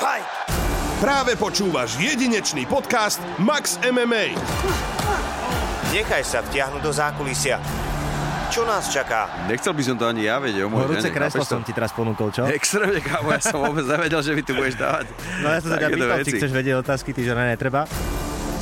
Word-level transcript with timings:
Fight! 0.00 0.24
Práve 0.96 1.36
počúvaš 1.36 2.00
jedinečný 2.00 2.64
podcast 2.64 3.20
Max 3.36 3.76
MMA. 3.84 4.32
Nechaj 5.92 6.24
sa 6.24 6.40
vtiahnuť 6.40 6.80
do 6.80 6.88
zákulisia. 6.88 7.60
Čo 8.48 8.64
nás 8.64 8.88
čaká? 8.88 9.28
Nechcel 9.44 9.76
by 9.76 9.82
som 9.84 10.00
to 10.00 10.08
ani 10.08 10.24
ja 10.24 10.40
vedieť 10.40 10.64
Horúce 10.72 11.12
kreslo 11.12 11.44
som 11.44 11.60
ti 11.60 11.76
teraz 11.76 11.92
ponúkol, 11.92 12.32
čo? 12.32 12.48
Extrémne, 12.48 12.96
kámo, 13.04 13.28
ja 13.28 13.44
som 13.44 13.60
vôbec 13.60 13.84
nevedel, 13.84 14.24
že 14.24 14.32
mi 14.32 14.40
tu 14.40 14.56
budeš 14.56 14.80
dávať. 14.80 15.12
No 15.44 15.52
ja 15.52 15.60
som 15.60 15.68
sa 15.68 15.76
ťa 15.76 15.92
takéto 15.92 16.00
pýtal, 16.00 16.24
či 16.24 16.32
chceš 16.32 16.52
vedieť 16.56 16.74
otázky, 16.80 17.08
ty 17.12 17.20
že 17.20 17.36
ne, 17.36 17.44
netreba. 17.52 17.84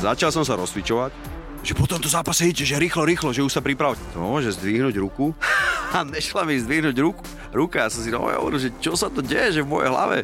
Začal 0.03 0.35
som 0.35 0.43
sa 0.43 0.59
rozcvičovať, 0.59 1.15
že 1.63 1.71
po 1.71 1.87
tomto 1.87 2.11
zápase 2.11 2.51
idete, 2.51 2.67
že 2.67 2.75
rýchlo, 2.75 3.07
rýchlo, 3.07 3.31
že 3.31 3.47
už 3.47 3.55
sa 3.55 3.63
pripravte. 3.63 4.03
To 4.11 4.27
môže 4.27 4.59
zdvihnúť 4.59 4.99
ruku 4.99 5.31
a 5.95 6.03
nešla 6.03 6.43
mi 6.43 6.59
zdvihnúť 6.59 6.99
ruku. 6.99 7.23
Ruka, 7.55 7.87
ja 7.87 7.87
som 7.87 8.03
si 8.03 8.11
no, 8.11 8.27
hovoril, 8.27 8.59
že 8.59 8.75
čo 8.83 8.99
sa 8.99 9.07
to 9.07 9.23
deje, 9.23 9.55
že 9.55 9.61
v 9.63 9.71
mojej 9.71 9.87
hlave. 9.87 10.19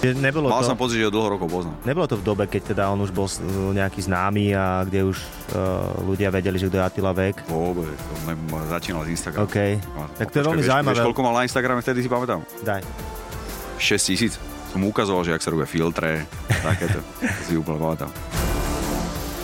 Nebolo 0.00 0.48
Mal 0.48 0.64
to, 0.64 0.72
som 0.72 0.80
pocit, 0.80 0.96
že 0.96 1.04
ho 1.04 1.12
dlho 1.12 1.36
rokov 1.36 1.44
poznám. 1.46 1.76
nebolo 1.84 2.08
to 2.08 2.16
v 2.16 2.24
dobe, 2.24 2.48
keď 2.48 2.72
teda 2.72 2.88
on 2.88 3.04
už 3.04 3.12
bol 3.12 3.28
nejaký 3.70 4.00
známy 4.00 4.56
a 4.56 4.80
kde 4.82 5.04
už 5.04 5.20
uh, 5.52 5.92
ľudia 6.02 6.32
vedeli, 6.32 6.56
že 6.56 6.66
kto 6.66 6.80
je 6.80 6.84
Attila 6.84 7.12
Vek. 7.12 7.44
Vôbec, 7.44 7.92
začínal 8.66 9.04
z 9.04 9.12
Instagram. 9.12 9.44
OK. 9.44 9.58
No, 9.92 10.08
Tak 10.16 10.32
to 10.32 10.36
je 10.36 10.44
veľmi 10.46 10.64
zaujímavé. 10.64 10.96
Vieš, 10.96 11.04
koľko 11.04 11.20
mal 11.20 11.34
na 11.36 11.42
Instagrame, 11.44 11.80
vtedy 11.80 12.00
si 12.00 12.08
pamätám? 12.08 12.40
Daj. 12.64 12.80
6 13.76 14.08
tisíc. 14.08 14.32
Som 14.72 14.80
mu 14.80 14.88
ukazoval, 14.88 15.20
že 15.20 15.36
ak 15.36 15.44
sa 15.44 15.52
robia 15.52 15.68
filtre, 15.68 16.24
takéto. 16.48 17.04
To 17.20 17.42
si 17.44 17.54
úplne 17.54 17.76
pamätám. 17.76 18.08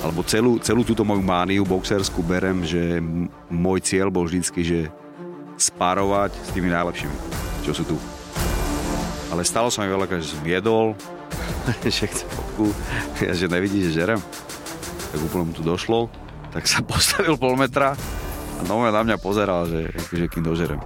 Alebo 0.00 0.22
celú, 0.22 0.56
celú 0.56 0.86
túto 0.86 1.02
moju 1.02 1.20
mániu 1.20 1.66
boxerskú 1.66 2.22
berem, 2.22 2.62
že 2.62 2.96
m- 2.96 3.26
môj 3.50 3.82
cieľ 3.82 4.08
bol 4.08 4.24
vždycky, 4.24 4.62
že 4.62 4.78
sparovať 5.56 6.32
s 6.32 6.48
tými 6.52 6.70
najlepšími, 6.70 7.16
čo 7.60 7.74
sú 7.74 7.84
tu. 7.84 7.96
Ale 9.36 9.44
stalo 9.44 9.68
sa 9.68 9.84
mi 9.84 9.92
veľakrát, 9.92 10.24
že 10.24 10.32
som 10.32 10.40
jedol, 10.48 10.96
že 11.84 12.08
chcem 12.08 12.24
fotku, 12.24 12.72
ja, 13.20 13.36
že 13.36 13.52
nevidí, 13.52 13.84
že 13.84 14.00
žerem. 14.00 14.16
Tak 15.12 15.20
úplne 15.20 15.44
mu 15.44 15.52
tu 15.52 15.60
došlo, 15.60 16.08
tak 16.56 16.64
sa 16.64 16.80
postavil 16.88 17.36
pol 17.36 17.52
metra 17.52 17.92
a 18.56 18.60
nové 18.64 18.88
na 18.88 19.04
mňa 19.04 19.20
pozeral, 19.20 19.68
že 19.68 19.92
akože 19.92 20.32
kým 20.32 20.40
dožerem. 20.40 20.80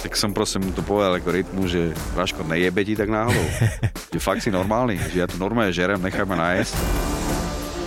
Tak 0.00 0.16
som 0.16 0.32
proste 0.32 0.56
mu 0.56 0.72
to 0.72 0.80
povedal 0.80 1.12
ako 1.12 1.28
rytmu, 1.28 1.68
že 1.68 1.92
Vaško, 2.16 2.40
nejebe 2.48 2.80
ti 2.88 2.96
tak 2.96 3.12
náhodou. 3.12 3.44
že 4.16 4.16
fakt 4.16 4.40
si 4.40 4.48
normálny, 4.48 4.96
že 4.96 5.20
ja 5.20 5.28
tu 5.28 5.36
normálne 5.36 5.76
žerem, 5.76 6.00
nechaj 6.00 6.24
ma 6.24 6.40
nájsť. 6.40 7.19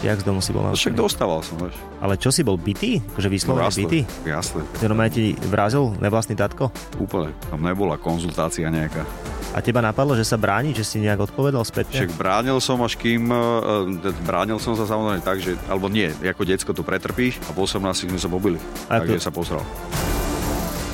Jak 0.03 0.19
z 0.19 0.25
domu 0.27 0.43
si 0.43 0.51
bol 0.51 0.67
na 0.67 0.71
No 0.71 0.77
však 0.77 0.99
dostával 0.99 1.39
som, 1.39 1.55
vieš. 1.55 1.79
Ale 2.03 2.19
čo 2.19 2.27
si 2.27 2.43
bol 2.43 2.59
bytý? 2.59 2.99
Akože 3.15 3.29
vyslovene 3.31 3.71
jasné, 3.71 3.79
bytý? 3.87 3.99
jasné, 4.27 4.61
Že 4.83 4.85
normálne 4.91 5.13
ti 5.15 5.25
vrazil 5.47 5.95
nevlastný 6.03 6.35
tatko? 6.35 6.67
úplne. 6.99 7.31
Tam 7.47 7.63
nebola 7.63 7.95
konzultácia 7.95 8.67
nejaká. 8.67 9.07
A 9.53 9.61
teba 9.61 9.79
napadlo, 9.79 10.17
že 10.17 10.25
sa 10.25 10.35
bráni, 10.35 10.73
že 10.73 10.81
si 10.83 10.97
nejak 10.99 11.29
odpovedal 11.29 11.61
spätne? 11.63 11.93
Však 11.93 12.17
bránil 12.17 12.57
som 12.59 12.81
až 12.81 12.97
kým, 12.97 13.29
uh, 13.29 13.85
bránil 14.25 14.57
som 14.57 14.73
sa 14.73 14.83
samozrejme 14.83 15.21
tak, 15.21 15.39
že, 15.39 15.55
alebo 15.69 15.87
nie, 15.87 16.09
ako 16.09 16.41
decko 16.43 16.73
to 16.73 16.81
pretrpíš 16.81 17.37
a 17.47 17.53
po 17.53 17.63
18 17.63 18.09
sme 18.09 18.19
sa 18.19 18.27
pobili. 18.27 18.57
Ako? 18.89 19.07
Takže 19.07 19.21
sa 19.21 19.31
posral. 19.31 19.63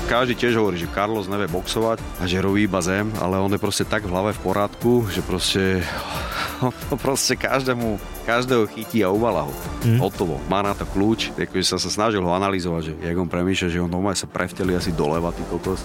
Každý 0.10 0.34
tiež 0.34 0.58
hovorí, 0.58 0.82
že 0.82 0.90
Carlos 0.90 1.30
nevie 1.30 1.46
boxovať 1.48 2.02
a 2.18 2.26
že 2.26 2.42
robí 2.42 2.66
iba 2.66 2.82
zem, 2.82 3.14
ale 3.22 3.38
on 3.38 3.54
je 3.54 3.62
proste 3.62 3.86
tak 3.86 4.04
v 4.04 4.12
hlave 4.12 4.34
v 4.34 4.42
porádku, 4.42 5.06
že 5.08 5.22
proste, 5.22 5.86
on 6.92 6.98
proste 6.98 7.38
každému, 7.38 7.96
každého 8.30 8.70
chytí 8.70 9.02
a 9.02 9.10
uvala 9.10 9.50
ho. 9.50 9.54
Mm. 9.82 9.98
Hotovo. 9.98 10.38
Má 10.46 10.62
na 10.62 10.78
to 10.78 10.86
kľúč. 10.86 11.34
Akože 11.34 11.66
sa 11.66 11.82
sa 11.82 11.90
snažil 11.90 12.22
ho 12.22 12.30
analyzovať, 12.30 12.82
že 12.86 12.94
jak 13.02 13.18
on 13.18 13.26
premýšľa, 13.26 13.74
že 13.74 13.82
on 13.82 13.90
normálne 13.90 14.22
sa 14.22 14.30
prevteli 14.30 14.78
asi 14.78 14.94
doleva, 14.94 15.34
ty 15.34 15.42
kokos. 15.50 15.82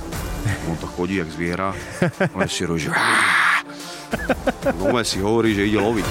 On 0.68 0.76
to 0.76 0.84
chodí 0.92 1.24
jak 1.24 1.32
zviera. 1.32 1.72
On 2.36 2.44
robí, 2.44 2.84
že 2.84 2.92
Normálne 4.76 5.08
si 5.08 5.24
hovorí, 5.24 5.56
že 5.56 5.64
ide 5.64 5.80
loviť. 5.80 6.04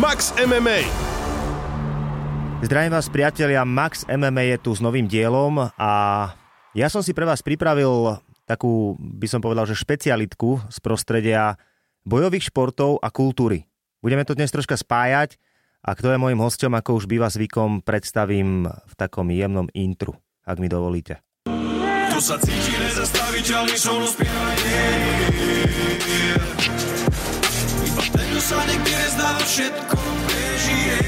Max 0.00 0.32
MMA. 0.40 0.88
Zdravím 2.64 2.96
vás 2.96 3.12
priatelia, 3.12 3.60
Max 3.68 4.08
MMA 4.08 4.56
je 4.56 4.58
tu 4.64 4.72
s 4.72 4.80
novým 4.80 5.04
dielom 5.04 5.68
a 5.76 5.92
ja 6.72 6.88
som 6.88 7.04
si 7.04 7.12
pre 7.12 7.28
vás 7.28 7.44
pripravil 7.44 8.16
takú, 8.48 8.96
by 8.96 9.28
som 9.28 9.44
povedal, 9.44 9.68
že 9.68 9.76
špecialitku 9.76 10.64
z 10.72 10.78
prostredia 10.80 11.60
bojových 12.08 12.48
športov 12.48 13.04
a 13.04 13.12
kultúry. 13.12 13.68
Budeme 14.00 14.24
to 14.24 14.32
dnes 14.32 14.48
troška 14.48 14.80
spájať 14.80 15.36
a 15.84 15.90
kto 15.92 16.16
je 16.16 16.18
môjim 16.18 16.40
hosťom, 16.40 16.72
ako 16.80 16.90
už 16.96 17.04
býva 17.04 17.28
zvykom, 17.28 17.84
predstavím 17.84 18.64
v 18.64 18.94
takom 18.96 19.28
jemnom 19.28 19.68
intru, 19.76 20.16
ak 20.48 20.56
mi 20.56 20.72
dovolíte. 20.72 21.20
Tu 21.44 22.18
sa 22.22 22.40
cíti 22.40 22.72
nezastaviteľný 22.78 23.76
som 23.76 23.98
rozpieva 24.00 24.48
Iba 27.84 28.04
ten, 28.06 28.26
kto 28.32 28.40
sa 28.40 28.58
nikdy 28.64 28.92
nezdáva, 28.94 29.42
všetko 29.44 29.98
prežije. 30.24 30.98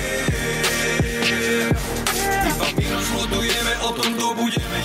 Iba 2.43 2.69
my 2.75 2.85
rozhodujeme 2.91 3.73
o 3.87 3.91
tom, 3.95 4.09
kto 4.19 4.27
budeme 4.35 4.81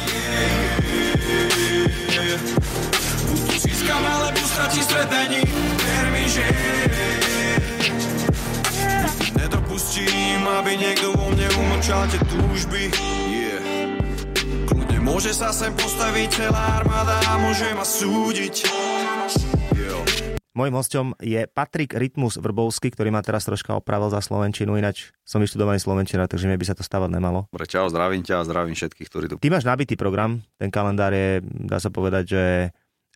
Buď 3.27 3.39
tu 3.49 3.55
získam, 3.65 4.03
alebo 4.05 4.39
stratí 4.45 4.81
stretení 4.85 5.41
Ver 5.81 6.05
mi, 6.13 6.25
že 6.29 6.45
Nedopustím, 9.51 10.47
aby 10.47 10.79
niekto 10.79 11.11
vo 11.11 11.27
mne 11.27 11.43
umlčal 11.59 12.07
tie 12.07 12.23
túžby 12.23 12.87
Yeah 13.27 13.59
Kľudne 14.63 15.03
môže 15.03 15.35
sa 15.35 15.51
sem 15.51 15.75
postaviť 15.75 16.39
celá 16.39 16.79
armáda 16.79 17.19
a 17.27 17.35
môže 17.35 17.67
ma 17.75 17.83
súdiť. 17.83 18.71
Jo. 19.75 19.99
Mojím 20.55 20.79
hosťom 20.79 21.19
je 21.19 21.43
Patrik 21.51 21.91
Rytmus 21.99 22.39
Vrbovský, 22.39 22.95
ktorý 22.95 23.11
ma 23.11 23.19
teraz 23.19 23.43
troška 23.43 23.75
opravil 23.75 24.07
za 24.07 24.23
Slovenčinu, 24.23 24.79
ináč 24.79 25.11
som 25.27 25.43
vyštudovaný 25.43 25.83
Slovenčina, 25.83 26.31
takže 26.31 26.47
mne 26.47 26.55
by 26.55 26.71
sa 26.71 26.75
to 26.79 26.87
stávať 26.87 27.11
nemalo. 27.11 27.51
Dobre, 27.51 27.67
čau, 27.67 27.91
zdravím 27.91 28.23
ťa 28.23 28.39
a 28.39 28.47
zdravím 28.47 28.79
všetkých, 28.79 29.07
ktorí 29.11 29.25
tu... 29.27 29.35
Ty 29.35 29.51
máš 29.51 29.67
nabitý 29.67 29.99
program, 29.99 30.39
ten 30.55 30.71
kalendár 30.71 31.11
je, 31.11 31.43
dá 31.43 31.83
sa 31.83 31.91
povedať, 31.91 32.23
že 32.23 32.43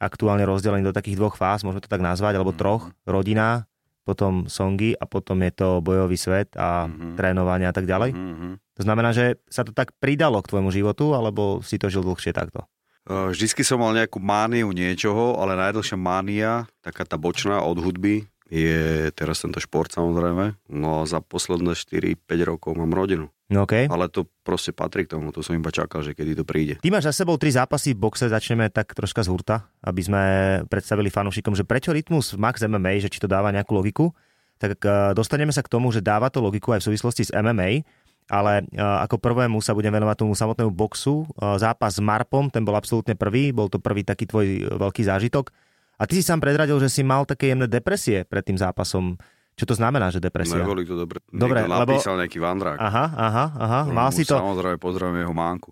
aktuálne 0.03 0.44
rozdelený 0.44 0.84
do 0.84 0.91
takých 0.91 1.16
dvoch 1.16 1.40
fáz, 1.40 1.63
môžeme 1.63 1.79
to 1.79 1.88
tak 1.88 2.03
nazvať, 2.03 2.35
alebo 2.35 2.51
troch. 2.51 2.91
Rodina, 3.07 3.72
potom 4.06 4.46
songy 4.46 4.94
a 4.94 5.04
potom 5.04 5.42
je 5.42 5.52
to 5.52 5.82
bojový 5.82 6.16
svet 6.16 6.54
a 6.54 6.86
Mhm. 6.86 7.18
trénovanie 7.18 7.66
a 7.66 7.74
tak 7.74 7.90
ďalej. 7.90 8.14
Mm-hmm. 8.14 8.54
To 8.78 8.82
znamená, 8.82 9.10
že 9.12 9.42
sa 9.50 9.66
to 9.66 9.74
tak 9.74 9.92
pridalo 9.98 10.38
k 10.40 10.50
tvojmu 10.54 10.70
životu, 10.70 11.18
alebo 11.18 11.66
si 11.66 11.82
to 11.82 11.90
žil 11.90 12.06
dlhšie 12.06 12.32
takto? 12.32 12.70
Vždycky 13.06 13.62
som 13.62 13.78
mal 13.78 13.94
nejakú 13.94 14.18
mániu 14.18 14.74
niečoho, 14.74 15.38
ale 15.38 15.54
najdlhšia 15.54 15.94
mánia, 15.94 16.66
taká 16.82 17.06
tá 17.06 17.22
bočná 17.22 17.62
od 17.62 17.78
hudby, 17.78 18.26
je 18.50 19.09
teraz 19.17 19.41
tento 19.41 19.57
šport 19.57 19.89
samozrejme. 19.89 20.57
No 20.69 21.01
a 21.01 21.09
za 21.09 21.22
posledné 21.22 21.73
4-5 21.73 22.22
rokov 22.45 22.78
mám 22.78 22.94
rodinu. 22.94 23.33
No 23.45 23.69
okej. 23.69 23.94
Ale 23.94 24.09
to 24.09 24.25
proste 24.41 24.73
patrí 24.73 25.06
k 25.06 25.13
tomu, 25.13 25.29
to 25.29 25.45
som 25.45 25.53
iba 25.53 25.69
čakal, 25.69 26.01
že 26.01 26.17
kedy 26.17 26.41
to 26.41 26.45
príde. 26.45 26.81
Ty 26.81 26.89
máš 26.89 27.13
za 27.13 27.25
sebou 27.25 27.38
tri 27.38 27.53
zápasy 27.53 27.94
v 27.94 28.01
boxe, 28.01 28.25
začneme 28.25 28.73
tak 28.73 28.89
troška 28.97 29.22
z 29.22 29.29
hurta, 29.29 29.69
aby 29.85 30.01
sme 30.01 30.23
predstavili 30.66 31.13
fanúšikom, 31.13 31.53
že 31.53 31.61
prečo 31.61 31.94
rytmus 31.94 32.33
v 32.33 32.41
Max 32.41 32.66
MMA, 32.66 33.06
že 33.06 33.09
či 33.13 33.22
to 33.22 33.29
dáva 33.29 33.53
nejakú 33.53 33.78
logiku, 33.78 34.17
tak 34.57 34.81
eh, 34.81 35.13
dostaneme 35.13 35.53
sa 35.53 35.62
k 35.62 35.69
tomu, 35.69 35.94
že 35.94 36.01
dáva 36.01 36.33
to 36.33 36.41
logiku 36.41 36.73
aj 36.73 36.81
v 36.81 36.88
súvislosti 36.94 37.29
s 37.29 37.31
MMA, 37.33 37.85
ale 38.33 38.66
eh, 38.66 38.81
ako 38.81 39.22
prvému 39.22 39.62
sa 39.62 39.77
budem 39.77 39.94
venovať 39.94 40.25
tomu 40.25 40.33
samotnému 40.33 40.73
boxu. 40.73 41.29
Eh, 41.38 41.62
Zápas 41.62 41.97
s 41.97 42.01
Marpom, 42.01 42.50
ten 42.50 42.66
bol 42.66 42.73
absolútne 42.73 43.13
prvý, 43.13 43.53
bol 43.53 43.69
to 43.69 43.77
prvý 43.77 44.01
taký 44.01 44.25
tvoj 44.25 44.73
veľký 44.73 45.06
zážitok. 45.06 45.53
A 45.95 46.03
ty 46.03 46.16
si 46.16 46.23
sám 46.23 46.38
predradil, 46.38 46.75
že 46.78 46.88
si 46.88 47.01
mal 47.01 47.23
také 47.23 47.50
jemné 47.50 47.66
depresie 47.66 48.23
pred 48.23 48.41
tým 48.41 48.56
zápasom. 48.56 49.16
Čo 49.53 49.63
to 49.66 49.73
znamená, 49.73 50.09
že 50.09 50.19
depresia? 50.19 50.59
Neboli 50.59 50.83
to 50.83 50.95
dobre. 50.97 51.23
Dobre, 51.25 51.63
Niekto 51.63 51.72
lebo- 51.73 51.91
napísal 51.95 52.13
nejaký 52.17 52.38
vandrák. 52.38 52.75
Aha, 52.78 53.06
aha, 53.09 53.45
aha, 53.56 53.79
mal 53.88 54.09
si 54.09 54.23
to... 54.23 54.35
Samozrejme, 54.35 54.75
pozdravím 54.75 55.22
jeho 55.22 55.31
mánku. 55.31 55.72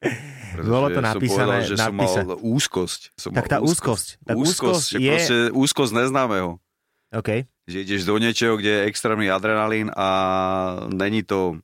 Pretože 0.00 0.68
Bolo 0.72 0.88
to 0.88 0.94
som 0.94 1.04
napísané- 1.06 1.28
povedal, 1.44 1.60
že 1.62 1.76
som 1.76 1.92
napísa- 1.92 2.24
mal 2.24 2.38
úzkosť. 2.38 3.00
Som 3.14 3.30
Tak 3.30 3.44
mal 3.44 3.50
tá 3.50 3.58
úzkosť, 3.60 4.06
tak 4.22 4.34
úzkosť 4.34 4.86
že 4.86 4.96
je- 4.96 5.08
proste 5.10 5.36
úzkosť 5.52 5.92
neznámeho. 5.94 6.50
OK. 7.12 7.30
Že 7.64 7.76
ideš 7.78 8.02
do 8.02 8.16
niečoho, 8.16 8.56
kde 8.56 8.70
je 8.70 8.86
extrémny 8.86 9.28
adrenalín 9.28 9.88
a 9.90 10.08
není 10.88 11.20
to... 11.20 11.60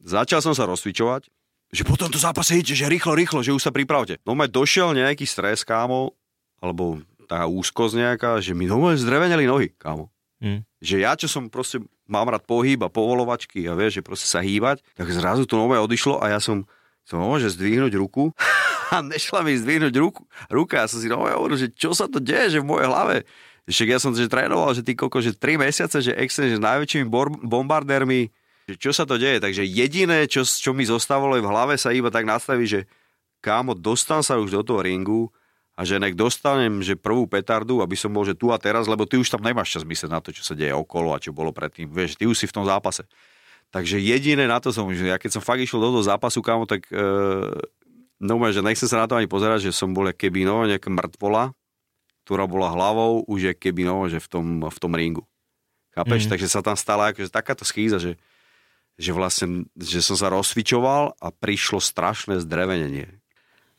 Začal 0.00 0.38
som 0.38 0.50
sa 0.50 0.66
rozcvičovať, 0.66 1.30
že 1.68 1.82
po 1.82 1.94
tomto 1.94 2.18
zápase 2.18 2.54
idete, 2.54 2.74
že 2.76 2.86
rýchlo, 2.86 3.14
rýchlo, 3.14 3.38
že 3.38 3.50
už 3.50 3.58
sa 3.60 3.70
pripravte. 3.70 4.18
No 4.22 4.34
ma 4.34 4.46
došiel 4.46 4.90
nejaký 4.92 5.22
stres, 5.22 5.62
kámo, 5.62 6.14
alebo 6.62 7.02
tá 7.26 7.44
úzkosť 7.50 7.94
nejaká, 7.98 8.30
že 8.38 8.54
mi 8.54 8.70
normálne 8.70 9.00
zdreveneli 9.00 9.50
nohy, 9.50 9.74
kámo. 9.74 10.08
Mm. 10.38 10.62
Že 10.78 10.96
ja, 11.02 11.12
čo 11.18 11.26
som 11.26 11.50
proste, 11.50 11.82
mám 12.06 12.30
rád 12.30 12.46
pohyb 12.46 12.78
a 12.82 12.90
povolovačky 12.90 13.66
a 13.66 13.74
vieš, 13.74 13.98
že 13.98 14.06
proste 14.06 14.26
sa 14.30 14.42
hýbať, 14.42 14.82
tak 14.94 15.10
zrazu 15.10 15.46
to 15.46 15.58
nové 15.58 15.78
odišlo 15.78 16.22
a 16.22 16.34
ja 16.34 16.38
som, 16.38 16.66
som 17.02 17.22
môže 17.22 17.50
zdvihnúť 17.54 17.94
ruku 17.98 18.30
a 18.94 19.02
nešla 19.02 19.42
mi 19.42 19.58
zdvihnúť 19.58 19.94
ruku, 19.98 20.22
ruka. 20.50 20.82
Ja 20.82 20.86
som 20.86 21.02
si 21.02 21.10
nové 21.10 21.34
hovoril, 21.34 21.58
že 21.58 21.68
čo 21.74 21.94
sa 21.94 22.06
to 22.06 22.22
deje, 22.22 22.58
že 22.58 22.62
v 22.62 22.68
mojej 22.68 22.90
hlave. 22.90 23.16
Však 23.70 23.88
ja 23.88 23.98
som 24.02 24.10
že 24.10 24.26
trénoval, 24.26 24.74
že 24.74 24.82
ty 24.82 24.98
koko, 24.98 25.22
že 25.22 25.38
3 25.38 25.62
mesiace, 25.62 26.02
že 26.02 26.18
extrém, 26.18 26.50
že 26.50 26.58
s 26.58 26.66
najväčšími 26.66 27.06
bor- 27.06 27.38
bombardérmi, 27.46 28.34
že 28.66 28.74
čo 28.74 28.90
sa 28.90 29.06
to 29.06 29.16
deje. 29.16 29.38
Takže 29.38 29.62
jediné, 29.62 30.26
čo, 30.26 30.42
čo 30.42 30.74
mi 30.74 30.82
zostávalo 30.82 31.38
v 31.38 31.46
hlave, 31.46 31.78
sa 31.78 31.94
iba 31.94 32.10
tak 32.10 32.26
nastaví, 32.26 32.66
že 32.66 32.90
kámo, 33.38 33.78
dostan 33.78 34.26
sa 34.26 34.34
už 34.42 34.50
do 34.50 34.62
toho 34.66 34.82
ringu 34.82 35.30
a 35.82 35.86
že 35.88 35.98
nek 35.98 36.14
dostanem 36.14 36.78
že 36.78 36.94
prvú 36.94 37.26
petardu, 37.26 37.82
aby 37.82 37.98
som 37.98 38.14
bol 38.14 38.22
že 38.22 38.38
tu 38.38 38.54
a 38.54 38.56
teraz, 38.62 38.86
lebo 38.86 39.02
ty 39.02 39.18
už 39.18 39.26
tam 39.26 39.42
nemáš 39.42 39.74
čas 39.74 39.82
myslieť 39.82 40.10
na 40.14 40.22
to, 40.22 40.30
čo 40.30 40.46
sa 40.46 40.54
deje 40.54 40.70
okolo 40.70 41.10
a 41.10 41.18
čo 41.18 41.34
bolo 41.34 41.50
predtým. 41.50 41.90
Vieš, 41.90 42.22
ty 42.22 42.30
už 42.30 42.38
si 42.38 42.46
v 42.46 42.54
tom 42.54 42.62
zápase. 42.62 43.02
Takže 43.74 43.98
jediné 43.98 44.46
na 44.46 44.62
to 44.62 44.70
som, 44.70 44.86
že 44.94 45.10
ja 45.10 45.18
keď 45.18 45.34
som 45.34 45.42
fakt 45.42 45.58
išiel 45.58 45.82
do 45.82 45.98
toho 45.98 46.06
zápasu, 46.06 46.38
kámo, 46.38 46.70
tak 46.70 46.86
e, 46.86 47.02
no 48.22 48.34
že 48.54 48.62
nechcem 48.62 48.86
sa 48.86 49.02
na 49.02 49.10
to 49.10 49.18
ani 49.18 49.26
pozerať, 49.26 49.66
že 49.66 49.74
som 49.74 49.90
bol 49.90 50.06
keby 50.14 50.46
no, 50.46 50.62
nejaká 50.70 50.86
mŕtvola, 50.86 51.50
ktorá 52.22 52.46
bola 52.46 52.70
hlavou 52.70 53.26
už 53.26 53.50
je 53.50 53.54
keby 53.58 53.82
no, 53.82 54.06
že 54.06 54.22
v 54.22 54.28
tom, 54.30 54.46
v 54.62 54.78
tom 54.78 54.94
ringu. 54.94 55.26
Chápeš? 55.98 56.28
Mm. 56.28 56.30
Takže 56.30 56.46
sa 56.46 56.60
tam 56.62 56.78
stala 56.78 57.10
akože 57.10 57.26
takáto 57.26 57.66
schýza, 57.66 57.98
že, 57.98 58.20
že 59.00 59.10
vlastne, 59.10 59.66
že 59.74 59.98
som 59.98 60.14
sa 60.14 60.30
rozsvičoval 60.30 61.18
a 61.18 61.28
prišlo 61.34 61.82
strašné 61.82 62.38
zdrevenenie. 62.38 63.21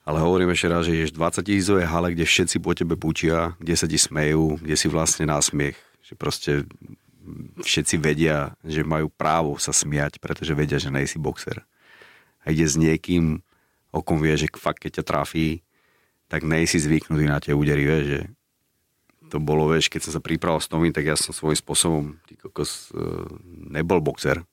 Ale 0.03 0.19
hovorím 0.19 0.51
ešte 0.51 0.67
raz, 0.67 0.83
že 0.83 0.99
ješ 0.99 1.15
20 1.15 1.47
tisícové 1.47 1.87
hale, 1.87 2.11
kde 2.11 2.27
všetci 2.27 2.59
po 2.59 2.75
tebe 2.75 2.99
pučia, 2.99 3.55
kde 3.55 3.75
sa 3.79 3.87
ti 3.87 3.95
smejú, 3.95 4.59
kde 4.59 4.75
si 4.75 4.91
vlastne 4.91 5.23
násmiech. 5.23 5.79
Že 6.03 6.13
proste 6.19 6.51
všetci 7.63 7.95
vedia, 8.03 8.51
že 8.67 8.83
majú 8.83 9.07
právo 9.07 9.55
sa 9.55 9.71
smiať, 9.71 10.19
pretože 10.19 10.51
vedia, 10.51 10.75
že 10.75 10.91
nejsi 10.91 11.15
boxer. 11.15 11.63
A 12.43 12.51
ide 12.51 12.67
s 12.67 12.75
niekým, 12.75 13.39
o 13.95 14.03
kom 14.03 14.19
vie, 14.19 14.35
že 14.35 14.51
fakt 14.59 14.83
keď 14.83 14.99
ťa 14.99 15.07
trafí, 15.07 15.63
tak 16.27 16.43
nejsi 16.43 16.83
zvyknutý 16.83 17.23
na 17.23 17.39
tie 17.39 17.55
údery, 17.55 17.87
vieš, 17.87 18.03
že 18.03 18.19
to 19.31 19.39
bolo, 19.39 19.71
vieš, 19.71 19.87
keď 19.87 20.09
som 20.09 20.19
sa 20.19 20.21
pripravil 20.21 20.59
s 20.59 20.69
novým, 20.69 20.91
tak 20.91 21.07
ja 21.07 21.15
som 21.15 21.31
svojím 21.31 21.57
spôsobom, 21.57 22.03
ty 22.27 22.35
kokos, 22.35 22.91
e, 22.91 23.01
nebol 23.71 24.03
boxer. 24.03 24.43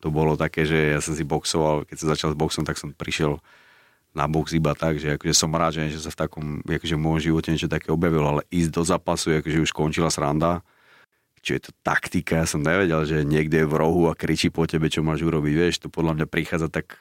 To 0.00 0.14
bolo 0.14 0.38
také, 0.38 0.62
že 0.62 0.94
ja 0.94 1.00
som 1.02 1.12
si 1.12 1.26
boxoval, 1.26 1.84
keď 1.84 1.96
som 1.98 2.08
začal 2.08 2.30
s 2.32 2.38
boxom, 2.38 2.62
tak 2.62 2.78
som 2.78 2.94
prišiel 2.94 3.42
na 4.12 4.28
box 4.28 4.52
iba 4.52 4.76
tak, 4.76 5.00
že 5.00 5.16
akože 5.16 5.32
som 5.32 5.52
rád, 5.56 5.80
že, 5.88 5.96
sa 5.96 6.12
v 6.12 6.20
takom, 6.20 6.44
akože 6.64 6.94
v 6.96 7.04
môjom 7.04 7.20
živote 7.32 7.48
niečo 7.48 7.72
také 7.72 7.88
objavilo, 7.88 8.38
ale 8.38 8.42
ísť 8.52 8.70
do 8.70 8.82
zápasu, 8.84 9.40
akože 9.40 9.64
už 9.64 9.72
končila 9.72 10.12
sranda, 10.12 10.60
čo 11.42 11.58
je 11.58 11.62
to 11.68 11.72
taktika, 11.82 12.38
ja 12.38 12.46
som 12.46 12.62
nevedel, 12.62 13.02
že 13.02 13.26
niekde 13.26 13.64
je 13.64 13.70
v 13.70 13.74
rohu 13.74 14.06
a 14.06 14.14
kričí 14.14 14.52
po 14.52 14.68
tebe, 14.68 14.86
čo 14.86 15.02
máš 15.02 15.26
urobiť, 15.26 15.54
vieš, 15.56 15.74
to 15.82 15.88
podľa 15.90 16.22
mňa 16.22 16.26
prichádza 16.30 16.68
tak 16.70 16.94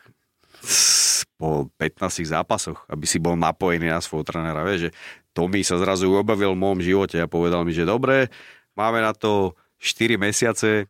po 1.38 1.70
15 1.78 2.26
zápasoch, 2.26 2.86
aby 2.90 3.06
si 3.06 3.22
bol 3.22 3.38
napojený 3.38 3.92
na 3.92 4.02
svojho 4.02 4.26
trénera, 4.26 4.66
vieš, 4.66 4.90
že 4.90 4.92
Tommy 5.36 5.62
sa 5.62 5.78
zrazu 5.78 6.10
objavil 6.10 6.58
v 6.58 6.62
môjom 6.62 6.82
živote 6.82 7.18
a 7.22 7.30
povedal 7.30 7.68
mi, 7.68 7.76
že 7.76 7.86
dobre, 7.86 8.34
máme 8.74 9.04
na 9.04 9.14
to 9.14 9.54
4 9.78 10.18
mesiace, 10.18 10.90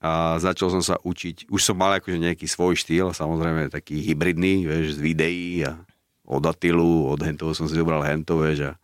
a 0.00 0.40
začal 0.40 0.72
som 0.72 0.80
sa 0.80 0.96
učiť. 0.96 1.52
Už 1.52 1.60
som 1.60 1.76
mal 1.76 2.00
akože 2.00 2.16
nejaký 2.16 2.48
svoj 2.48 2.72
štýl, 2.72 3.12
samozrejme 3.12 3.68
taký 3.68 4.00
hybridný, 4.00 4.64
vieš, 4.64 4.96
z 4.96 5.00
videí 5.04 5.60
a 5.60 5.76
od 6.24 6.40
Atilu, 6.48 7.12
od 7.12 7.20
Hentova 7.20 7.52
som 7.52 7.68
si 7.68 7.76
zobral 7.76 8.00
Hento, 8.00 8.40
vieš, 8.40 8.72
a 8.72 8.80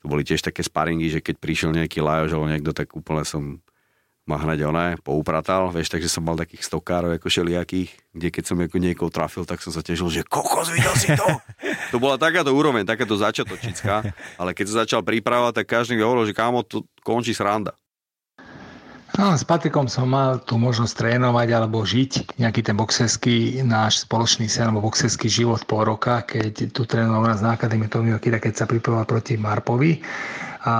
to 0.00 0.08
boli 0.08 0.24
tiež 0.24 0.40
také 0.40 0.64
sparingy, 0.64 1.12
že 1.12 1.20
keď 1.20 1.36
prišiel 1.36 1.70
nejaký 1.76 2.00
Lajoš 2.00 2.32
alebo 2.32 2.48
niekto, 2.48 2.72
tak 2.72 2.96
úplne 2.96 3.24
som 3.28 3.60
ma 4.24 4.40
hneď 4.40 4.64
oné, 4.64 4.96
poupratal, 5.04 5.68
vieš, 5.68 5.92
takže 5.92 6.08
som 6.08 6.24
mal 6.24 6.32
takých 6.32 6.64
stokárov 6.64 7.12
ako 7.12 7.28
šeliakých, 7.28 7.92
kde 8.16 8.28
keď 8.32 8.44
som 8.48 8.56
ako 8.56 8.76
niekoho 8.80 9.12
trafil, 9.12 9.44
tak 9.44 9.60
som 9.60 9.68
sa 9.68 9.84
tešil, 9.84 10.08
že 10.08 10.24
kokos, 10.24 10.72
videl 10.72 10.96
si 10.96 11.12
to? 11.12 11.28
to 11.92 12.00
bola 12.00 12.16
takáto 12.16 12.48
úroveň, 12.48 12.88
takáto 12.88 13.20
začiatočická, 13.20 14.00
ale 14.40 14.56
keď 14.56 14.64
sa 14.72 14.74
začal 14.88 15.04
príprava, 15.04 15.52
tak 15.52 15.68
každý 15.68 16.00
mi 16.00 16.04
hovoril, 16.04 16.24
že 16.24 16.32
kámo, 16.32 16.64
to 16.64 16.88
končí 17.04 17.36
sranda. 17.36 17.76
No, 19.14 19.30
s 19.38 19.46
Patrikom 19.46 19.86
som 19.86 20.10
mal 20.10 20.42
tu 20.42 20.58
možnosť 20.58 21.06
trénovať 21.06 21.48
alebo 21.54 21.86
žiť 21.86 22.34
nejaký 22.34 22.66
ten 22.66 22.74
boxerský 22.74 23.62
náš 23.62 24.02
spoločný 24.02 24.50
sen 24.50 24.66
alebo 24.66 24.90
boxerský 24.90 25.30
život 25.30 25.62
pol 25.70 25.86
roka, 25.86 26.26
keď 26.26 26.74
tu 26.74 26.82
trénoval 26.82 27.30
nás 27.30 27.38
na 27.38 27.54
Akadémii 27.54 27.86
Tomio 27.86 28.18
keď 28.18 28.52
sa 28.58 28.66
pripravoval 28.66 29.06
proti 29.06 29.38
Marpovi. 29.38 30.02
A 30.64 30.74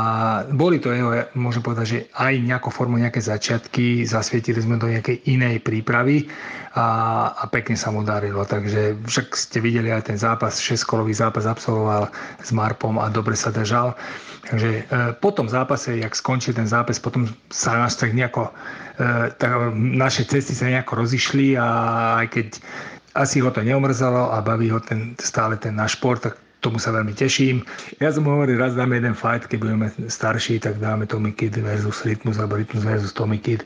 boli 0.48 0.81
to 0.81 0.88
jeho, 0.96 1.28
môžem 1.36 1.60
povedať, 1.60 1.86
že 1.86 1.98
aj 2.16 2.40
nejakou 2.40 2.72
formou 2.72 2.96
nejaké 2.96 3.20
začiatky, 3.20 4.08
zasvietili 4.08 4.64
sme 4.64 4.81
do 4.81 4.88
nejakej 4.88 5.28
inej 5.28 5.60
prípravy 5.60 6.25
a, 6.72 7.28
a 7.36 7.44
pekne 7.52 7.76
sa 7.76 7.92
mu 7.92 8.00
darilo. 8.00 8.48
Takže 8.48 8.96
však 9.04 9.36
ste 9.36 9.60
videli 9.60 9.92
aj 9.92 10.08
ten 10.08 10.16
zápas, 10.16 10.56
šeskolový 10.56 11.12
zápas 11.12 11.44
absolvoval 11.44 12.08
s 12.40 12.48
Marpom 12.56 12.96
a 12.96 13.12
dobre 13.12 13.36
sa 13.36 13.52
držal. 13.52 13.92
Takže 14.48 14.70
e, 14.72 14.82
po 15.20 15.36
tom 15.36 15.52
zápase, 15.52 16.00
jak 16.00 16.16
skončil 16.16 16.56
ten 16.56 16.64
zápas, 16.64 16.96
potom 16.96 17.28
sa 17.52 17.76
nás 17.76 17.92
tak 18.00 18.16
nejako, 18.16 18.48
e, 18.96 19.36
tak 19.36 19.52
naše 19.76 20.25
cesty 20.25 20.56
sa 20.56 20.72
nejako 20.72 21.04
rozišli 21.04 21.60
a 21.60 21.69
aj 22.25 22.26
keď 22.32 22.48
asi 23.20 23.44
ho 23.44 23.52
to 23.52 23.60
neomrzalo 23.60 24.32
a 24.32 24.40
baví 24.40 24.72
ho 24.72 24.81
ten, 24.81 25.12
stále 25.20 25.60
ten 25.60 25.76
náš 25.76 26.00
šport, 26.00 26.25
tak 26.25 26.40
tomu 26.64 26.81
sa 26.81 26.96
veľmi 26.96 27.12
teším. 27.12 27.61
Ja 28.00 28.08
som 28.08 28.25
hovoril, 28.25 28.56
raz 28.56 28.72
dáme 28.72 28.96
jeden 28.96 29.12
fight, 29.12 29.44
keď 29.44 29.58
budeme 29.61 29.87
starší, 30.08 30.64
tak 30.64 30.81
dáme 30.81 31.05
Tommy 31.05 31.37
Kid 31.37 31.61
versus 31.61 32.00
Rytmus 32.08 32.40
alebo 32.40 32.56
Rytmus 32.56 32.88
versus 32.88 33.12
Tommy 33.12 33.37
Kid. 33.37 33.61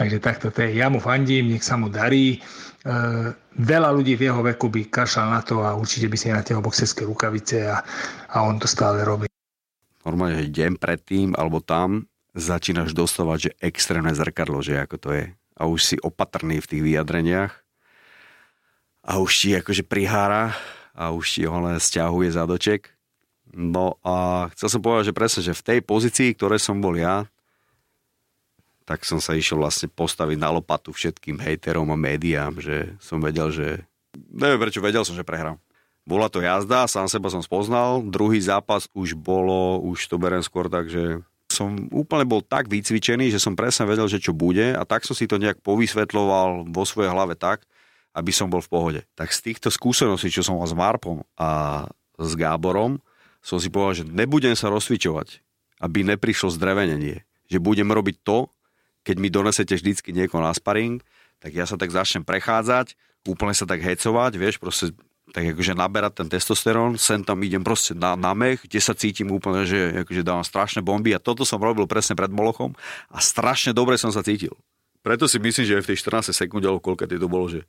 Takže 0.00 0.16
takto 0.24 0.48
to 0.48 0.64
je. 0.64 0.80
Ja 0.80 0.88
mu 0.88 0.96
fandím, 0.96 1.52
nech 1.52 1.62
sa 1.62 1.76
mu 1.76 1.92
darí. 1.92 2.40
Uh, 2.88 3.36
veľa 3.60 3.92
ľudí 3.92 4.16
v 4.16 4.32
jeho 4.32 4.40
veku 4.40 4.72
by 4.72 4.88
kašľal 4.88 5.28
na 5.36 5.40
to 5.44 5.60
a 5.60 5.76
určite 5.76 6.08
by 6.08 6.16
si 6.16 6.32
natiahol 6.32 6.64
boxerské 6.64 7.04
rukavice 7.04 7.68
a, 7.68 7.84
a 8.32 8.36
on 8.40 8.56
to 8.56 8.64
stále 8.64 9.04
robí 9.04 9.28
normálne, 10.08 10.40
že 10.40 10.48
deň 10.48 10.80
predtým 10.80 11.36
alebo 11.36 11.60
tam 11.60 12.08
začínaš 12.32 12.96
dostávať, 12.96 13.52
že 13.52 13.56
extrémne 13.60 14.16
zrkadlo, 14.16 14.64
že 14.64 14.80
ako 14.80 14.96
to 14.96 15.10
je. 15.12 15.26
A 15.60 15.68
už 15.68 15.80
si 15.84 15.96
opatrný 16.00 16.64
v 16.64 16.70
tých 16.70 16.82
vyjadreniach 16.82 17.52
a 19.04 19.12
už 19.20 19.30
ti 19.36 19.48
akože 19.52 19.84
prihára 19.84 20.56
a 20.98 21.14
už 21.14 21.38
ti 21.38 21.42
ho 21.46 21.54
len 21.62 21.78
stiahuje 21.78 22.34
zadoček. 22.34 22.90
No 23.54 24.02
a 24.02 24.50
chcel 24.58 24.68
som 24.74 24.82
povedať, 24.82 25.14
že 25.14 25.16
presne, 25.16 25.40
že 25.46 25.54
v 25.54 25.62
tej 25.62 25.78
pozícii, 25.86 26.34
ktoré 26.34 26.58
som 26.58 26.82
bol 26.82 26.98
ja, 26.98 27.30
tak 28.82 29.06
som 29.06 29.22
sa 29.22 29.38
išiel 29.38 29.62
vlastne 29.62 29.86
postaviť 29.86 30.36
na 30.40 30.50
lopatu 30.50 30.90
všetkým 30.90 31.38
hejterom 31.38 31.86
a 31.92 31.96
médiám, 31.96 32.58
že 32.58 32.98
som 32.98 33.22
vedel, 33.22 33.54
že... 33.54 33.86
Neviem 34.32 34.58
prečo, 34.58 34.82
vedel 34.82 35.06
som, 35.06 35.14
že 35.14 35.22
prehrám. 35.22 35.60
Bola 36.08 36.32
to 36.32 36.40
jazda, 36.40 36.88
sám 36.88 37.04
seba 37.04 37.28
som 37.28 37.44
spoznal. 37.44 38.00
Druhý 38.00 38.40
zápas 38.40 38.88
už 38.96 39.12
bolo, 39.12 39.78
už 39.84 40.08
to 40.08 40.16
berem 40.16 40.40
skôr 40.40 40.72
tak, 40.72 40.88
že 40.88 41.20
som 41.52 41.88
úplne 41.92 42.24
bol 42.24 42.40
tak 42.40 42.68
vycvičený, 42.68 43.28
že 43.28 43.40
som 43.40 43.56
presne 43.56 43.84
vedel, 43.84 44.08
že 44.08 44.20
čo 44.20 44.32
bude 44.32 44.72
a 44.72 44.82
tak 44.88 45.04
som 45.04 45.12
si 45.12 45.28
to 45.28 45.36
nejak 45.36 45.60
povysvetloval 45.60 46.64
vo 46.68 46.84
svojej 46.88 47.12
hlave 47.12 47.36
tak, 47.36 47.64
aby 48.18 48.34
som 48.34 48.50
bol 48.50 48.58
v 48.58 48.70
pohode. 48.70 49.00
Tak 49.14 49.30
z 49.30 49.52
týchto 49.52 49.70
skúseností, 49.70 50.34
čo 50.34 50.42
som 50.42 50.58
mal 50.58 50.66
s 50.66 50.74
Marpom 50.74 51.22
a 51.38 51.86
s 52.18 52.34
Gáborom, 52.34 52.98
som 53.38 53.62
si 53.62 53.70
povedal, 53.70 54.02
že 54.02 54.04
nebudem 54.10 54.58
sa 54.58 54.66
rozcvičovať, 54.74 55.38
aby 55.78 56.02
neprišlo 56.02 56.50
zdrevenenie. 56.50 57.22
Že 57.46 57.62
budem 57.62 57.88
robiť 57.88 58.26
to, 58.26 58.50
keď 59.06 59.16
mi 59.22 59.30
donesete 59.30 59.78
vždycky 59.78 60.10
niekoho 60.10 60.42
na 60.42 60.50
sparing, 60.50 60.98
tak 61.38 61.54
ja 61.54 61.64
sa 61.64 61.78
tak 61.78 61.94
začnem 61.94 62.26
prechádzať, 62.26 62.98
úplne 63.30 63.54
sa 63.54 63.64
tak 63.64 63.78
hecovať, 63.78 64.32
vieš, 64.34 64.58
proste 64.58 64.90
tak 65.30 65.44
akože 65.44 65.76
naberať 65.76 66.24
ten 66.24 66.28
testosterón, 66.28 66.96
sem 66.96 67.20
tam 67.20 67.36
idem 67.44 67.60
proste 67.60 67.92
na, 67.92 68.16
na 68.16 68.32
mech, 68.32 68.64
kde 68.64 68.80
sa 68.80 68.96
cítim 68.96 69.28
úplne, 69.28 69.68
že 69.68 70.02
akože 70.04 70.24
dávam 70.24 70.44
strašné 70.44 70.80
bomby 70.80 71.12
a 71.12 71.20
toto 71.20 71.44
som 71.44 71.60
robil 71.60 71.84
presne 71.84 72.16
pred 72.16 72.32
Molochom 72.32 72.72
a 73.12 73.20
strašne 73.20 73.76
dobre 73.76 74.00
som 74.00 74.08
sa 74.08 74.24
cítil. 74.24 74.56
Preto 75.04 75.30
si 75.30 75.38
myslím, 75.38 75.64
že 75.68 75.76
aj 75.78 75.84
v 75.84 75.90
tej 75.94 75.98
14 76.32 76.32
sekunde, 76.34 76.66
alebo 76.66 76.82
koľko 76.82 77.06
to 77.06 77.28
bolo, 77.30 77.46
že 77.46 77.62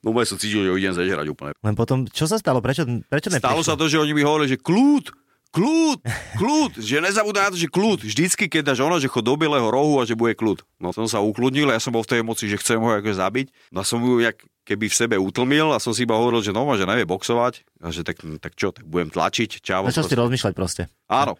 No 0.00 0.16
som 0.24 0.40
cítil, 0.40 0.64
že 0.64 0.70
ho 0.72 0.76
idem 0.80 0.96
zežerať 0.96 1.28
úplne. 1.28 1.52
Len 1.60 1.76
potom, 1.76 2.08
čo 2.08 2.24
sa 2.24 2.40
stalo? 2.40 2.64
Prečo, 2.64 2.88
prečo 3.04 3.28
Stalo 3.36 3.60
sa 3.60 3.76
to, 3.76 3.84
že 3.84 4.00
oni 4.00 4.16
mi 4.16 4.24
hovorili, 4.24 4.56
že 4.56 4.58
kľúd, 4.58 5.12
kľúd, 5.52 6.00
kľúd, 6.40 6.72
že 6.80 7.04
nezabúdaj 7.04 7.42
na 7.44 7.52
to, 7.52 7.60
že 7.60 7.68
kľúd. 7.68 8.00
Vždycky, 8.08 8.48
keď 8.48 8.72
dáš 8.72 8.80
ono, 8.80 8.96
že 8.96 9.12
chod 9.12 9.28
do 9.28 9.36
bieleho 9.36 9.68
rohu 9.68 10.00
a 10.00 10.08
že 10.08 10.16
bude 10.16 10.32
kľúd. 10.32 10.64
No 10.80 10.96
som 10.96 11.04
sa 11.04 11.20
ukludnil, 11.20 11.68
ja 11.68 11.82
som 11.82 11.92
bol 11.92 12.00
v 12.00 12.16
tej 12.16 12.18
emocii, 12.24 12.48
že 12.48 12.56
chcem 12.62 12.80
ho 12.80 12.88
akože 12.96 13.20
zabiť. 13.20 13.46
No 13.76 13.84
som 13.84 14.00
ju 14.00 14.24
jak 14.24 14.40
keby 14.64 14.86
v 14.86 14.94
sebe 14.94 15.16
utlmil 15.18 15.74
a 15.74 15.82
som 15.82 15.90
si 15.90 16.06
iba 16.06 16.14
hovoril, 16.14 16.40
že 16.46 16.54
no, 16.54 16.62
že 16.78 16.86
nevie 16.86 17.04
boxovať. 17.04 17.66
A 17.82 17.90
že 17.90 18.06
tak, 18.06 18.22
tak 18.38 18.54
čo, 18.54 18.70
tak 18.70 18.86
budem 18.86 19.10
tlačiť. 19.10 19.60
Čavo, 19.60 19.90
čo 19.90 20.06
si 20.06 20.14
rozmýšľať 20.14 20.52
proste. 20.54 20.86
Áno. 21.10 21.34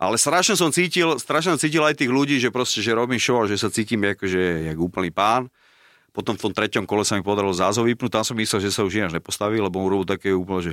Ale 0.00 0.16
strašne 0.16 0.56
som 0.56 0.72
cítil, 0.72 1.20
strašne 1.20 1.58
som 1.58 1.60
cítil 1.60 1.84
aj 1.84 2.00
tých 2.00 2.08
ľudí, 2.08 2.40
že 2.40 2.48
proste, 2.48 2.80
že 2.80 2.96
robím 2.96 3.20
show 3.20 3.44
a 3.44 3.44
že 3.44 3.60
sa 3.60 3.68
cítim 3.68 4.00
akože, 4.00 4.72
jak 4.72 4.78
úplný 4.80 5.12
pán. 5.12 5.52
Potom 6.10 6.34
v 6.34 6.42
tom 6.48 6.52
treťom 6.52 6.84
kole 6.84 7.06
sa 7.06 7.16
mi 7.16 7.22
podarilo 7.22 7.54
zázov 7.54 7.86
vypnúť, 7.86 8.10
tam 8.10 8.24
som 8.26 8.36
myslel, 8.36 8.60
že 8.62 8.74
sa 8.74 8.82
už 8.82 8.98
ináč 8.98 9.14
nepostaví, 9.14 9.58
lebo 9.62 9.78
on 9.80 9.88
robil 9.90 10.06
také 10.06 10.34
úplne, 10.34 10.72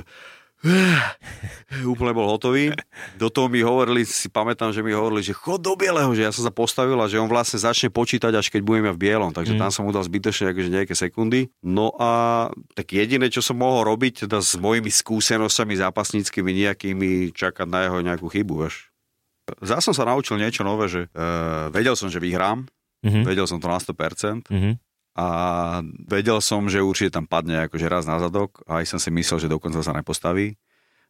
úplne 1.86 2.10
bol 2.10 2.26
hotový. 2.26 2.74
Do 3.14 3.30
toho 3.30 3.46
mi 3.46 3.62
hovorili, 3.62 4.02
si 4.02 4.26
pamätám, 4.26 4.74
že 4.74 4.82
mi 4.82 4.90
hovorili, 4.90 5.22
že 5.22 5.30
chod 5.30 5.62
do 5.62 5.78
bieleho, 5.78 6.10
že 6.18 6.26
ja 6.26 6.34
som 6.34 6.42
sa 6.42 6.50
postavil 6.50 6.98
a 6.98 7.06
že 7.06 7.22
on 7.22 7.30
vlastne 7.30 7.62
začne 7.62 7.94
počítať, 7.94 8.34
až 8.34 8.50
keď 8.50 8.66
budeme 8.66 8.90
v 8.90 8.98
bielom. 8.98 9.30
Takže 9.30 9.54
mm. 9.54 9.60
tam 9.62 9.70
som 9.70 9.86
mu 9.86 9.94
dal 9.94 10.02
zbytočne 10.02 10.50
akože 10.50 10.70
nejaké 10.74 10.94
sekundy. 10.98 11.46
No 11.62 11.94
a 11.94 12.50
tak 12.74 12.90
jediné, 12.90 13.30
čo 13.30 13.38
som 13.38 13.54
mohol 13.54 13.86
robiť, 13.86 14.26
teda 14.26 14.42
s 14.42 14.58
mojimi 14.58 14.90
skúsenostami 14.90 15.78
zápasníckými 15.78 16.50
nejakými, 16.66 17.30
čakať 17.30 17.66
na 17.70 17.86
jeho 17.86 17.98
nejakú 18.02 18.26
chybu, 18.26 18.66
vieš. 18.66 18.90
Zás 19.62 19.86
som 19.86 19.94
sa 19.94 20.04
naučil 20.04 20.36
niečo 20.36 20.66
nové, 20.66 20.90
že 20.90 21.06
uh, 21.14 21.72
vedel 21.72 21.96
som, 21.96 22.12
že 22.12 22.20
vyhrám, 22.20 22.68
mm-hmm. 23.00 23.24
vedel 23.24 23.48
som 23.48 23.62
to 23.62 23.70
na 23.70 23.78
100%, 23.80 24.50
mm-hmm 24.50 24.87
a 25.18 25.26
vedel 26.06 26.38
som, 26.38 26.70
že 26.70 26.78
určite 26.78 27.18
tam 27.18 27.26
padne 27.26 27.66
akože 27.66 27.90
raz 27.90 28.06
na 28.06 28.22
zadok 28.22 28.62
a 28.70 28.78
aj 28.78 28.94
som 28.94 28.98
si 29.02 29.10
myslel, 29.10 29.42
že 29.42 29.50
dokonca 29.50 29.82
sa 29.82 29.90
nepostaví. 29.90 30.54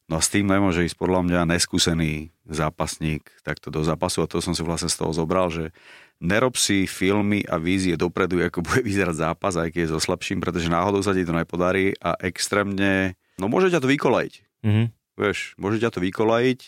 No 0.09 0.17
a 0.17 0.25
s 0.25 0.33
tým 0.33 0.49
nemôže 0.49 0.89
ísť 0.89 0.97
podľa 0.97 1.21
mňa 1.29 1.41
neskúsený 1.45 2.33
zápasník 2.49 3.29
takto 3.45 3.69
do 3.69 3.85
zápasu 3.85 4.25
a 4.25 4.31
to 4.31 4.41
som 4.41 4.57
si 4.57 4.65
vlastne 4.65 4.89
z 4.89 4.97
toho 4.97 5.13
zobral, 5.13 5.53
že 5.53 5.77
nerob 6.25 6.57
si 6.57 6.89
filmy 6.89 7.45
a 7.45 7.61
vízie 7.61 8.01
dopredu, 8.01 8.41
ako 8.41 8.65
bude 8.65 8.81
vyzerať 8.89 9.29
zápas, 9.29 9.61
aj 9.61 9.77
keď 9.77 9.81
je 9.85 9.93
so 9.93 10.01
slabším, 10.01 10.41
pretože 10.41 10.73
náhodou 10.73 11.05
sa 11.05 11.13
ti 11.13 11.29
to 11.29 11.37
nepodarí 11.37 11.93
a 12.01 12.17
extrémne, 12.25 13.13
no 13.37 13.53
môže 13.53 13.69
ťa 13.69 13.85
to 13.85 13.93
vykolajiť. 13.93 14.65
Mhm. 14.65 14.85
Vieš, 15.21 15.61
môže 15.61 15.85
ťa 15.85 15.93
to 15.93 16.01
vykolajiť, 16.01 16.61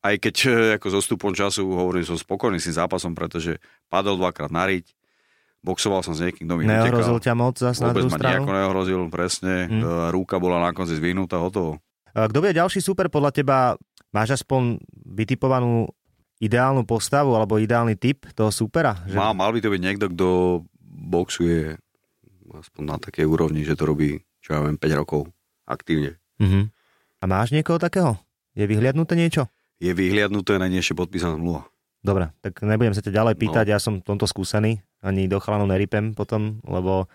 aj 0.00 0.14
keď 0.16 0.34
ako 0.80 0.86
so 0.88 1.00
stupom 1.04 1.36
času 1.36 1.68
hovorím, 1.68 2.08
som 2.08 2.16
spokojný 2.16 2.56
s 2.56 2.72
tým 2.72 2.80
zápasom, 2.80 3.12
pretože 3.12 3.60
padol 3.92 4.16
dvakrát 4.16 4.48
na 4.48 4.64
riť, 4.64 4.96
boxoval 5.60 6.00
som 6.00 6.12
s 6.12 6.20
niekým, 6.20 6.44
kto 6.44 6.54
mi 6.56 6.64
Neohrozil 6.64 7.16
utekal. 7.16 7.26
ťa 7.26 7.34
moc 7.34 7.54
zase 7.54 7.78
na 7.80 7.86
Vôbec 7.88 8.02
druhú 8.02 8.10
ma 8.10 8.18
stranu? 8.18 8.32
nejako 8.32 8.52
neohrozil, 8.52 9.00
presne. 9.08 9.54
Mm. 9.68 9.82
Rúka 10.10 10.36
bola 10.36 10.56
na 10.58 10.70
konci 10.72 10.96
zvinutá, 10.96 11.36
hotovo. 11.36 11.80
A 12.10 12.26
Kto 12.26 12.40
bude 12.40 12.52
ďalší 12.52 12.80
super 12.80 13.06
podľa 13.06 13.30
teba? 13.30 13.56
Máš 14.10 14.34
aspoň 14.36 14.80
vytipovanú 15.06 15.86
ideálnu 16.40 16.82
postavu 16.82 17.36
alebo 17.36 17.60
ideálny 17.60 17.94
typ 17.94 18.26
toho 18.32 18.50
supera? 18.50 18.96
Že... 19.06 19.14
Má, 19.14 19.30
mal 19.30 19.52
by 19.52 19.60
to 19.60 19.70
byť 19.70 19.80
niekto, 19.80 20.06
kto 20.10 20.26
boxuje 20.82 21.76
aspoň 22.50 22.82
na 22.82 22.96
takej 22.98 23.24
úrovni, 23.24 23.62
že 23.62 23.78
to 23.78 23.86
robí, 23.86 24.18
čo 24.40 24.56
ja 24.56 24.60
viem, 24.60 24.74
5 24.74 24.90
rokov 24.96 25.30
aktívne. 25.64 26.18
Mhm. 26.42 26.72
A 27.20 27.24
máš 27.28 27.52
niekoho 27.52 27.76
takého? 27.76 28.16
Je 28.56 28.64
vyhliadnuté 28.64 29.12
niečo? 29.12 29.46
Je 29.76 29.92
vyhliadnuté 29.92 30.56
na 30.56 30.66
nie 30.66 30.80
ešte 30.80 30.96
podpísaná 30.96 31.36
zmluva. 31.36 31.68
Dobre, 32.00 32.32
tak 32.40 32.64
nebudem 32.64 32.96
sa 32.96 33.04
ťa 33.04 33.12
ďalej 33.12 33.34
No. 33.36 33.40
pýtať, 33.44 33.66
ja 33.68 33.76
som 33.76 34.00
v 34.00 34.06
tomto 34.08 34.24
skúsený, 34.24 34.80
ani 35.04 35.28
do 35.28 35.36
chalanov 35.36 35.68
nerypem 35.68 36.16
potom, 36.16 36.60
lebo 36.64 37.08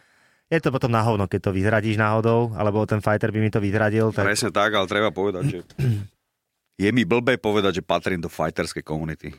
je 0.46 0.62
to 0.62 0.70
potom 0.70 0.94
na 0.94 1.02
hovno, 1.02 1.26
keď 1.26 1.50
to 1.50 1.52
vyzradíš 1.58 1.98
náhodou, 1.98 2.54
alebo 2.54 2.86
ten 2.86 3.02
fighter 3.02 3.34
by 3.34 3.40
mi 3.42 3.50
to 3.50 3.58
vyzradil, 3.58 4.14
tak 4.14 4.30
Presne 4.30 4.54
tak, 4.54 4.78
ale 4.78 4.86
treba 4.86 5.10
povedať, 5.10 5.44
že 5.50 5.60
je 6.86 6.90
mi 6.94 7.02
blbé 7.02 7.42
povedať, 7.42 7.82
že 7.82 7.88
patrím 7.88 8.22
do 8.22 8.30
fighterskej 8.30 8.86
komunity. 8.86 9.34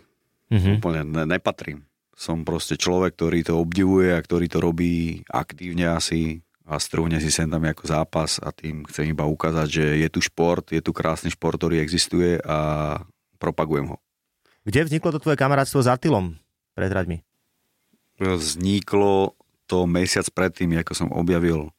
Mhm. 0.50 0.82
Úplne 0.82 1.02
ne, 1.06 1.22
nepatrím. 1.26 1.86
Som 2.16 2.42
proste 2.48 2.80
človek, 2.80 3.12
ktorý 3.14 3.44
to 3.44 3.60
obdivuje 3.60 4.08
a 4.16 4.24
ktorý 4.24 4.48
to 4.48 4.58
robí 4.58 5.20
aktívne 5.28 5.92
asi 5.92 6.40
a 6.66 6.80
strúhne 6.80 7.20
si 7.22 7.30
sem 7.30 7.46
tam 7.46 7.62
ako 7.62 7.86
zápas 7.86 8.42
a 8.42 8.50
tým 8.50 8.82
chcem 8.88 9.12
iba 9.12 9.22
ukázať, 9.28 9.68
že 9.68 9.84
je 10.02 10.08
tu 10.10 10.18
šport, 10.24 10.64
je 10.72 10.82
tu 10.82 10.90
krásny 10.90 11.30
šport, 11.30 11.54
ktorý 11.60 11.78
existuje 11.78 12.40
a 12.42 12.98
propagujem 13.38 13.94
ho. 13.94 14.00
Kde 14.66 14.82
vzniklo 14.82 15.14
to 15.14 15.22
tvoje 15.22 15.38
kamarátstvo 15.38 15.78
s 15.78 15.86
Attilom 15.86 16.34
pred 16.74 16.90
raďmi? 16.90 17.22
Vzniklo 18.18 19.38
to 19.70 19.86
mesiac 19.86 20.26
predtým, 20.34 20.74
ako 20.82 20.92
som 20.92 21.08
objavil 21.14 21.70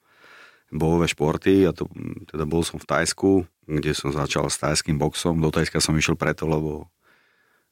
bojové 0.71 1.07
športy 1.11 1.67
a 1.67 1.75
to, 1.75 1.87
teda 2.31 2.47
bol 2.47 2.63
som 2.63 2.79
v 2.79 2.87
Tajsku, 2.87 3.31
kde 3.67 3.91
som 3.91 4.15
začal 4.15 4.47
s 4.47 4.59
tajským 4.59 4.95
boxom. 4.95 5.39
Do 5.39 5.51
Tajska 5.51 5.83
som 5.83 5.95
išiel 5.99 6.15
preto, 6.15 6.47
lebo 6.47 6.87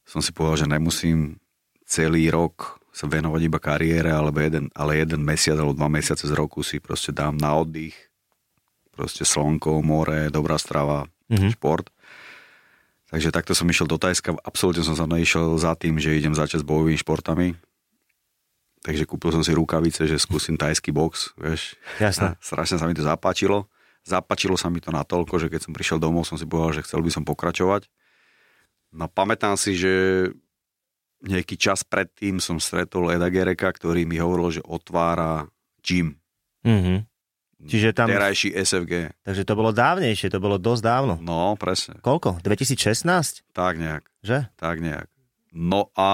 som 0.03 0.19
si 0.19 0.35
povedal, 0.35 0.67
že 0.67 0.71
nemusím 0.71 1.39
celý 1.87 2.27
rok 2.27 2.79
sa 2.95 3.07
venovať 3.07 3.41
iba 3.43 3.59
kariére, 3.59 4.11
alebo 4.11 4.39
jeden, 4.39 4.71
ale 4.71 5.03
jeden 5.03 5.23
mesiac 5.23 5.59
alebo 5.59 5.75
dva 5.75 5.91
mesiace 5.91 6.27
z 6.27 6.33
roku 6.35 6.63
si 6.63 6.79
proste 6.79 7.11
dám 7.11 7.35
na 7.35 7.55
oddych. 7.55 7.95
Proste 8.95 9.27
slnko, 9.27 9.83
more, 9.83 10.31
dobrá 10.31 10.55
strava, 10.55 11.07
Mhm. 11.27 11.57
šport. 11.59 11.91
Takže 13.13 13.29
takto 13.29 13.53
som 13.53 13.69
išiel 13.69 13.85
do 13.85 14.01
Tajska. 14.01 14.33
Absolútne 14.41 14.81
som 14.81 14.97
sa 14.97 15.05
neišiel 15.05 15.61
za 15.61 15.77
tým, 15.77 16.01
že 16.01 16.17
idem 16.17 16.33
začať 16.33 16.65
s 16.65 16.67
bojovými 16.67 16.97
športami. 16.97 17.53
Takže 18.85 19.05
kúpil 19.09 19.33
som 19.33 19.41
si 19.41 19.53
rukavice, 19.53 20.05
že 20.05 20.21
skúsim 20.21 20.57
tajský 20.61 20.93
box, 20.93 21.33
vieš. 21.41 21.73
Jasné. 21.97 22.33
A 22.33 22.37
strašne 22.49 22.77
sa 22.77 22.85
mi 22.85 22.93
to 22.93 23.01
zapáčilo. 23.01 23.65
Zapáčilo 24.05 24.53
sa 24.57 24.69
mi 24.69 24.77
to 24.77 24.93
natoľko, 24.93 25.41
že 25.41 25.49
keď 25.49 25.65
som 25.65 25.73
prišiel 25.73 25.97
domov, 25.97 26.29
som 26.29 26.37
si 26.37 26.45
povedal, 26.45 26.77
že 26.77 26.85
chcel 26.85 27.01
by 27.01 27.09
som 27.09 27.25
pokračovať. 27.25 27.89
No 28.93 29.09
pamätám 29.09 29.57
si, 29.57 29.73
že 29.73 29.93
nejaký 31.25 31.57
čas 31.57 31.81
predtým 31.81 32.37
som 32.37 32.61
stretol 32.61 33.09
Eda 33.09 33.33
Gereka, 33.33 33.73
ktorý 33.73 34.05
mi 34.05 34.21
hovoril, 34.21 34.61
že 34.61 34.61
otvára 34.61 35.49
gym. 35.81 36.21
Mhm. 36.61 37.09
Čiže 37.65 37.97
tam, 37.97 38.07
Terajší 38.07 38.53
SFG. 38.53 38.93
takže 39.25 39.43
to 39.43 39.53
bolo 39.57 39.73
dávnejšie, 39.73 40.29
to 40.29 40.37
bolo 40.37 40.61
dosť 40.61 40.81
dávno. 40.85 41.13
No, 41.19 41.57
presne. 41.57 41.97
Koľko? 41.99 42.39
2016? 42.45 43.41
Tak 43.51 43.73
nejak. 43.81 44.03
Že? 44.21 44.49
Tak 44.55 44.77
nejak. 44.79 45.07
No 45.55 45.87
a 45.95 46.09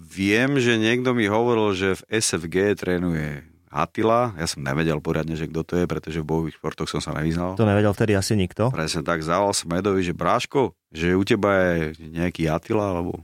viem, 0.00 0.56
že 0.56 0.80
niekto 0.80 1.12
mi 1.12 1.28
hovoril, 1.28 1.76
že 1.76 2.00
v 2.00 2.02
SFG 2.16 2.80
trénuje 2.80 3.44
Attila. 3.68 4.32
Ja 4.38 4.46
som 4.46 4.62
nevedel 4.62 5.02
poriadne, 5.02 5.34
že 5.34 5.50
kto 5.50 5.66
to 5.66 5.74
je, 5.76 5.84
pretože 5.84 6.22
v 6.22 6.30
bojových 6.30 6.56
športoch 6.62 6.86
som 6.88 7.02
sa 7.02 7.10
nevyznal. 7.12 7.58
To 7.58 7.66
nevedel 7.68 7.90
vtedy 7.90 8.14
asi 8.14 8.38
nikto. 8.38 8.70
Presne 8.70 9.02
tak, 9.02 9.20
zavolal 9.20 9.52
som 9.52 9.68
Edovi, 9.74 10.00
že 10.06 10.14
Bráško, 10.14 10.72
že 10.94 11.12
u 11.12 11.26
teba 11.26 11.74
je 11.74 11.98
nejaký 12.08 12.46
Attila, 12.48 12.94
alebo 12.94 13.20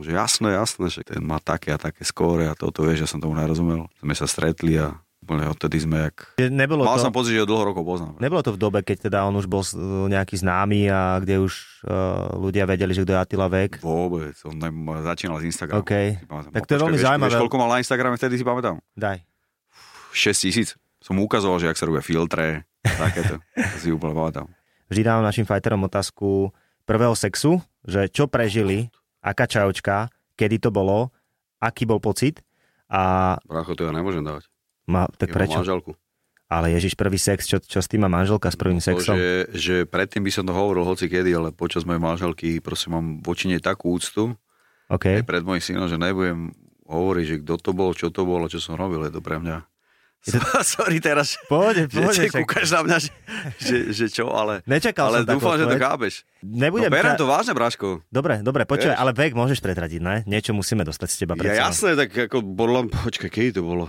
že 0.00 0.12
jasné, 0.12 0.54
jasné, 0.54 0.86
že 0.92 1.00
ten 1.02 1.18
má 1.24 1.40
také 1.40 1.72
a 1.74 1.80
také 1.80 2.04
skóre 2.04 2.44
a 2.46 2.54
toto, 2.54 2.84
vieš, 2.84 3.04
ja 3.04 3.08
som 3.08 3.18
tomu 3.18 3.34
nerozumel. 3.34 3.88
Sme 3.98 4.12
sa 4.14 4.28
stretli 4.28 4.76
a 4.76 4.94
úplne 5.28 5.44
odtedy 5.44 5.76
sme 5.84 6.08
jak... 6.08 6.40
Nebolo 6.40 6.88
Mal 6.88 6.96
to, 6.96 7.04
som 7.04 7.12
pocit, 7.12 7.36
že 7.36 7.44
ho 7.44 7.48
dlho 7.48 7.68
rokov 7.68 7.84
poznám. 7.84 8.16
nebolo 8.16 8.40
to 8.40 8.56
v 8.56 8.58
dobe, 8.64 8.80
keď 8.80 9.12
teda 9.12 9.28
on 9.28 9.36
už 9.36 9.44
bol 9.44 9.60
nejaký 10.08 10.40
známy 10.40 10.88
a 10.88 11.20
kde 11.20 11.44
už 11.44 11.84
uh, 11.84 12.32
ľudia 12.40 12.64
vedeli, 12.64 12.96
že 12.96 13.04
kto 13.04 13.12
je 13.12 13.20
Attila 13.20 13.52
Vek. 13.52 13.84
Vôbec, 13.84 14.32
on 14.48 14.56
ne, 14.56 14.72
začínal 15.04 15.36
z 15.44 15.52
Instagramu. 15.52 15.84
OK. 15.84 15.92
Si 15.92 16.24
pamätám. 16.24 16.50
Tak 16.56 16.64
to 16.64 16.72
je 16.72 16.80
veľmi 16.80 16.98
zaujímavé. 16.98 17.28
Vieš, 17.28 17.44
koľko 17.44 17.58
mal 17.60 17.68
na 17.76 17.78
Instagrame 17.84 18.16
vtedy 18.16 18.40
si 18.40 18.44
pamätám? 18.48 18.80
Daj. 18.96 19.20
6 20.16 20.48
tisíc. 20.48 20.68
Som 21.04 21.20
mu 21.20 21.28
ukazoval, 21.28 21.60
že 21.60 21.68
ak 21.68 21.76
sa 21.76 21.84
robia 21.84 22.00
filtre, 22.00 22.64
takéto. 22.80 23.36
to 23.52 23.76
si 23.76 23.92
úplne 23.92 24.16
pamätám. 24.16 24.48
Vždy 24.88 25.04
dávam 25.04 25.20
našim 25.20 25.44
fajterom 25.44 25.84
otázku 25.84 26.48
prvého 26.88 27.12
sexu, 27.12 27.60
že 27.84 28.08
čo 28.08 28.24
prežili, 28.24 28.88
aká 29.20 29.44
čajočka, 29.44 30.08
kedy 30.40 30.56
to 30.56 30.72
bolo, 30.72 31.12
aký 31.60 31.84
bol 31.84 32.00
pocit 32.00 32.40
a 32.88 33.36
Bracho, 33.44 33.76
to 33.76 33.84
ja 33.84 33.92
nemôžem 33.92 34.24
dávať. 34.24 34.48
Ma, 34.88 35.06
tak 35.10 35.28
Ja 35.28 35.34
prečo? 35.36 35.60
manželku. 35.60 35.92
Ale 36.48 36.72
Ježiš, 36.72 36.96
prvý 36.96 37.20
sex, 37.20 37.44
čo, 37.44 37.60
čo 37.60 37.76
s 37.76 37.86
tým 37.86 38.02
má 38.02 38.10
manželka 38.10 38.48
s 38.48 38.56
prvým 38.56 38.80
To, 38.80 38.86
sexom? 38.88 39.14
že, 39.14 39.52
že 39.52 39.74
predtým 39.84 40.24
by 40.24 40.32
som 40.32 40.42
to 40.42 40.50
hovoril 40.50 40.80
hoci 40.82 41.04
kedy, 41.04 41.28
ale 41.30 41.52
počas 41.52 41.84
mojej 41.84 42.00
manželky 42.00 42.56
proste 42.58 42.88
mám 42.88 43.20
voči 43.20 43.46
nej 43.46 43.60
takú 43.60 43.92
úctu, 43.92 44.32
OK. 44.88 45.20
aj 45.20 45.28
pred 45.28 45.44
mojim 45.44 45.60
synom, 45.60 45.84
že 45.84 45.94
nebudem 45.94 46.56
hovoriť, 46.88 47.24
že 47.26 47.36
kto 47.44 47.54
to 47.60 47.70
bol, 47.70 47.92
čo 47.92 48.08
to 48.08 48.24
bolo, 48.24 48.48
čo 48.48 48.56
som 48.56 48.74
robil, 48.74 49.04
je 49.04 49.12
to 49.12 49.20
pre 49.20 49.36
mňa. 49.36 49.60
Sorry 50.66 50.98
teraz, 50.98 51.36
že, 51.36 51.44
pôjde. 51.46 51.84
že 51.86 52.26
však. 52.26 52.42
kúkaš 52.42 52.68
na 52.72 52.80
mňa, 52.80 52.96
že, 52.98 53.12
že, 53.60 53.76
že 53.92 54.06
čo, 54.08 54.32
ale, 54.32 54.64
Nečakal 54.64 55.12
ale 55.12 55.22
som 55.22 55.36
dúfam, 55.36 55.54
že 55.54 55.68
to 55.68 55.76
chápeš. 55.78 56.14
Nebudem 56.40 56.88
no, 56.88 56.96
berem 56.96 57.12
ťa- 57.12 57.20
to 57.20 57.26
vážne, 57.28 57.52
Braško. 57.52 58.02
Dobre, 58.08 58.40
dobre, 58.40 58.64
Vieš. 58.64 58.96
ale 58.96 59.12
vek 59.12 59.36
môžeš 59.36 59.60
predradiť, 59.60 60.00
ne? 60.00 60.16
Niečo 60.24 60.50
musíme 60.50 60.80
dostať 60.82 61.08
z 61.08 61.16
teba. 61.22 61.36
Ja 61.36 61.38
predsa 61.38 61.54
len. 61.54 61.66
jasné, 61.70 61.90
tak 61.94 62.10
ako 62.24 62.40
bolo, 62.40 62.88
počkaj, 62.88 63.28
kedy 63.28 63.50
to 63.52 63.62
bolo? 63.62 63.86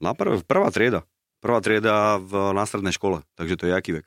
Na 0.00 0.16
prv, 0.16 0.40
prvá 0.48 0.72
trieda. 0.72 1.04
Prvá 1.40 1.60
trieda 1.60 2.16
v, 2.20 2.52
na 2.56 2.64
strednej 2.64 2.92
škole, 2.92 3.24
takže 3.36 3.56
to 3.56 3.64
je 3.68 3.72
aký 3.72 3.90
vek. 4.00 4.06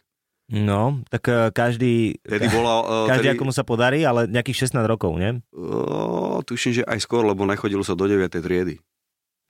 No, 0.53 1.01
tak 1.07 1.23
eh, 1.31 1.49
každý, 1.49 2.19
Tedy 2.21 2.45
bola... 2.51 2.73
Uh, 2.83 3.07
každý 3.07 3.31
tedy, 3.31 3.37
ako 3.39 3.43
mu 3.47 3.53
sa 3.55 3.63
podarí, 3.63 4.03
ale 4.03 4.27
nejakých 4.27 4.67
16 4.67 4.83
rokov, 4.85 5.15
nie? 5.15 5.39
uh, 5.55 6.43
tuším, 6.43 6.81
že 6.81 6.83
aj 6.83 6.99
skôr, 6.99 7.23
lebo 7.23 7.47
nechodilo 7.47 7.81
sa 7.81 7.95
do 7.95 8.05
9. 8.05 8.27
triedy. 8.27 8.83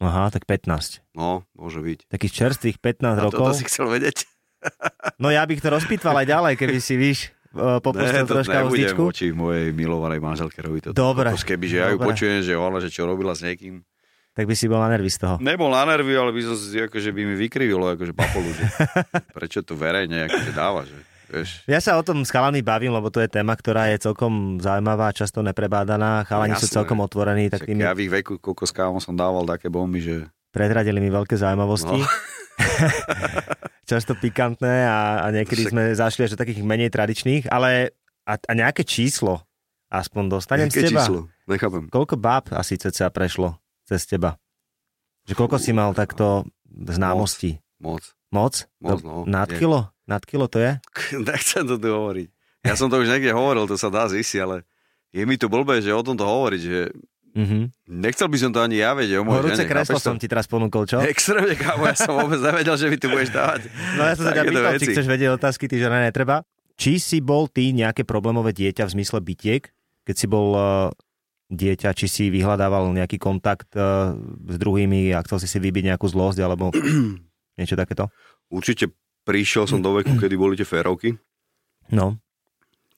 Aha, 0.04 0.30
tak 0.30 0.44
15. 0.46 1.02
No, 1.16 1.48
môže 1.56 1.80
byť. 1.80 2.12
Takých 2.12 2.34
čerstvých 2.34 2.78
15 2.78 3.20
A 3.20 3.24
rokov. 3.24 3.40
toto 3.40 3.54
si 3.56 3.66
chcel 3.68 3.90
vedieť? 3.90 4.24
No 5.20 5.28
ja 5.28 5.44
bych 5.44 5.60
to 5.60 5.68
rozpýtval 5.76 6.24
aj 6.24 6.28
ďalej, 6.28 6.54
keby 6.56 6.80
si, 6.80 6.96
víš, 6.96 7.20
eh, 7.52 7.84
popustil 7.84 8.24
to 8.24 8.32
troška 8.32 8.64
nebudem 8.64 8.96
voči 8.96 9.36
mojej 9.36 9.76
milovanej 9.76 10.24
manželke 10.24 10.64
robiť 10.64 10.82
toto. 10.88 10.96
Dobre, 10.96 11.36
Keby, 11.36 11.66
že 11.68 11.78
ja 11.84 11.92
ju 11.92 12.00
počujem, 12.00 12.40
že 12.40 12.56
ona, 12.56 12.80
že 12.80 12.88
čo 12.88 13.04
robila 13.04 13.36
s 13.36 13.44
niekým. 13.44 13.84
Tak 14.34 14.50
by 14.50 14.56
si 14.58 14.66
bol 14.66 14.82
na 14.82 14.90
nervy 14.90 15.14
z 15.14 15.22
toho. 15.22 15.36
Nebol 15.38 15.70
na 15.70 15.86
nervy, 15.86 16.10
ale 16.12 16.34
by 16.34 16.42
som 16.42 16.58
si, 16.58 16.74
akože 16.76 17.14
by 17.14 17.22
mi 17.24 17.36
vykrivilo, 17.38 17.86
akože 17.94 18.18
papolu, 18.18 18.50
že 18.50 18.66
prečo 19.38 19.62
to 19.62 19.78
verejne 19.78 20.26
akože 20.26 20.52
dáva, 20.52 20.82
že 20.84 20.98
vieš. 21.30 21.62
Ja 21.66 21.78
sa 21.78 21.98
o 21.98 22.04
tom 22.04 22.26
s 22.26 22.34
chalami 22.34 22.66
bavím, 22.66 22.98
lebo 22.98 23.14
to 23.14 23.22
je 23.22 23.30
téma, 23.30 23.54
ktorá 23.54 23.94
je 23.94 24.02
celkom 24.02 24.58
zaujímavá, 24.58 25.14
často 25.14 25.46
neprebádaná. 25.46 26.26
Chalani 26.26 26.58
sú 26.58 26.66
Jasné. 26.66 26.78
celkom 26.82 26.98
otvorení, 27.00 27.54
tak 27.54 27.62
Však 27.62 27.70
tým 27.70 27.78
ja 27.80 27.94
v 27.94 28.02
ich 28.06 28.12
veku 28.12 28.42
kokos 28.42 28.74
kámo 28.74 28.98
som 28.98 29.14
dával 29.14 29.46
také 29.46 29.70
bomby, 29.70 30.02
že 30.02 30.16
predradili 30.50 30.98
mi 30.98 31.14
veľké 31.14 31.38
zaujímavosti. 31.38 31.94
No. 31.94 32.10
často 33.90 34.18
pikantné 34.18 34.86
a, 34.86 35.26
a 35.26 35.28
niekedy 35.30 35.70
Však- 35.70 35.74
sme 35.74 35.84
zašli 35.94 36.22
až 36.26 36.34
do 36.34 36.42
takých 36.42 36.66
menej 36.66 36.90
tradičných, 36.90 37.50
ale 37.50 37.94
a, 38.26 38.34
a 38.40 38.52
nejaké 38.56 38.82
číslo 38.82 39.44
aspoň 39.94 40.24
dostanem 40.26 40.70
aké 40.74 40.74
z 40.74 40.90
teba. 40.90 41.06
číslo? 41.06 41.20
Nechápem. 41.46 41.86
Koľko 41.92 42.16
báb 42.18 42.50
asi 42.56 42.80
ceca 42.80 43.12
prešlo 43.12 43.60
cez 43.84 44.04
teba? 44.04 44.36
Že 45.24 45.34
koľko 45.36 45.58
si 45.58 45.72
mal 45.72 45.92
takto 45.92 46.44
známostí? 46.68 47.60
Moc. 47.78 48.04
Moc? 48.30 48.54
Moc, 48.80 49.00
To- 49.00 49.06
no. 49.06 49.16
Nad 49.24 49.48
Je. 49.48 49.58
kilo? 49.58 49.92
Nad 50.04 50.24
kilo 50.24 50.46
to 50.46 50.58
je? 50.58 50.80
Nechcem 51.22 51.64
to 51.64 51.76
tu 51.76 51.88
hovoriť. 51.88 52.28
Ja 52.62 52.74
som 52.74 52.88
to 52.88 52.98
už 52.98 53.08
niekde 53.08 53.30
hovoril, 53.30 53.64
to 53.66 53.76
sa 53.76 53.88
dá 53.88 54.06
zistiť, 54.06 54.40
ale 54.40 54.64
je 55.10 55.22
mi 55.22 55.36
to 55.36 55.46
blbé, 55.46 55.80
že 55.80 55.90
o 55.90 56.00
tomto 56.00 56.24
hovoriť, 56.24 56.62
že 56.62 56.80
Mhm. 57.34 57.90
nechcel 57.98 58.30
by 58.30 58.38
som 58.38 58.52
to 58.52 58.62
ani 58.62 58.78
ja 58.78 58.94
vedieť 58.94 59.18
Horúce 59.20 59.66
kreslo 59.66 59.98
to? 59.98 60.06
som 60.06 60.16
ti 60.16 60.30
teraz 60.30 60.46
ponúkol, 60.46 60.86
čo? 60.86 61.02
Extrémne, 61.02 61.56
kámo, 61.56 61.84
ja 61.84 61.98
som 61.98 62.14
vôbec 62.16 62.38
nevedel, 62.38 62.78
že 62.78 62.86
mi 62.86 62.96
tu 62.96 63.10
budeš 63.10 63.34
dávať. 63.34 63.74
No 63.98 64.06
ja 64.06 64.14
som 64.14 64.24
sa 64.24 64.34
ťa 64.34 64.44
pýtal, 64.46 64.70
či 64.72 64.78
veci. 64.80 64.94
chceš 64.94 65.08
vedieť 65.08 65.30
otázky, 65.34 65.66
ty 65.66 65.76
žena 65.76 65.98
netreba. 66.00 66.46
či 66.76 66.98
si 66.98 67.18
bol 67.20 67.46
ty 67.48 67.70
nejaké 67.70 68.02
problémové 68.02 68.50
dieťa 68.52 68.86
v 68.86 68.94
zmysle 68.94 69.18
bytiek, 69.20 69.66
keď 70.04 70.16
si 70.16 70.26
bol 70.26 70.54
uh, 70.54 70.94
dieťa, 71.54 71.94
či 71.94 72.10
si 72.10 72.24
vyhľadával 72.34 72.90
nejaký 72.92 73.22
kontakt 73.22 73.70
uh, 73.78 74.18
s 74.50 74.56
druhými 74.58 75.14
a 75.14 75.22
chcel 75.24 75.38
si 75.38 75.48
si 75.48 75.58
vybiť 75.62 75.94
nejakú 75.94 76.10
zlosť 76.10 76.42
alebo 76.42 76.74
niečo 77.60 77.78
takéto? 77.78 78.10
Určite 78.50 78.90
prišiel 79.24 79.70
som 79.70 79.80
do 79.80 79.94
veku, 79.96 80.18
kedy 80.18 80.36
boli 80.36 80.58
tie 80.58 80.68
férovky. 80.68 81.16
No, 81.94 82.18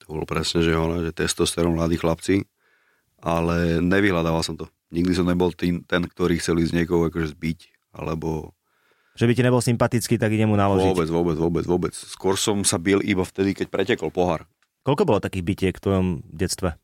To 0.05 0.15
bolo 0.15 0.23
presne, 0.25 0.63
že, 0.63 0.73
ono, 0.73 1.03
že 1.03 1.11
testosterón 1.11 1.75
mladí 1.75 1.99
chlapci, 1.99 2.45
ale 3.19 3.83
nevyhľadával 3.83 4.41
som 4.45 4.55
to. 4.55 4.69
Nikdy 4.93 5.13
som 5.17 5.27
nebol 5.27 5.51
tým, 5.51 5.83
ten, 5.83 6.05
ktorý 6.05 6.37
chcel 6.39 6.61
ísť 6.61 6.73
niekoho 6.77 7.09
akože 7.09 7.33
zbiť, 7.35 7.59
alebo 7.97 8.55
že 9.15 9.31
by 9.31 9.33
ti 9.33 9.47
nebol 9.47 9.63
sympatický, 9.63 10.19
tak 10.19 10.35
ide 10.35 10.43
mu 10.43 10.59
naložiť. 10.59 10.91
vôbec, 10.91 11.07
vôbec, 11.07 11.37
vôbec, 11.39 11.63
vôbec. 11.63 11.93
Skôr 11.95 12.35
som 12.35 12.67
sa 12.67 12.75
bil 12.75 12.99
iba 12.99 13.23
vtedy, 13.23 13.55
keď 13.55 13.71
pretekol 13.71 14.11
pohár. 14.11 14.43
Koľko 14.83 15.07
bolo 15.07 15.23
takých 15.23 15.47
bytiek 15.47 15.75
v 15.79 15.83
tvojom 15.87 16.07
detstve? 16.27 16.75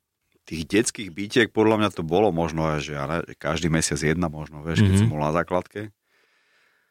Tých 0.52 0.64
detských 0.66 1.10
bytiek 1.10 1.48
podľa 1.50 1.80
mňa 1.80 1.90
to 1.94 2.04
bolo 2.04 2.28
možno, 2.30 2.68
že, 2.78 2.92
ale, 2.94 3.24
že 3.24 3.34
každý 3.34 3.68
mesiac 3.68 3.96
jedna 3.98 4.28
možno, 4.28 4.60
vieš, 4.60 4.84
keď 4.84 4.92
Mhm. 4.92 5.00
som 5.00 5.10
bol 5.10 5.22
na 5.22 5.32
základke. 5.32 5.96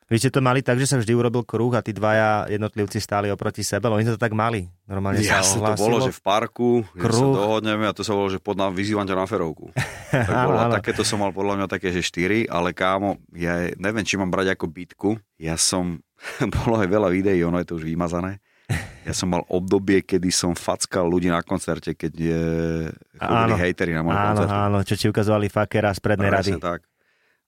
Vy 0.08 0.18
ste 0.18 0.26
to 0.28 0.40
mali 0.40 0.58
tak, 0.58 0.74
že 0.74 0.88
sa 0.88 0.98
vždy 0.98 1.12
urobil 1.12 1.44
kruh 1.44 1.70
a 1.70 1.78
tí 1.78 1.92
dvaja 1.92 2.50
jednotlivci 2.50 2.98
stáli 2.98 3.30
oproti 3.30 3.62
sebe, 3.62 3.86
lebo 3.86 3.94
oni 3.94 4.08
to 4.08 4.18
tak 4.18 4.34
mali. 4.34 4.66
Normálne 4.84 5.22
sa 5.22 5.38
Jasne, 5.38 5.62
to 5.62 5.78
bolo, 5.78 6.02
že 6.02 6.10
v 6.10 6.18
parku, 6.18 6.82
že 6.90 6.98
sa 6.98 7.06
Kruh. 7.06 7.30
dohodneme 7.32 7.86
a 7.86 7.94
to 7.94 8.02
sa 8.02 8.10
bolo, 8.10 8.26
že 8.26 8.40
pod 8.40 8.58
nám 8.58 8.74
vyzývam 8.74 9.06
ťa 9.06 9.14
na 9.14 9.22
ferovku. 9.24 9.70
tak 10.10 10.26
bolo, 10.26 10.58
Áno, 10.58 10.66
áno. 10.66 10.74
takéto 10.74 11.06
som 11.06 11.22
mal 11.22 11.30
podľa 11.30 11.54
mňa 11.54 11.66
také, 11.68 11.92
že 11.92 12.02
4, 12.02 12.42
ale 12.48 12.72
kámo, 12.72 13.22
ja 13.30 13.70
neviem, 13.76 14.02
či 14.02 14.18
mám 14.18 14.26
brať 14.26 14.50
ako 14.50 14.66
bitku. 14.66 15.10
Ja 15.38 15.54
som, 15.54 16.02
bolo 16.58 16.74
aj 16.76 16.90
veľa 16.90 17.06
videí, 17.08 17.38
ono 17.40 17.62
je 17.62 17.68
to 17.68 17.78
už 17.78 17.86
vymazané. 17.86 18.42
Ja 19.02 19.12
som 19.16 19.32
mal 19.32 19.42
obdobie, 19.50 20.06
kedy 20.06 20.30
som 20.30 20.54
fackal 20.54 21.10
ľudí 21.10 21.26
na 21.26 21.42
koncerte, 21.42 21.98
keď 21.98 22.12
je, 22.14 22.42
chodili 23.18 23.52
Áno. 23.52 23.58
hejteri 23.58 23.92
na 23.96 24.02
môj 24.06 24.14
Áno, 24.14 24.22
koncert. 24.22 24.50
áno, 24.52 24.78
čo 24.86 24.94
ti 24.94 25.06
ukazovali 25.10 25.50
fakera 25.50 25.90
z 25.90 26.00
prednej 26.04 26.30
rady. 26.30 26.50
Tak. 26.62 26.86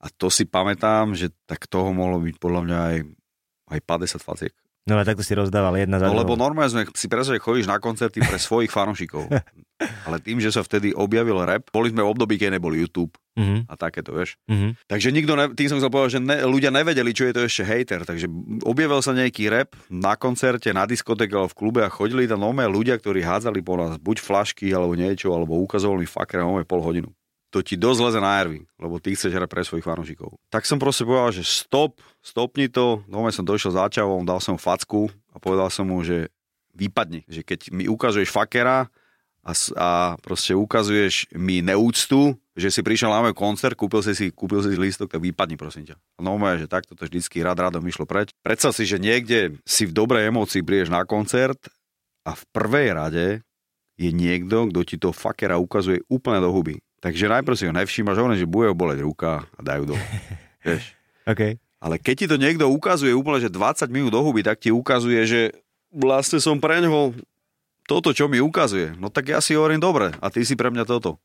A 0.03 0.07
to 0.11 0.27
si 0.27 0.43
pamätám, 0.43 1.15
že 1.15 1.31
tak 1.47 1.71
toho 1.71 1.95
mohlo 1.95 2.19
byť 2.19 2.37
podľa 2.43 2.61
mňa 2.67 2.79
aj, 2.91 2.97
aj 3.71 3.81
50 3.87 4.19
faciek. 4.19 4.55
No 4.83 4.99
ale 4.99 5.07
takto 5.07 5.23
si 5.23 5.31
rozdával 5.39 5.79
jedna 5.79 6.03
za 6.03 6.11
No 6.11 6.19
lebo 6.19 6.35
normálne 6.35 6.71
sme 6.71 6.83
si 6.99 7.07
predstav, 7.07 7.39
že 7.39 7.45
chodíš 7.45 7.71
na 7.71 7.79
koncerty 7.79 8.19
pre 8.19 8.35
svojich 8.35 8.71
fanúšikov. 8.75 9.31
Ale 10.07 10.23
tým, 10.23 10.39
že 10.39 10.55
sa 10.55 10.63
vtedy 10.63 10.95
objavil 10.95 11.43
rap, 11.43 11.67
boli 11.75 11.91
sme 11.91 12.07
v 12.07 12.11
období, 12.15 12.39
keď 12.39 12.55
nebol 12.59 12.71
YouTube 12.71 13.15
Mhm, 13.33 13.65
a 13.65 13.81
takéto, 13.81 14.13
vieš. 14.13 14.37
mhm. 14.45 14.77
Takže 14.85 15.09
nikto, 15.09 15.33
ne, 15.33 15.49
tým 15.57 15.65
som 15.73 15.81
chcel 15.81 15.89
povedať, 15.89 16.21
že 16.21 16.21
ne, 16.21 16.37
ľudia 16.45 16.69
nevedeli, 16.69 17.17
čo 17.17 17.25
je 17.25 17.33
to 17.33 17.43
ešte 17.49 17.65
hater. 17.65 18.05
Takže 18.05 18.29
objavil 18.61 19.01
sa 19.01 19.17
nejaký 19.17 19.49
rap 19.49 19.73
na 19.89 20.21
koncerte, 20.21 20.69
na 20.77 20.85
diskotéke 20.85 21.33
alebo 21.33 21.49
v 21.49 21.57
klube 21.57 21.81
a 21.81 21.89
chodili 21.89 22.29
tam 22.29 22.45
nové 22.45 22.69
ľudia, 22.69 23.01
ktorí 23.01 23.25
hádzali 23.25 23.65
po 23.65 23.81
nás 23.81 23.97
buď 23.97 24.21
flašky 24.21 24.69
alebo 24.77 24.93
niečo, 24.93 25.33
alebo 25.33 25.57
ukazovali 25.65 26.05
mi 26.05 26.09
fakre 26.11 26.45
nové 26.45 26.69
pol 26.69 26.85
hodinu. 26.85 27.09
To 27.53 27.61
ti 27.61 27.77
dosť 27.77 28.01
leze 28.01 28.21
na 28.25 28.41
nervy, 28.41 28.65
lebo 28.81 28.97
ty 28.97 29.13
chceš 29.13 29.37
hrať 29.37 29.49
pre 29.53 29.61
svojich 29.61 29.85
fanúšikov. 29.85 30.41
Tak 30.49 30.65
som 30.65 30.81
proste 30.81 31.05
povedal, 31.05 31.37
že 31.37 31.45
stop, 31.45 32.01
stopni 32.25 32.73
to. 32.73 33.05
Nové 33.05 33.29
som 33.29 33.45
došiel 33.45 33.77
za 33.77 33.93
čavom, 33.93 34.25
dal 34.25 34.41
som 34.41 34.57
facku 34.57 35.13
a 35.29 35.37
povedal 35.37 35.69
som 35.69 35.85
mu, 35.85 36.01
že 36.01 36.33
vypadni. 36.73 37.29
Že 37.29 37.41
keď 37.45 37.61
mi 37.69 37.85
ukazuješ 37.93 38.33
fakera 38.33 38.89
a, 39.45 39.53
a 39.77 39.89
proste 40.25 40.57
ukazuješ 40.57 41.29
mi 41.37 41.61
neúctu, 41.61 42.41
že 42.57 42.73
si 42.73 42.81
prišiel 42.81 43.13
na 43.13 43.21
môj 43.21 43.37
koncert, 43.37 43.77
kúpil 43.77 44.01
si 44.01 44.17
si, 44.17 44.33
kúpil 44.33 44.65
si 44.65 44.73
lístok, 44.73 45.13
tak 45.13 45.21
vypadni 45.21 45.61
prosím 45.61 45.89
ťa. 45.89 45.97
No 46.25 46.37
že 46.57 46.69
takto 46.69 46.97
to 46.97 47.05
vždycky 47.05 47.45
rád 47.45 47.69
rádom 47.69 47.85
išlo 47.85 48.09
preč. 48.09 48.33
Predstav 48.45 48.73
si, 48.77 48.89
že 48.89 48.97
niekde 48.97 49.61
si 49.69 49.89
v 49.89 49.93
dobrej 49.93 50.33
emócii 50.33 50.65
prídeš 50.65 50.89
na 50.89 51.05
koncert 51.05 51.61
a 52.25 52.33
v 52.33 52.43
prvej 52.53 52.89
rade 52.97 53.27
je 54.01 54.11
niekto, 54.13 54.73
kto 54.73 54.81
ti 54.85 54.97
to 54.97 55.13
fakera 55.13 55.61
ukazuje 55.61 56.01
úplne 56.09 56.41
do 56.41 56.49
huby. 56.49 56.81
Takže 57.03 57.27
najprv 57.27 57.59
si 57.59 57.67
ho 57.67 57.75
nevšímaš, 57.75 58.15
hovorím, 58.15 58.39
že 58.39 58.47
bude 58.47 58.71
ho 58.71 58.79
boleť 58.79 59.03
ruka 59.03 59.43
a 59.59 59.61
dajú 59.61 59.91
dole. 59.91 60.05
Vieš. 60.67 60.95
OK. 61.27 61.59
Ale 61.83 61.99
keď 61.99 62.15
ti 62.15 62.27
to 62.31 62.39
niekto 62.39 62.71
ukazuje 62.71 63.11
úplne, 63.11 63.43
že 63.43 63.51
20 63.51 63.91
minút 63.91 64.15
do 64.15 64.23
huby, 64.23 64.47
tak 64.47 64.63
ti 64.63 64.71
ukazuje, 64.71 65.19
že 65.27 65.41
vlastne 65.91 66.39
som 66.39 66.63
pre 66.63 66.79
ňoho 66.79 67.19
toto, 67.91 68.15
čo 68.15 68.31
mi 68.31 68.39
ukazuje. 68.39 68.95
No 69.03 69.11
tak 69.11 69.35
ja 69.35 69.43
si 69.43 69.59
hovorím, 69.59 69.83
dobre, 69.83 70.15
a 70.23 70.27
ty 70.31 70.47
si 70.47 70.55
pre 70.55 70.71
mňa 70.71 70.87
toto. 70.87 71.19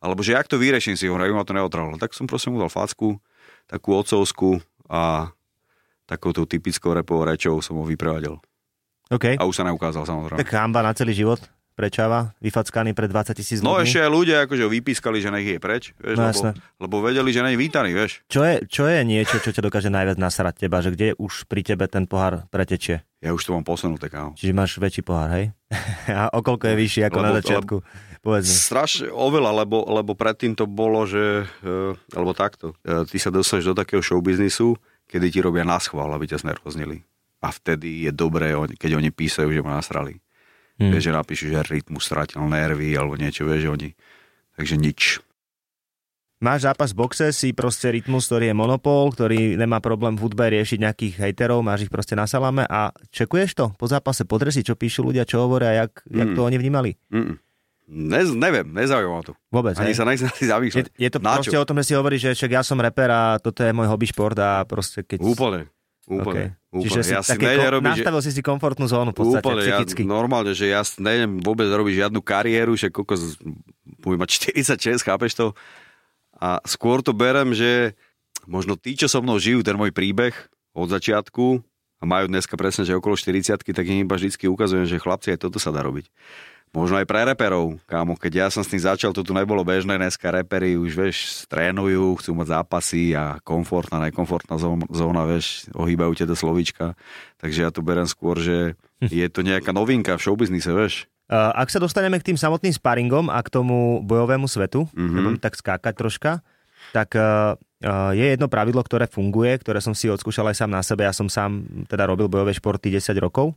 Alebo 0.00 0.24
že 0.24 0.32
jak 0.32 0.48
to 0.48 0.56
vyrieším 0.56 0.96
si 0.96 1.04
hovorím, 1.04 1.36
ma 1.36 1.44
to 1.44 1.52
neotralo. 1.52 2.00
Tak 2.00 2.16
som 2.16 2.24
prosím 2.24 2.56
mu 2.56 2.64
dal 2.64 2.72
facku, 2.72 3.20
takú 3.68 3.92
otcovskú 3.92 4.64
a 4.88 5.28
takouto 6.08 6.48
typickou 6.48 6.96
repovou 6.96 7.28
rečou 7.28 7.60
som 7.60 7.76
ho 7.76 7.84
vyprevadil. 7.84 8.40
OK. 9.12 9.36
A 9.36 9.44
už 9.44 9.60
sa 9.60 9.68
neukázal 9.68 10.08
samozrejme. 10.08 10.40
Tak 10.40 10.56
hamba 10.56 10.80
na 10.80 10.96
celý 10.96 11.12
život 11.12 11.44
prečáva, 11.80 12.36
vyfackaný 12.38 12.92
pred 12.92 13.08
20 13.08 13.32
tisíc 13.32 13.58
ľudí. 13.58 13.66
No 13.66 13.80
ešte 13.80 14.04
aj 14.04 14.10
ľudia 14.12 14.36
akože 14.44 14.68
vypískali, 14.68 15.16
že 15.18 15.32
nech 15.32 15.48
je 15.48 15.56
preč, 15.56 15.96
vieš, 15.96 16.20
No, 16.20 16.28
lebo, 16.28 16.52
lebo 16.76 16.96
vedeli, 17.00 17.32
že 17.32 17.40
nie 17.40 17.56
je 17.56 17.62
vítaný, 17.64 17.90
vieš. 17.96 18.20
Čo 18.28 18.44
je, 18.44 18.68
čo 18.68 18.84
je 18.84 19.00
niečo, 19.00 19.40
čo 19.40 19.48
ťa 19.48 19.64
dokáže 19.64 19.88
najviac 19.88 20.20
nasrať 20.20 20.60
teba, 20.60 20.84
že 20.84 20.92
kde 20.92 21.16
už 21.16 21.48
pri 21.48 21.64
tebe 21.64 21.88
ten 21.88 22.04
pohár 22.04 22.44
pretečie? 22.52 23.00
Ja 23.18 23.32
už 23.32 23.40
to 23.40 23.56
mám 23.56 23.64
posunuté, 23.64 24.12
kámo. 24.12 24.36
Čiže 24.36 24.52
máš 24.52 24.76
väčší 24.76 25.00
pohár, 25.00 25.32
hej? 25.32 25.56
A 26.12 26.28
o 26.30 26.44
koľko 26.44 26.68
je 26.68 26.76
vyšší 26.76 27.00
ako 27.08 27.18
na 27.18 27.32
Lebo- 27.32 27.38
začiatku? 27.40 27.76
Povedz 28.20 28.44
mi. 28.44 28.52
Strašne 28.52 29.08
oveľa, 29.08 29.64
lebo, 29.64 29.80
lebo 29.88 30.12
predtým 30.12 30.52
to 30.52 30.68
bolo, 30.68 31.08
že, 31.08 31.48
e, 31.64 31.96
alebo 32.12 32.36
takto, 32.36 32.76
e, 32.84 33.08
ty 33.08 33.16
sa 33.16 33.32
dostaneš 33.32 33.72
do 33.72 33.80
takého 33.80 34.04
showbiznisu, 34.04 34.76
kedy 35.08 35.32
ti 35.32 35.40
robia 35.40 35.64
na 35.64 35.80
schvál, 35.80 36.12
aby 36.12 36.28
ťa 36.28 36.44
znervoznili. 36.44 37.00
A 37.40 37.48
vtedy 37.48 38.04
je 38.04 38.12
dobré, 38.12 38.52
keď 38.76 39.00
oni 39.00 39.08
písajú, 39.08 39.48
že 39.48 39.64
ma 39.64 39.80
nasrali. 39.80 40.20
Hmm. 40.80 40.88
Vieš, 40.88 41.04
že 41.04 41.12
napíšu, 41.12 41.44
že 41.46 41.60
rytmus 41.62 42.02
stratil 42.02 42.40
nervy, 42.42 42.90
alebo 42.92 43.14
niečo, 43.14 43.44
vieš, 43.44 43.60
že 43.62 43.70
oni. 43.70 43.88
Takže 44.54 44.74
nič. 44.76 45.00
Máš 46.40 46.64
zápas 46.64 46.90
v 46.90 46.98
boxe, 46.98 47.26
si 47.30 47.52
proste 47.52 47.92
rytmus, 47.92 48.24
ktorý 48.24 48.48
je 48.48 48.56
monopol, 48.56 49.12
ktorý 49.12 49.54
nemá 49.54 49.76
problém 49.78 50.16
v 50.16 50.24
hudbe 50.24 50.48
riešiť 50.48 50.78
nejakých 50.80 51.14
hejterov, 51.18 51.60
máš 51.60 51.84
ich 51.84 51.92
proste 51.92 52.16
na 52.16 52.24
salame 52.24 52.64
a 52.64 52.88
čekuješ 53.06 53.50
to 53.52 53.66
po 53.74 53.84
zápase, 53.84 54.24
podri 54.24 54.48
si, 54.48 54.64
čo 54.64 54.72
píšu 54.72 55.04
ľudia, 55.04 55.22
čo 55.22 55.44
hovoria, 55.44 55.84
jak, 55.84 56.00
jak 56.02 56.28
Mm. 56.28 56.34
to 56.34 56.40
oni 56.40 56.56
vnímali. 56.56 56.90
Mm-mm. 57.10 57.36
Ne, 57.86 58.20
neviem, 58.24 58.64
nezaujíma 58.64 59.12
ma 59.12 59.20
to. 59.20 59.36
Vôbec, 59.50 59.76
Ani 59.76 59.92
hej? 59.92 59.98
sa 59.98 60.06
nechcem 60.06 60.30
si 60.30 60.46
Je, 60.46 60.48
zamýšľať. 60.48 60.84
je 60.94 61.08
to 61.10 61.18
Na 61.18 61.36
proste 61.36 61.52
čo? 61.52 61.60
o 61.60 61.66
tom, 61.66 61.76
že 61.76 61.84
si 61.84 61.94
hovoríš, 61.94 62.20
že 62.22 62.32
však 62.38 62.50
ja 62.54 62.62
som 62.62 62.78
reper 62.78 63.10
a 63.10 63.22
toto 63.36 63.60
je 63.60 63.74
môj 63.74 63.84
hobby 63.84 64.06
šport 64.06 64.38
a 64.38 64.62
proste 64.62 65.02
keď... 65.02 65.20
Úplne. 65.20 65.60
Úplne. 66.10 66.58
Okay. 66.58 66.74
úplne. 66.74 66.84
Čiže 66.90 67.00
ja 67.06 67.22
si 67.22 67.30
také 67.38 67.46
nejdem 67.54 67.70
robiť, 67.78 67.92
že... 67.94 68.02
nastavil 68.02 68.22
si 68.26 68.30
si 68.34 68.42
komfortnú 68.42 68.86
zónu 68.90 69.10
v 69.14 69.18
podstate, 69.22 69.46
Úplne, 69.46 69.62
ja, 69.62 69.78
psychicky. 69.78 70.02
normálne, 70.02 70.52
že 70.58 70.66
ja 70.66 70.82
nejdem 70.82 71.38
vôbec 71.38 71.70
robiť 71.70 72.06
žiadnu 72.06 72.20
kariéru, 72.20 72.74
že 72.74 72.90
koľko, 72.90 73.14
budem 74.02 74.18
mať 74.18 74.30
46, 74.66 75.06
chápeš 75.06 75.38
to? 75.38 75.46
A 76.42 76.58
skôr 76.66 76.98
to 77.06 77.14
berem, 77.14 77.54
že 77.54 77.94
možno 78.50 78.74
tí, 78.74 78.98
čo 78.98 79.06
so 79.06 79.22
mnou 79.22 79.38
žijú 79.38 79.62
ten 79.62 79.78
môj 79.78 79.94
príbeh 79.94 80.34
od 80.74 80.90
začiatku 80.90 81.62
a 82.00 82.04
majú 82.08 82.26
dneska 82.32 82.56
presne, 82.56 82.88
že 82.88 82.96
okolo 82.96 83.14
40 83.14 83.60
tak 83.60 83.86
im 83.86 84.08
iba 84.08 84.16
vždycky 84.16 84.48
ukazujem, 84.48 84.88
že 84.88 84.98
chlapci, 84.98 85.36
aj 85.36 85.46
toto 85.46 85.60
sa 85.60 85.70
dá 85.70 85.84
robiť. 85.84 86.08
Možno 86.70 87.02
aj 87.02 87.06
pre 87.10 87.26
reperov, 87.26 87.82
kámo, 87.90 88.14
keď 88.14 88.32
ja 88.32 88.46
som 88.46 88.62
s 88.62 88.70
tým 88.70 88.78
začal, 88.78 89.10
to 89.10 89.26
tu 89.26 89.34
nebolo 89.34 89.66
bežné, 89.66 89.98
dneska 89.98 90.30
repery 90.30 90.78
už, 90.78 90.92
vieš, 90.94 91.18
trénujú, 91.50 92.14
chcú 92.22 92.30
mať 92.38 92.62
zápasy 92.62 93.10
a 93.10 93.42
komfortná, 93.42 93.98
nekomfortná 94.06 94.54
zóna, 94.86 95.26
vieš, 95.26 95.66
ohýbajú 95.74 96.14
ťa 96.14 96.30
do 96.30 96.38
slovíčka, 96.38 96.94
takže 97.42 97.66
ja 97.66 97.70
to 97.74 97.82
berem 97.82 98.06
skôr, 98.06 98.38
že 98.38 98.78
je 99.02 99.26
to 99.26 99.42
nejaká 99.42 99.74
novinka 99.74 100.14
v 100.14 100.22
showbiznise, 100.22 100.70
vieš. 100.70 101.10
Ak 101.30 101.74
sa 101.74 101.82
dostaneme 101.82 102.18
k 102.22 102.30
tým 102.30 102.38
samotným 102.38 102.74
sparingom 102.74 103.30
a 103.30 103.42
k 103.42 103.50
tomu 103.50 103.98
bojovému 104.06 104.46
svetu, 104.46 104.86
Mhm. 104.94 105.02
mm-hmm. 105.10 105.36
tak 105.42 105.58
skákať 105.58 105.94
troška, 105.98 106.32
tak 106.94 107.14
uh, 107.18 107.54
uh, 107.82 108.10
je 108.14 108.34
jedno 108.34 108.46
pravidlo, 108.46 108.82
ktoré 108.82 109.10
funguje, 109.10 109.58
ktoré 109.58 109.78
som 109.82 109.94
si 109.94 110.10
odskúšal 110.10 110.50
aj 110.50 110.64
sám 110.64 110.70
na 110.70 110.82
sebe. 110.82 111.02
Ja 111.06 111.14
som 111.14 111.26
sám 111.30 111.66
teda 111.86 112.06
robil 112.06 112.26
bojové 112.26 112.50
športy 112.54 112.94
10 112.94 113.14
rokov 113.18 113.54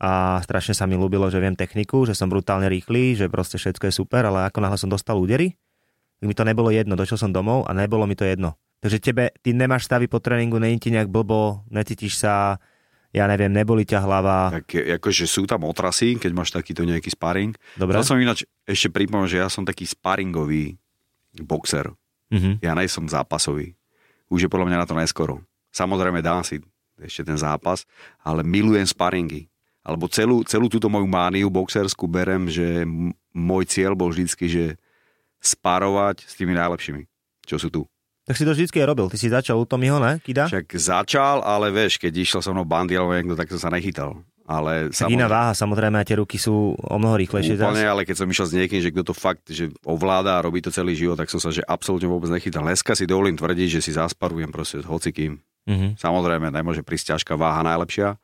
a 0.00 0.40
strašne 0.40 0.72
sa 0.72 0.88
mi 0.88 0.96
ľúbilo, 0.96 1.28
že 1.28 1.36
viem 1.36 1.52
techniku, 1.52 2.08
že 2.08 2.16
som 2.16 2.32
brutálne 2.32 2.72
rýchly, 2.72 3.20
že 3.20 3.28
proste 3.28 3.60
všetko 3.60 3.92
je 3.92 3.94
super, 3.94 4.24
ale 4.24 4.48
ako 4.48 4.64
náhle 4.64 4.80
som 4.80 4.88
dostal 4.88 5.20
údery, 5.20 5.60
tak 6.16 6.24
mi 6.24 6.32
to 6.32 6.48
nebolo 6.48 6.72
jedno. 6.72 6.96
Došiel 6.96 7.20
som 7.20 7.30
domov 7.36 7.68
a 7.68 7.76
nebolo 7.76 8.08
mi 8.08 8.16
to 8.16 8.24
jedno. 8.24 8.56
Takže 8.80 8.96
tebe, 8.96 9.28
ty 9.44 9.52
nemáš 9.52 9.84
stavy 9.84 10.08
po 10.08 10.16
tréningu, 10.24 10.56
není 10.56 10.80
ti 10.80 10.88
nejak 10.88 11.12
blbo, 11.12 11.68
necítiš 11.68 12.16
sa, 12.16 12.56
ja 13.12 13.28
neviem, 13.28 13.52
neboli 13.52 13.84
ťa 13.84 14.00
hlava. 14.00 14.64
Tak 14.64 14.72
akože 15.04 15.28
sú 15.28 15.44
tam 15.44 15.68
otrasy, 15.68 16.16
keď 16.16 16.32
máš 16.32 16.56
takýto 16.56 16.88
nejaký 16.88 17.12
sparring. 17.12 17.52
Dobre? 17.76 18.00
Chcel 18.00 18.16
som 18.16 18.16
ináč 18.16 18.48
ešte 18.64 18.88
pripomenúť, 18.88 19.36
že 19.36 19.38
ja 19.44 19.52
som 19.52 19.68
taký 19.68 19.84
sparingový 19.84 20.80
boxer. 21.44 21.92
Mhm. 22.32 22.64
Ja 22.64 22.72
nejsem 22.72 23.04
zápasový. 23.04 23.76
Už 24.32 24.46
je 24.46 24.48
podľa 24.48 24.72
mňa 24.72 24.78
na 24.80 24.86
to 24.88 24.96
neskoro. 24.96 25.44
Samozrejme 25.76 26.24
dám 26.24 26.40
si 26.40 26.64
ešte 26.96 27.26
ten 27.26 27.36
zápas, 27.36 27.84
ale 28.22 28.40
milujem 28.40 28.86
sparingy. 28.88 29.50
Alebo 29.80 30.08
celú, 30.12 30.44
celú 30.44 30.68
túto 30.68 30.92
moju 30.92 31.08
mániu 31.08 31.48
boxerskú 31.48 32.04
berem, 32.04 32.46
že 32.52 32.84
môj 33.32 33.64
cieľ 33.64 33.96
bol 33.96 34.12
vždycky, 34.12 34.44
že 34.46 34.64
sparovať 35.40 36.28
s 36.28 36.36
tými 36.36 36.52
najlepšími, 36.52 37.08
čo 37.48 37.56
sú 37.56 37.72
tu. 37.72 37.82
Tak 38.28 38.36
si 38.36 38.44
to 38.44 38.52
vždycky 38.52 38.76
aj 38.84 38.86
robil. 38.86 39.08
Ty 39.08 39.18
si 39.18 39.32
začal 39.32 39.56
u 39.58 39.64
Tomiho, 39.64 39.96
ne? 39.98 40.20
Kida? 40.20 40.46
Však 40.46 40.76
začal, 40.76 41.40
ale 41.40 41.72
vieš, 41.72 41.96
keď 41.96 42.12
išiel 42.20 42.40
so 42.44 42.52
mnou 42.52 42.68
bandy 42.68 42.94
alebo 42.94 43.16
niekto, 43.16 43.34
tak 43.34 43.48
som 43.50 43.58
sa 43.58 43.72
nechytal. 43.72 44.20
Ale 44.50 44.90
Tak 44.90 45.14
iná 45.14 45.30
váha, 45.30 45.54
samozrejme, 45.54 46.02
a 46.02 46.04
tie 46.04 46.18
ruky 46.18 46.34
sú 46.34 46.74
o 46.74 46.96
mnoho 46.98 47.14
rýchlejšie. 47.22 47.54
Úplne, 47.54 47.86
ale 47.86 48.02
keď 48.02 48.16
som 48.18 48.26
išiel 48.26 48.46
s 48.50 48.54
niekým, 48.58 48.82
že 48.82 48.90
kto 48.90 49.10
to 49.10 49.14
fakt 49.14 49.46
že 49.46 49.70
ovláda 49.86 50.38
a 50.38 50.44
robí 50.44 50.58
to 50.58 50.74
celý 50.74 50.98
život, 50.98 51.14
tak 51.14 51.30
som 51.30 51.38
sa 51.38 51.54
že 51.54 51.62
absolútne 51.62 52.10
vôbec 52.10 52.26
nechytal. 52.34 52.66
Dneska 52.66 52.98
si 52.98 53.06
dovolím 53.06 53.38
tvrdiť, 53.38 53.78
že 53.78 53.80
si 53.80 53.94
zasparujem 53.94 54.50
proste 54.50 54.82
s 54.82 54.86
hocikým. 54.90 55.38
Mhm. 55.70 56.02
Samozrejme, 56.02 56.50
nemôže 56.50 56.82
prísť 56.82 57.14
ťažká 57.16 57.38
váha 57.38 57.62
najlepšia. 57.62 58.18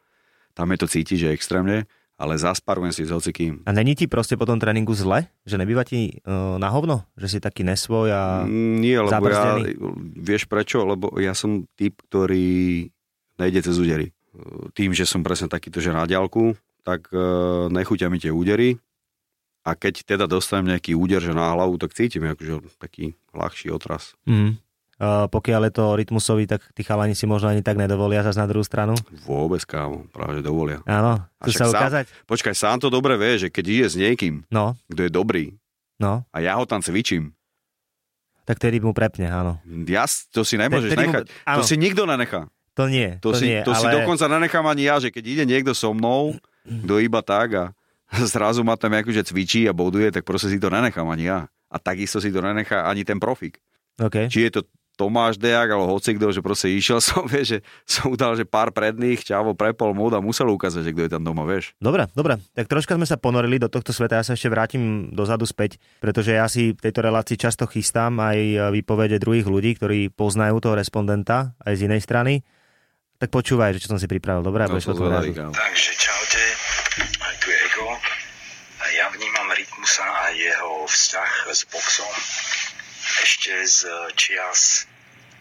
Tam 0.56 0.72
je 0.72 0.78
to 0.80 0.88
cítiť, 0.88 1.28
že 1.28 1.34
extrémne, 1.36 1.84
ale 2.16 2.40
zasparujem 2.40 2.96
si 2.96 3.04
s 3.04 3.12
hocikým. 3.12 3.60
A 3.68 3.76
není 3.76 3.92
ti 3.92 4.08
proste 4.08 4.40
po 4.40 4.48
tom 4.48 4.56
tréningu 4.56 4.96
zle? 4.96 5.28
Že 5.44 5.60
nebýva 5.60 5.84
ti 5.84 6.24
uh, 6.24 6.56
na 6.56 6.72
hovno? 6.72 7.04
Že 7.20 7.26
si 7.28 7.38
taký 7.44 7.60
nesvoj 7.68 8.08
a... 8.08 8.22
Mm, 8.48 8.76
Nie, 8.80 9.04
lebo 9.04 9.28
ja, 9.28 9.60
vieš 10.16 10.48
prečo? 10.48 10.88
Lebo 10.88 11.12
ja 11.20 11.36
som 11.36 11.68
typ, 11.76 12.00
ktorý 12.08 12.88
nejde 13.36 13.60
cez 13.60 13.76
údery. 13.76 14.16
Tým, 14.72 14.96
že 14.96 15.04
som 15.04 15.20
presne 15.20 15.52
takýto, 15.52 15.80
že 15.80 15.92
na 15.92 16.08
diálku, 16.08 16.56
tak 16.84 17.08
e, 17.12 17.20
nechúťa 17.72 18.08
mi 18.08 18.16
tie 18.16 18.32
údery 18.32 18.80
a 19.66 19.74
keď 19.74 20.16
teda 20.16 20.24
dostanem 20.30 20.76
nejaký 20.76 20.94
úder, 20.94 21.18
že 21.18 21.34
na 21.34 21.50
hlavu, 21.52 21.74
tak 21.76 21.96
cítim 21.96 22.22
akože 22.22 22.78
taký 22.78 23.18
ľahší 23.34 23.74
otras. 23.74 24.14
Mhm. 24.24 24.62
Uh, 24.96 25.28
pokiaľ 25.28 25.68
je 25.68 25.72
to 25.74 25.84
rytmusový, 25.92 26.44
tak 26.46 26.64
tí 26.72 26.80
chalani 26.80 27.12
si 27.12 27.24
možno 27.24 27.46
ani 27.46 27.60
tak 27.60 27.76
nedovolia 27.76 28.20
zase 28.22 28.36
na 28.36 28.48
druhú 28.48 28.62
stranu. 28.62 28.96
Vôbec, 29.22 29.60
kámo, 29.62 30.08
práve 30.08 30.40
dovolia. 30.40 30.80
Áno, 30.82 31.20
chcú 31.38 31.52
sa 31.54 31.64
sám- 31.66 31.72
ukázať? 31.76 32.04
Počkaj, 32.24 32.54
sám 32.54 32.76
to 32.78 32.88
dobre 32.88 33.12
vie, 33.14 33.36
že 33.38 33.48
keď 33.50 33.64
ide 33.66 33.86
s 33.86 33.94
niekým, 33.94 34.48
No, 34.48 34.72
kto 34.86 35.00
je 35.02 35.12
dobrý 35.12 35.44
no, 35.96 36.24
a 36.26 36.36
ja 36.38 36.56
ho 36.56 36.64
tam 36.64 36.80
cvičím, 36.80 37.36
tak 38.44 38.56
tedy 38.56 38.78
mu 38.78 38.90
prepne, 38.90 39.26
áno. 39.26 39.60
ja, 39.84 40.06
to 40.30 40.40
si 40.40 40.54
nemôžeš 40.54 40.88
mu- 40.88 41.02
nechať. 41.02 41.24
áno. 41.44 41.56
To 41.56 41.62
si 41.62 41.76
nikto 41.76 42.02
nenechá. 42.04 42.48
To 42.72 42.86
nie, 42.86 43.16
To, 43.18 43.32
to, 43.32 43.36
si, 43.36 43.48
nie, 43.48 43.60
to 43.62 43.72
ale... 43.72 43.80
si 43.82 43.86
dokonca 43.90 44.24
nenechám 44.28 44.64
ani 44.64 44.84
ja, 44.84 44.96
že 44.96 45.08
keď 45.08 45.24
ide 45.26 45.44
niekto 45.44 45.72
so 45.72 45.90
mnou, 45.90 46.36
kto 46.62 46.94
iba 46.98 47.20
tak 47.20 47.48
a 47.52 47.64
zrazu 48.32 48.60
ma 48.60 48.76
tam 48.76 48.92
akože 48.94 49.24
cvičí 49.24 49.64
a 49.64 49.72
boduje, 49.72 50.08
tak 50.08 50.22
proste 50.22 50.48
si 50.48 50.56
to 50.56 50.68
nenechám 50.68 51.04
ani 51.04 51.26
ja. 51.26 51.44
A 51.66 51.76
takisto 51.76 52.16
si 52.16 52.28
to 52.28 52.38
nenechá 52.38 52.84
ani 52.84 53.02
ten 53.02 53.16
profik. 53.16 53.60
Okay. 53.96 54.28
Či 54.28 54.46
je 54.46 54.50
to 54.52 54.60
Tomáš 54.96 55.36
Dejak 55.36 55.68
alebo 55.68 55.92
hocikto, 55.92 56.32
že 56.32 56.40
proste 56.40 56.72
išiel 56.72 56.98
som, 57.04 57.28
vieš, 57.28 57.46
že 57.46 57.58
som 57.84 58.08
udal, 58.08 58.32
že 58.34 58.42
pár 58.42 58.72
predných, 58.72 59.22
čavo 59.22 59.52
prepol 59.52 59.92
mód 59.92 60.16
a 60.16 60.24
musel 60.24 60.48
ukázať, 60.48 60.82
že 60.82 60.92
kto 60.92 61.02
je 61.04 61.12
tam 61.12 61.22
doma, 61.22 61.44
vieš. 61.44 61.76
Dobre, 61.76 62.08
dobre. 62.12 62.40
Tak 62.56 62.66
troška 62.66 62.96
sme 62.96 63.04
sa 63.04 63.20
ponorili 63.20 63.60
do 63.60 63.68
tohto 63.68 63.92
sveta. 63.92 64.18
Ja 64.18 64.24
sa 64.24 64.32
ešte 64.32 64.48
vrátim 64.48 65.12
dozadu 65.12 65.44
späť, 65.44 65.76
pretože 66.00 66.32
ja 66.32 66.48
si 66.48 66.72
v 66.72 66.80
tejto 66.80 67.04
relácii 67.04 67.36
často 67.36 67.68
chystám 67.68 68.16
aj 68.18 68.72
výpovede 68.72 69.20
druhých 69.20 69.44
ľudí, 69.44 69.76
ktorí 69.76 70.08
poznajú 70.08 70.58
toho 70.58 70.74
respondenta 70.74 71.52
aj 71.60 71.76
z 71.76 71.86
inej 71.86 72.00
strany. 72.00 72.40
Tak 73.16 73.28
počúvaj, 73.28 73.76
že 73.76 73.84
čo 73.84 73.92
som 73.92 74.00
si 74.00 74.04
pripravil. 74.04 74.40
Dobre, 74.40 74.64
No, 74.64 74.76
to 74.76 74.92
kámo. 75.32 75.52
Takže 75.52 75.92
čaute, 75.96 76.42
aj 77.16 77.34
tu 77.40 77.48
je 77.48 77.58
Ego. 77.64 77.88
Ja 78.92 79.12
vnímam 79.12 79.48
Rytmusa 79.52 80.04
a 80.04 80.32
jeho 80.32 80.84
vzťah 80.84 81.32
s 81.48 81.64
boxom 81.68 82.12
ešte 83.46 83.62
z 83.62 83.80
čias 84.18 84.90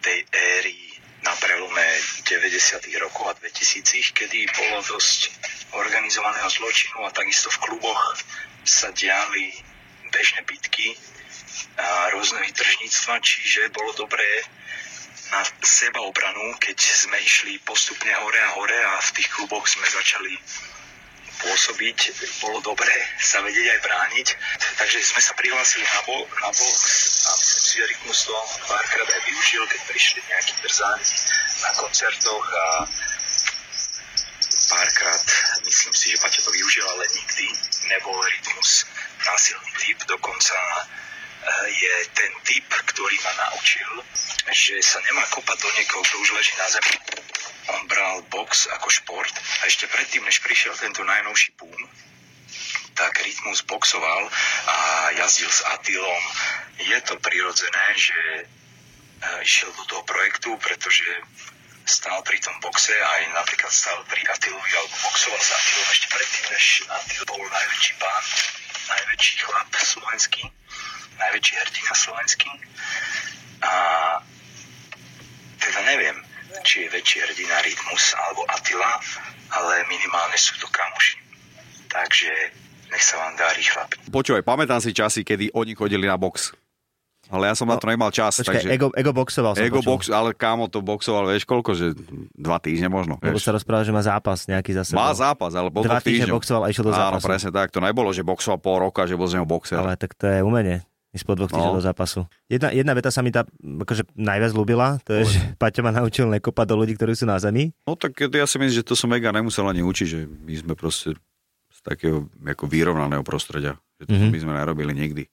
tej 0.06 0.22
éry 0.30 0.78
na 1.26 1.34
prelome 1.41 1.82
90. 2.22 3.02
rokov 3.02 3.26
a 3.26 3.34
2000, 3.34 4.13
kedy 4.13 4.46
bolo 4.54 4.78
dosť 4.94 5.34
organizovaného 5.74 6.46
zločinu 6.46 7.02
a 7.02 7.10
takisto 7.10 7.50
v 7.50 7.65
kluboch 7.65 8.22
sa 8.62 8.94
diali 8.94 9.58
bežné 10.13 10.46
bitky 10.46 10.94
a 11.82 12.13
rôzne 12.13 12.46
vytržníctva, 12.46 13.26
čiže 13.26 13.74
bolo 13.74 13.89
dobré 13.98 14.46
na 15.34 15.41
sebaobranu, 15.65 16.62
keď 16.62 16.78
sme 16.78 17.18
išli 17.26 17.58
postupne 17.65 18.13
hore 18.22 18.38
a 18.38 18.54
hore 18.54 18.80
a 18.86 19.02
v 19.02 19.13
tých 19.18 19.34
kluboch 19.34 19.65
sme 19.65 19.89
začali 19.89 20.38
pôsobiť, 21.41 21.98
bolo 22.41 22.60
dobré 22.62 22.95
sa 23.19 23.41
vedieť 23.43 23.67
aj 23.76 23.80
brániť. 23.84 24.28
Takže 24.80 24.98
sme 25.04 25.21
sa 25.21 25.34
prihlásili 25.36 25.84
na, 25.84 26.02
bo- 26.08 26.28
na 26.41 26.50
box 26.52 26.82
a 27.26 27.32
si 27.39 27.82
Rytmus 27.82 28.30
to 28.30 28.36
párkrát 28.69 29.08
aj 29.10 29.21
využil, 29.28 29.63
keď 29.67 29.82
prišli 29.89 30.19
nejakí 30.30 30.54
drzáni 30.63 31.08
na 31.62 31.71
koncertoch 31.76 32.45
a 32.45 32.65
párkrát, 34.69 35.26
myslím 35.65 35.93
si, 35.93 36.12
že 36.12 36.21
Paťo 36.21 36.41
to 36.41 36.52
využil, 36.52 36.86
ale 36.89 37.06
nikdy 37.13 37.48
nebol 37.89 38.17
Rytmus 38.21 38.86
násilný 39.26 39.71
typ, 39.82 40.00
dokonca 40.06 40.56
eh, 40.56 41.67
je 41.69 41.93
ten 42.13 42.32
typ, 42.43 42.67
ktorý 42.93 43.17
ma 43.26 43.34
naučil, 43.50 43.89
že 44.54 44.78
sa 44.82 45.02
nemá 45.06 45.26
kopať 45.34 45.58
do 45.62 45.69
niekoho, 45.78 46.02
kto 46.06 46.15
už 46.21 46.30
leží 46.38 46.54
na 46.58 46.67
zemi. 46.69 46.95
On 47.65 47.82
bral 47.89 48.21
box 48.30 48.69
ako 48.78 48.89
šport 48.89 49.34
a 49.34 49.63
ešte 49.65 49.89
predtým, 49.89 50.21
než 50.25 50.41
prišiel 50.45 50.78
tento 50.78 51.01
najnovší 51.01 51.58
boom, 51.58 51.82
tak 52.95 53.19
Rytmus 53.19 53.65
boxoval 53.65 54.30
a 54.67 54.78
jazdil 55.17 55.51
s 55.51 55.65
Atilom. 55.73 56.23
Je 56.80 56.99
to 57.01 57.19
prirodzené, 57.19 57.86
že 57.97 58.19
eh, 58.45 59.38
išiel 59.41 59.73
do 59.73 59.84
toho 59.89 60.04
projektu, 60.06 60.56
pretože 60.62 61.04
stál 61.86 62.21
pri 62.25 62.41
tom 62.41 62.56
boxe 62.62 62.93
aj 62.93 63.21
napríklad 63.34 63.69
stál 63.69 64.01
pri 64.10 64.21
Atilovi 64.25 64.71
alebo 64.73 64.95
boxoval 65.06 65.41
s 65.41 65.51
Atilom 65.54 65.88
ešte 65.91 66.08
predtým, 66.10 66.45
než 66.54 66.65
Atil 66.89 67.21
bol 67.30 67.41
najväčší 67.41 67.93
pán, 68.01 68.23
najväčší 68.89 69.34
chlap 69.41 69.69
slovenský, 69.75 70.43
najväčší 71.17 71.54
hrdina 71.62 71.93
slovenský. 71.93 72.51
A 73.65 73.73
teda 75.62 75.80
neviem, 75.89 76.17
či 76.62 76.86
je 76.86 76.89
väčší 76.89 77.18
hrdina 77.20 77.60
Rytmus 77.60 78.15
alebo 78.15 78.46
Atila, 78.48 78.91
ale 79.52 79.74
minimálne 79.86 80.36
sú 80.36 80.56
to 80.56 80.68
kamoši. 80.68 81.18
Takže 81.88 82.32
nech 82.88 83.02
sa 83.02 83.18
vám 83.18 83.34
darí 83.36 83.63
chlapi. 83.63 83.96
Počúvaj, 84.08 84.44
pamätám 84.44 84.80
si 84.80 84.91
časy, 84.91 85.22
kedy 85.22 85.52
oni 85.52 85.74
chodili 85.74 86.06
na 86.06 86.15
box. 86.15 86.54
Ale 87.26 87.50
ja 87.50 87.58
som 87.58 87.65
na 87.65 87.74
to 87.74 87.89
nemal 87.89 88.13
čas, 88.13 88.38
Počkaj, 88.38 88.46
takže... 88.46 88.70
ego, 88.70 88.94
ego 88.94 89.10
boxoval 89.10 89.58
som 89.58 89.65
Ego 89.65 89.82
počul. 89.82 89.89
box, 89.89 90.02
ale 90.13 90.30
kámo 90.32 90.70
to 90.70 90.86
boxoval, 90.86 91.26
vieš 91.26 91.41
koľko, 91.44 91.74
že 91.74 91.98
dva 92.38 92.62
týždne 92.62 92.86
možno. 92.86 93.18
Lebo 93.18 93.41
sa 93.41 93.50
rozprával, 93.50 93.82
že 93.82 93.89
má 93.89 94.06
zápas 94.06 94.46
nejaký 94.46 94.78
za 94.78 94.86
sebou. 94.86 95.02
Má 95.02 95.10
zápas, 95.10 95.58
ale 95.58 95.74
po 95.74 95.82
Dva 95.82 95.98
dvoch 95.98 96.06
týždne 96.06 96.30
boxoval 96.30 96.62
a 96.62 96.70
išiel 96.70 96.86
do 96.86 96.94
Áno, 96.94 97.18
zápasu. 97.18 97.26
presne 97.26 97.50
tak. 97.50 97.74
To 97.74 97.82
nebolo, 97.82 98.13
že 98.13 98.22
boxoval 98.22 98.62
pol 98.62 98.78
roka, 98.80 99.10
že 99.10 99.18
bol 99.18 99.26
z 99.26 99.41
neho 99.41 99.48
boxer. 99.50 99.82
Ale 99.82 99.98
tak 99.98 100.13
to 100.13 100.30
je 100.30 100.46
umenie. 100.46 100.86
Ísť 101.15 101.23
po 101.23 101.34
dvoch 101.34 101.47
týždňov 101.47 101.71
No. 101.71 101.80
do 101.80 101.86
zápasu. 101.86 102.28
Jedna, 102.45 102.69
jedna 102.69 102.91
veta 102.91 103.08
sa 103.08 103.23
mi 103.23 103.32
tá 103.32 103.47
akože 103.58 104.04
najviac 104.13 104.51
ľúbila, 104.51 104.99
to 105.01 105.15
je, 105.15 105.32
že 105.32 105.39
Paťo 105.56 105.80
ma 105.80 105.89
naučil 105.89 106.28
nekopať 106.28 106.65
do 106.67 106.75
ľudí, 106.75 106.93
ktorí 106.93 107.15
sú 107.15 107.23
na 107.23 107.39
zemi. 107.39 107.71
No 107.84 107.95
tak 107.95 108.19
ja 108.19 108.43
si 108.43 108.60
myslím, 108.60 108.75
že 108.75 108.84
to 108.84 108.93
som 108.93 109.08
mega 109.08 109.32
nemusel 109.32 109.63
ani 109.63 109.80
učiť, 109.80 110.08
že 110.08 110.19
my 110.28 110.54
sme 110.54 110.73
proste 110.75 111.15
z 111.71 111.80
takého 111.82 112.28
ako 112.38 112.67
vyrovnaného 112.67 113.23
prostredia. 113.23 113.80
Že 113.95 114.06
to 114.06 114.13
Mhm. 114.13 114.28
my 114.30 114.39
sme 114.43 114.54
nerobili 114.54 114.91
nikdy. 114.91 115.23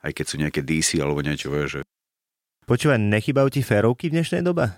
Aj 0.00 0.10
keď 0.10 0.24
sú 0.26 0.36
nejaké 0.36 0.60
DC 0.60 0.98
alebo 0.98 1.22
niečo, 1.22 1.46
že 1.64 1.86
Počúvaj, 2.66 2.98
nechybajú 2.98 3.48
ti 3.50 3.60
férovky 3.60 4.10
v 4.10 4.18
dnešnej 4.18 4.42
dobe? 4.42 4.70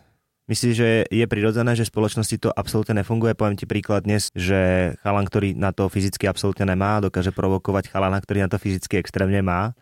Myslíš, 0.49 0.75
že 0.75 0.89
je 1.07 1.25
prirodzené, 1.25 1.73
že 1.73 1.87
v 1.87 1.93
spoločnosti 1.93 2.37
to 2.37 2.51
absolútne 2.51 2.99
nefunguje? 2.99 3.33
Poviem 3.33 3.55
ti 3.55 3.63
príklad 3.63 4.03
dnes, 4.03 4.27
že 4.35 4.93
chalan, 5.01 5.25
ktorý 5.25 5.55
na 5.55 5.71
to 5.71 5.87
fyzicky 5.87 6.27
absolútne 6.27 6.67
nemá, 6.67 6.99
dokáže 6.99 7.31
provokovať 7.31 7.89
chalana, 7.89 8.19
ktorý 8.19 8.43
na 8.43 8.51
to 8.51 8.59
fyzicky 8.59 8.99
extrémne 8.99 9.39
má 9.39 9.73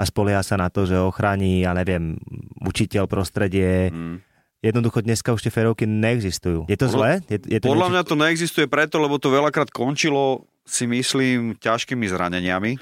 a 0.00 0.02
spolieha 0.02 0.40
sa 0.40 0.56
na 0.56 0.66
to, 0.66 0.82
že 0.82 0.96
ochrání, 0.96 1.60
ja 1.60 1.76
neviem, 1.76 2.16
učiteľ, 2.58 3.04
prostredie. 3.04 3.92
Mm. 3.92 4.24
Jednoducho 4.58 5.00
dneska 5.00 5.28
už 5.30 5.40
tie 5.40 5.48
férovky 5.50 5.84
neexistujú. 5.84 6.64
Je 6.64 6.74
to 6.74 6.84
Podľa- 6.86 6.94
zlé? 6.94 7.10
Je, 7.28 7.38
je 7.46 7.58
to 7.58 7.66
Podľa 7.66 7.76
niečo- 7.82 7.92
mňa 7.92 8.02
to 8.02 8.14
neexistuje 8.14 8.66
preto, 8.66 8.96
lebo 8.96 9.16
to 9.16 9.28
veľakrát 9.28 9.68
končilo, 9.70 10.44
si 10.62 10.84
myslím, 10.84 11.56
ťažkými 11.56 12.04
zraneniami 12.06 12.76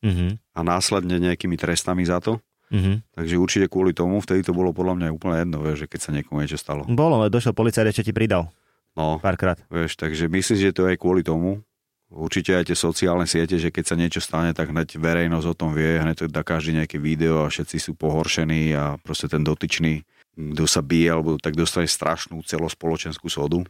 Mhm, 0.00 0.26
a 0.52 0.60
následne 0.60 1.18
nejakými 1.18 1.54
trestami 1.54 2.02
za 2.02 2.18
to. 2.18 2.38
mhm. 2.68 3.02
Takže 3.12 3.34
určite 3.36 3.66
kvôli 3.66 3.90
tomu, 3.90 4.18
vtedy 4.18 4.42
to 4.42 4.50
bolo 4.50 4.70
podľa 4.70 4.94
mňa 4.96 5.08
úplne 5.10 5.36
jedno, 5.38 5.58
vieš, 5.60 5.78
že 5.80 5.88
keď 5.88 6.00
sa 6.00 6.10
niekomu 6.10 6.38
niečo 6.38 6.56
stalo. 6.56 6.86
Bolo, 6.86 7.18
ale 7.18 7.28
došiel 7.28 7.50
policajt, 7.52 7.90
ešte 7.90 8.06
ti 8.06 8.12
pridal 8.12 8.46
No, 8.92 9.18
párkrát. 9.18 9.58
vieš, 9.66 9.94
takže 9.94 10.26
myslím, 10.26 10.56
že 10.56 10.70
to 10.72 10.82
je 10.82 10.94
aj 10.94 10.98
kvôli 10.98 11.22
tomu. 11.22 11.62
Určite 12.10 12.58
aj 12.58 12.66
tie 12.66 12.74
sociálne 12.74 13.22
siete, 13.22 13.54
že 13.54 13.70
keď 13.70 13.84
sa 13.86 13.94
niečo 13.94 14.18
stane, 14.18 14.50
tak 14.50 14.74
hneď 14.74 14.98
verejnosť 14.98 15.46
o 15.46 15.54
tom 15.54 15.70
vie, 15.70 16.02
hneď 16.02 16.16
to 16.18 16.24
dá 16.26 16.42
každý 16.42 16.82
nejaké 16.82 16.98
video 16.98 17.46
a 17.46 17.50
všetci 17.54 17.78
sú 17.78 17.94
pohoršení 17.94 18.74
a 18.74 18.98
proste 18.98 19.30
ten 19.30 19.46
dotyčný, 19.46 20.02
kto 20.34 20.66
sa 20.66 20.82
bije, 20.82 21.06
alebo 21.06 21.38
tak 21.38 21.54
dostane 21.54 21.86
strašnú 21.86 22.42
celospoločenskú 22.42 23.30
sodu. 23.30 23.62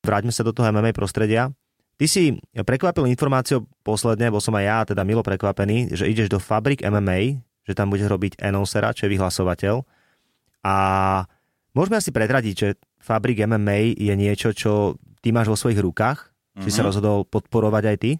Vráťme 0.00 0.32
sa 0.32 0.40
do 0.40 0.56
toho 0.56 0.72
MMA 0.72 0.96
prostredia. 0.96 1.52
Ty 2.00 2.06
si 2.08 2.40
prekvapil 2.56 3.04
informáciou 3.12 3.68
posledne, 3.84 4.32
bol 4.32 4.40
som 4.40 4.56
aj 4.56 4.64
ja 4.64 4.78
teda 4.88 5.04
milo 5.04 5.20
prekvapený, 5.20 5.92
že 5.92 6.08
ideš 6.08 6.32
do 6.32 6.40
Fabrik 6.40 6.80
MMA, 6.80 7.36
že 7.68 7.76
tam 7.76 7.92
budeš 7.92 8.08
robiť 8.08 8.40
annoncera, 8.40 8.96
čo 8.96 9.04
je 9.04 9.12
vyhlasovateľ. 9.12 9.84
A 10.64 10.76
môžeme 11.76 12.00
asi 12.00 12.08
predradiť, 12.08 12.54
že 12.56 12.80
Fabrik 12.96 13.44
MMA 13.44 14.00
je 14.00 14.14
niečo, 14.16 14.56
čo 14.56 14.96
ty 15.20 15.36
máš 15.36 15.52
vo 15.52 15.60
svojich 15.60 15.84
rukách, 15.84 16.29
mm-hmm. 16.60 16.68
si 16.68 16.70
sa 16.76 16.84
rozhodol 16.84 17.24
podporovať 17.24 17.84
aj 17.88 17.96
ty. 17.96 18.12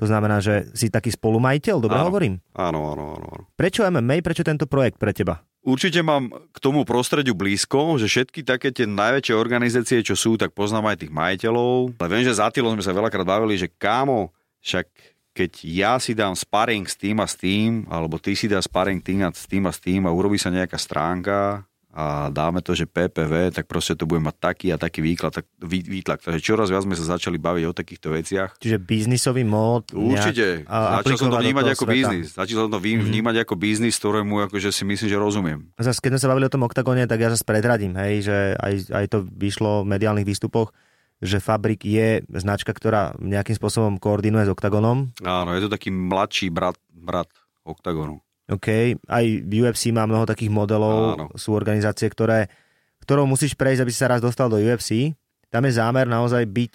To 0.00 0.10
znamená, 0.10 0.42
že 0.42 0.66
si 0.74 0.90
taký 0.90 1.14
spolumajiteľ, 1.14 1.76
dobre 1.78 2.00
Áno. 2.00 2.08
hovorím? 2.10 2.34
Áno, 2.58 2.90
áno, 2.90 3.04
áno. 3.14 3.26
áno. 3.38 3.44
Prečo 3.54 3.86
MMA, 3.86 4.24
prečo 4.24 4.42
tento 4.42 4.66
projekt 4.66 4.98
pre 4.98 5.14
teba? 5.14 5.44
Určite 5.62 6.02
mám 6.02 6.26
k 6.50 6.58
tomu 6.58 6.82
prostrediu 6.82 7.38
blízko, 7.38 7.94
že 7.94 8.10
všetky 8.10 8.42
také 8.42 8.74
tie 8.74 8.82
najväčšie 8.82 9.30
organizácie, 9.38 10.02
čo 10.02 10.18
sú, 10.18 10.34
tak 10.34 10.50
poznám 10.58 10.90
aj 10.90 11.06
tých 11.06 11.14
majiteľov. 11.14 12.02
Ale 12.02 12.10
viem, 12.10 12.26
že 12.26 12.34
za 12.34 12.50
Attilom 12.50 12.74
sme 12.74 12.82
sa 12.82 12.90
veľakrát 12.90 13.22
bavili, 13.22 13.54
že 13.54 13.70
kámo, 13.70 14.34
však 14.58 14.90
keď 15.32 15.52
ja 15.62 15.92
si 16.02 16.18
dám 16.18 16.34
sparring 16.34 16.90
s 16.90 16.98
tým 16.98 17.22
a 17.22 17.26
s 17.30 17.38
tým, 17.38 17.86
alebo 17.86 18.18
ty 18.18 18.34
si 18.34 18.50
dá 18.50 18.58
sparring 18.58 18.98
tým 18.98 19.22
a 19.22 19.30
s 19.30 19.46
tým 19.46 19.64
a 19.64 19.72
s 19.72 19.78
tým 19.78 20.02
a 20.02 20.10
urobí 20.10 20.34
sa 20.34 20.50
nejaká 20.50 20.74
stránka 20.76 21.62
a 21.92 22.04
dáme 22.28 22.58
to, 22.58 22.72
že 22.72 22.84
PPV, 22.84 23.52
tak 23.52 23.68
proste 23.68 23.92
to 23.92 24.04
bude 24.04 24.18
mať 24.18 24.36
taký 24.38 24.66
a 24.68 24.76
taký 24.76 25.04
výklad, 25.04 25.28
tak, 25.30 25.44
vý, 25.58 25.84
výtlak. 25.84 26.18
Takže 26.18 26.40
čoraz 26.40 26.66
viac 26.66 26.82
sme 26.82 26.96
sa 26.96 27.04
začali 27.06 27.36
baviť 27.36 27.64
o 27.64 27.72
takýchto 27.72 28.08
veciach. 28.10 28.56
Čiže 28.56 28.80
biznisový 28.80 29.44
mód. 29.44 29.92
Určite. 29.92 30.64
Začal 30.64 31.16
som 31.16 31.28
to 31.28 31.38
vnímať 31.38 31.66
ako 31.70 31.84
sveta. 31.84 31.92
biznis. 31.92 32.26
Začal 32.32 32.56
som 32.58 32.70
to 32.70 32.80
Mhm. 32.80 33.04
vnímať 33.04 33.36
ako 33.38 33.54
biznis, 33.54 33.94
ktorému 33.94 34.40
akože 34.42 34.68
si 34.68 34.82
myslím, 34.82 35.06
že 35.06 35.16
rozumiem. 35.16 35.60
Zas, 35.76 36.00
keď 36.00 36.16
sme 36.16 36.20
sa 36.20 36.28
bavili 36.28 36.48
o 36.48 36.52
tom 36.52 36.64
oktagóne, 36.64 37.04
tak 37.04 37.18
ja 37.18 37.28
sa 37.28 37.44
predradím, 37.44 37.92
hej, 37.94 38.24
že 38.24 38.36
aj, 38.56 38.74
aj 38.88 39.04
to 39.06 39.18
vyšlo 39.28 39.84
v 39.84 39.92
mediálnych 39.92 40.24
výstupoch, 40.24 40.72
že 41.20 41.38
Fabrik 41.38 41.84
je 41.84 42.24
značka, 42.26 42.72
ktorá 42.72 43.14
nejakým 43.16 43.54
spôsobom 43.54 43.94
koordinuje 43.94 44.42
s 44.42 44.50
oktagónom. 44.50 45.12
Áno, 45.20 45.52
je 45.52 45.62
to 45.62 45.70
taký 45.70 45.92
mladší 45.92 46.48
brat, 46.48 46.74
brat 46.90 47.28
Octagonu. 47.62 48.18
OK, 48.52 48.68
aj 49.08 49.24
v 49.42 49.52
UFC 49.64 49.88
má 49.90 50.04
mnoho 50.04 50.28
takých 50.28 50.52
modelov, 50.52 51.16
Áno. 51.16 51.26
sú 51.34 51.56
organizácie, 51.56 52.06
ktoré, 52.06 52.52
ktorou 53.00 53.24
musíš 53.24 53.56
prejsť, 53.56 53.80
aby 53.80 53.90
si 53.90 53.98
sa 53.98 54.12
raz 54.12 54.20
dostal 54.20 54.52
do 54.52 54.60
UFC. 54.60 55.16
Tam 55.48 55.64
je 55.64 55.72
zámer 55.72 56.04
naozaj 56.04 56.44
byť 56.44 56.74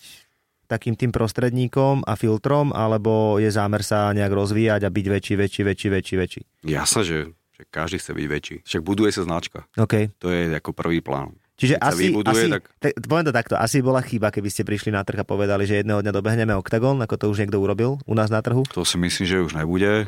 takým 0.67 0.99
tým 0.99 1.15
prostredníkom 1.15 2.03
a 2.03 2.19
filtrom, 2.19 2.75
alebo 2.75 3.39
je 3.39 3.47
zámer 3.47 3.81
sa 3.81 4.11
nejak 4.11 4.33
rozvíjať 4.35 4.83
a 4.83 4.91
byť 4.91 5.05
väčší, 5.07 5.33
väčší, 5.39 5.61
väčší, 5.63 5.87
väčší, 5.89 6.15
väčší. 6.19 6.41
Jasné, 6.67 7.01
že, 7.07 7.17
že 7.55 7.61
každý 7.71 7.97
chce 7.97 8.11
byť 8.11 8.27
väčší. 8.27 8.55
Však 8.67 8.81
buduje 8.83 9.15
sa 9.15 9.23
značka. 9.23 9.63
OK. 9.79 10.11
To 10.19 10.27
je 10.27 10.51
ako 10.51 10.75
prvý 10.75 10.99
plán. 10.99 11.39
Čiže 11.57 11.81
Keď 11.81 11.87
asi, 11.89 12.03
vybuduje, 12.13 12.37
asi 12.37 12.45
tak- 12.53 12.69
tak... 12.77 12.91
poviem 13.01 13.25
to 13.25 13.33
takto, 13.33 13.55
asi 13.57 13.81
bola 13.81 14.05
chyba, 14.05 14.29
keby 14.29 14.49
ste 14.53 14.61
prišli 14.61 14.93
na 14.93 15.01
trh 15.01 15.17
a 15.17 15.25
povedali, 15.25 15.65
že 15.65 15.81
jedného 15.81 16.05
dňa 16.05 16.13
dobehneme 16.13 16.53
Octagon, 16.53 17.01
ako 17.01 17.17
to 17.17 17.25
už 17.33 17.41
niekto 17.41 17.57
urobil 17.57 17.97
u 18.05 18.13
nás 18.13 18.29
na 18.29 18.45
trhu. 18.45 18.61
To 18.77 18.85
si 18.85 19.01
myslím, 19.01 19.25
že 19.25 19.41
už 19.41 19.57
nebude. 19.57 20.05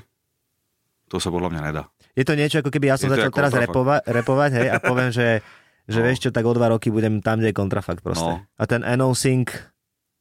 To 1.09 1.17
sa 1.17 1.27
podľa 1.27 1.49
mňa 1.49 1.61
nedá. 1.63 1.83
Je 2.13 2.21
to 2.21 2.33
niečo, 2.33 2.61
ako 2.61 2.69
keby 2.69 2.85
ja 2.87 2.95
som 2.95 3.09
Je 3.09 3.17
začal 3.17 3.31
teraz 3.31 3.51
repova- 3.51 4.01
repovať 4.01 4.49
hej, 4.55 4.67
a 4.69 4.77
poviem, 4.83 5.09
že, 5.09 5.41
že 5.85 5.99
No. 5.99 6.05
vieš 6.05 6.19
čo, 6.21 6.29
tak 6.29 6.43
o 6.43 6.53
dva 6.53 6.69
roky 6.69 6.87
budem 6.87 7.19
tam, 7.19 7.37
kde 7.37 7.49
je 7.49 7.57
kontrafakt 7.57 7.99
proste. 7.99 8.29
No. 8.37 8.45
A 8.55 8.63
ten 8.63 8.81
NO-Sync, 8.81 9.49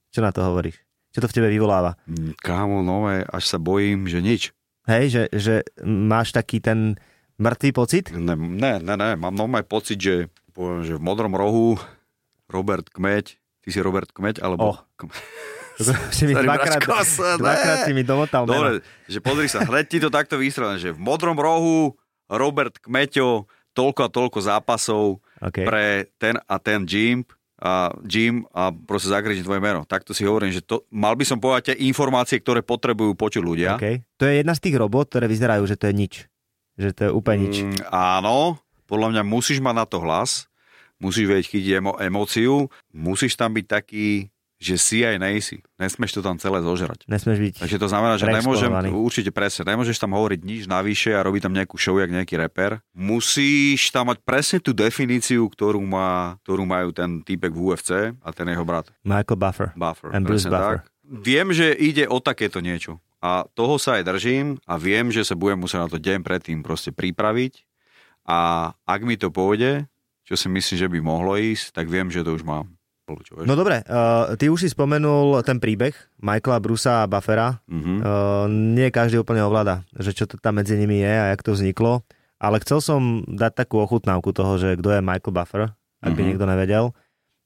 čo 0.09 0.21
na 0.21 0.31
to 0.31 0.41
hovoríš? 0.43 0.81
Čo 1.11 1.25
to 1.25 1.29
v 1.29 1.35
tebe 1.35 1.49
vyvoláva? 1.49 1.97
Mm, 2.05 2.37
Kámo, 2.37 2.81
nové, 2.81 3.21
až 3.23 3.45
sa 3.47 3.59
bojím, 3.59 4.05
že 4.05 4.19
nič. 4.19 4.43
Hej, 4.85 5.05
že, 5.11 5.23
že 5.31 5.55
máš 5.83 6.33
taký 6.33 6.59
ten 6.59 6.97
mŕtvý 7.37 7.71
pocit? 7.71 8.05
Ne, 8.11 8.33
ne, 8.33 8.81
ne, 8.81 8.95
ne. 8.95 9.11
mám 9.15 9.33
normálny 9.33 9.65
pocit, 9.65 9.97
že, 9.97 10.27
poviem, 10.51 10.83
že 10.83 10.95
v 10.95 11.03
modrom 11.03 11.33
rohu 11.33 11.77
Robert 12.47 12.89
Kmeď, 12.89 13.37
ty 13.61 13.69
si 13.69 13.79
Robert 13.79 14.09
Kmeď, 14.09 14.41
alebo... 14.41 14.73
Oh. 14.73 14.79
si 16.17 16.25
mi 16.27 16.35
dvakrát, 16.35 16.83
dvakrát 17.39 17.79
si 17.87 17.93
mi 17.95 18.03
domotal 18.03 18.45
meno. 18.45 18.55
Dobre, 18.55 18.71
že 19.07 19.19
pozri 19.23 19.47
sa, 19.47 19.63
hneď 19.63 19.87
ti 19.87 19.99
to 19.99 20.11
takto 20.11 20.37
vystrelené, 20.37 20.79
že 20.79 20.91
v 20.91 21.01
modrom 21.01 21.39
rohu 21.39 21.95
Robert 22.27 22.77
Kmeťo, 22.83 23.47
toľko 23.73 24.01
a 24.05 24.09
toľko 24.11 24.39
zápasov 24.43 25.05
Okay. 25.39 25.63
pre 25.63 26.11
ten 26.19 26.35
a 26.51 26.59
ten 26.59 26.83
gym 26.83 27.23
a 27.63 27.95
gym 28.03 28.43
a 28.51 28.75
proste 28.75 29.11
zakryť 29.11 29.47
tvoje 29.47 29.63
meno. 29.63 29.87
Takto 29.87 30.11
si 30.11 30.27
hovorím, 30.27 30.51
že 30.51 30.63
to, 30.63 30.83
mal 30.91 31.15
by 31.15 31.23
som 31.23 31.39
povedať 31.39 31.75
tie 31.75 31.87
informácie, 31.87 32.43
ktoré 32.43 32.63
potrebujú 32.63 33.15
počuť 33.15 33.43
ľudia. 33.43 33.79
Okay. 33.79 34.03
To 34.19 34.27
je 34.27 34.43
jedna 34.43 34.59
z 34.59 34.67
tých 34.67 34.77
robot, 34.79 35.11
ktoré 35.11 35.31
vyzerajú, 35.31 35.63
že 35.63 35.79
to 35.79 35.91
je 35.91 35.95
nič. 35.95 36.15
Že 36.75 36.91
to 36.91 37.01
je 37.07 37.11
úplne 37.15 37.39
nič. 37.47 37.57
Mm, 37.63 37.87
áno, 37.91 38.59
podľa 38.87 39.15
mňa 39.15 39.23
musíš 39.27 39.63
mať 39.63 39.75
na 39.75 39.87
to 39.87 39.99
hlas, 40.03 40.47
musíš 40.99 41.31
vedieť 41.31 41.47
chytiť 41.51 41.73
emo- 41.79 41.99
emóciu, 41.99 42.67
musíš 42.91 43.39
tam 43.39 43.55
byť 43.55 43.67
taký, 43.67 44.31
že 44.59 44.75
si 44.75 45.07
aj 45.07 45.23
nejsi. 45.23 45.63
Nesmeš 45.79 46.19
to 46.19 46.21
tam 46.21 46.35
celé 46.43 46.59
zožrať. 46.59 47.07
Nesmieš 47.07 47.39
byť... 47.39 47.55
Takže 47.63 47.79
to 47.79 47.87
znamená, 47.87 48.19
že 48.19 48.27
nemôžem, 48.27 48.71
určite 48.91 49.31
presne, 49.31 49.63
nemôžeš 49.63 50.03
tam 50.03 50.19
hovoriť 50.19 50.41
nič 50.43 50.63
navyše 50.67 51.15
a 51.15 51.23
robiť 51.23 51.47
tam 51.47 51.55
nejakú 51.55 51.79
show, 51.79 51.95
jak 51.95 52.11
nejaký 52.11 52.35
reper. 52.35 52.83
Musíš 52.91 53.95
tam 53.95 54.11
mať 54.11 54.19
presne 54.27 54.59
tú 54.59 54.75
definíciu, 54.75 55.47
ktorú, 55.47 55.79
má, 55.87 56.43
ktorú 56.43 56.67
majú 56.67 56.91
ten 56.91 57.23
týpek 57.23 57.55
v 57.55 57.61
UFC 57.71 57.91
a 58.19 58.29
ten 58.35 58.51
jeho 58.51 58.67
brat. 58.67 58.91
Michael 59.07 59.39
Buffer. 59.39 59.69
Buffer. 59.79 60.11
And 60.11 60.27
Bruce 60.27 60.51
Buffer. 60.51 60.83
tak. 60.83 60.91
Viem, 61.09 61.55
že 61.55 61.73
ide 61.73 62.05
o 62.11 62.19
takéto 62.19 62.59
niečo. 62.59 62.99
A 63.19 63.47
toho 63.55 63.79
sa 63.83 63.99
aj 63.99 64.07
držím 64.07 64.63
a 64.63 64.79
viem, 64.79 65.11
že 65.11 65.27
sa 65.27 65.35
budem 65.35 65.59
musieť 65.59 65.87
na 65.87 65.91
to 65.91 65.99
deň 65.99 66.23
predtým 66.23 66.63
proste 66.63 66.95
pripraviť. 66.95 67.67
A 68.29 68.71
ak 68.87 69.01
mi 69.03 69.19
to 69.19 69.33
pôjde, 69.33 69.91
čo 70.23 70.39
si 70.39 70.47
myslím, 70.47 70.77
že 70.79 70.91
by 70.93 70.99
mohlo 71.01 71.35
ísť, 71.35 71.75
tak 71.75 71.91
viem, 71.91 72.13
že 72.13 72.23
to 72.23 72.37
už 72.37 72.47
mám. 72.47 72.78
Vieš? 73.09 73.45
No 73.45 73.55
dobre, 73.55 73.81
uh, 73.83 74.37
ty 74.37 74.47
už 74.47 74.61
si 74.61 74.69
spomenul 74.69 75.41
ten 75.41 75.57
príbeh 75.57 75.93
Michaela 76.19 76.59
Brusa 76.59 77.01
a 77.01 77.09
Buffera. 77.09 77.65
Mhm. 77.65 77.95
Uh, 77.99 78.45
nie 78.49 78.89
každý 78.89 79.17
úplne 79.17 79.41
ovláda, 79.41 79.89
že 79.95 80.13
čo 80.13 80.25
to 80.25 80.37
tam 80.37 80.59
medzi 80.59 80.75
nimi 80.75 80.99
je 80.99 81.09
a 81.09 81.31
jak 81.31 81.41
to 81.41 81.53
vzniklo. 81.53 82.05
Ale 82.37 82.61
chcel 82.61 82.79
som 82.79 83.01
dať 83.25 83.53
takú 83.59 83.79
ochutnávku 83.79 84.31
toho, 84.31 84.57
že 84.57 84.75
kto 84.75 84.93
je 84.93 85.01
Michael 85.01 85.33
Buffer, 85.33 85.63
ak 85.99 86.13
by 86.13 86.21
Mhm. 86.21 86.29
niekto 86.29 86.45
nevedel. 86.45 86.85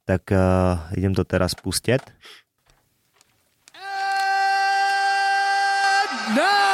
Tak 0.03 0.27
uh, 0.29 0.91
idem 0.93 1.15
to 1.15 1.23
teraz 1.23 1.55
pustiť. 1.55 2.03
Now, 6.33 6.72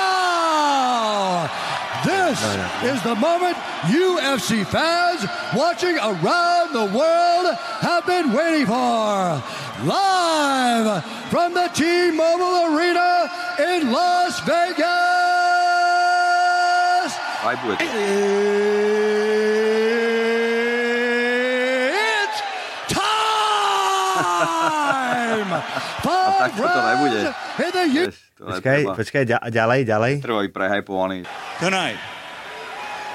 this 2.29 2.45
is 2.85 3.01
the 3.03 3.15
moment 3.17 3.57
UFC 3.89 4.65
fans 4.67 5.25
watching 5.55 5.97
around 5.97 6.73
the 6.73 6.85
world 6.93 7.55
have 7.81 8.05
been 8.05 8.33
waiting 8.33 8.67
for. 8.67 9.41
Live 9.85 11.05
from 11.31 11.55
the 11.55 11.69
T-Mobile 11.73 12.75
Arena 12.75 13.31
in 13.59 13.91
Las 13.91 14.41
Vegas. 14.45 14.85
Aj 17.41 17.57
bude 17.57 17.79
to. 17.79 17.87
It's 21.89 22.39
time! 23.89 25.49
Five 26.05 26.35
takto 26.39 26.63
to 26.63 26.81
nebude. 26.83 27.23
rounds 27.23 27.37
in 27.59 27.71
the 27.71 27.85
U- 27.89 28.07
Vieš, 28.09 28.17
to 28.35 28.43
Počkaj, 28.45 28.79
netreba. 28.79 28.93
počkaj, 28.95 29.23
ďa- 29.25 29.45
ďalej, 29.49 29.81
ďalej. 29.85 30.13
Treba 30.21 30.41
byť 30.41 30.53
prehypovaný. 30.53 31.19
Tonight, 31.59 31.99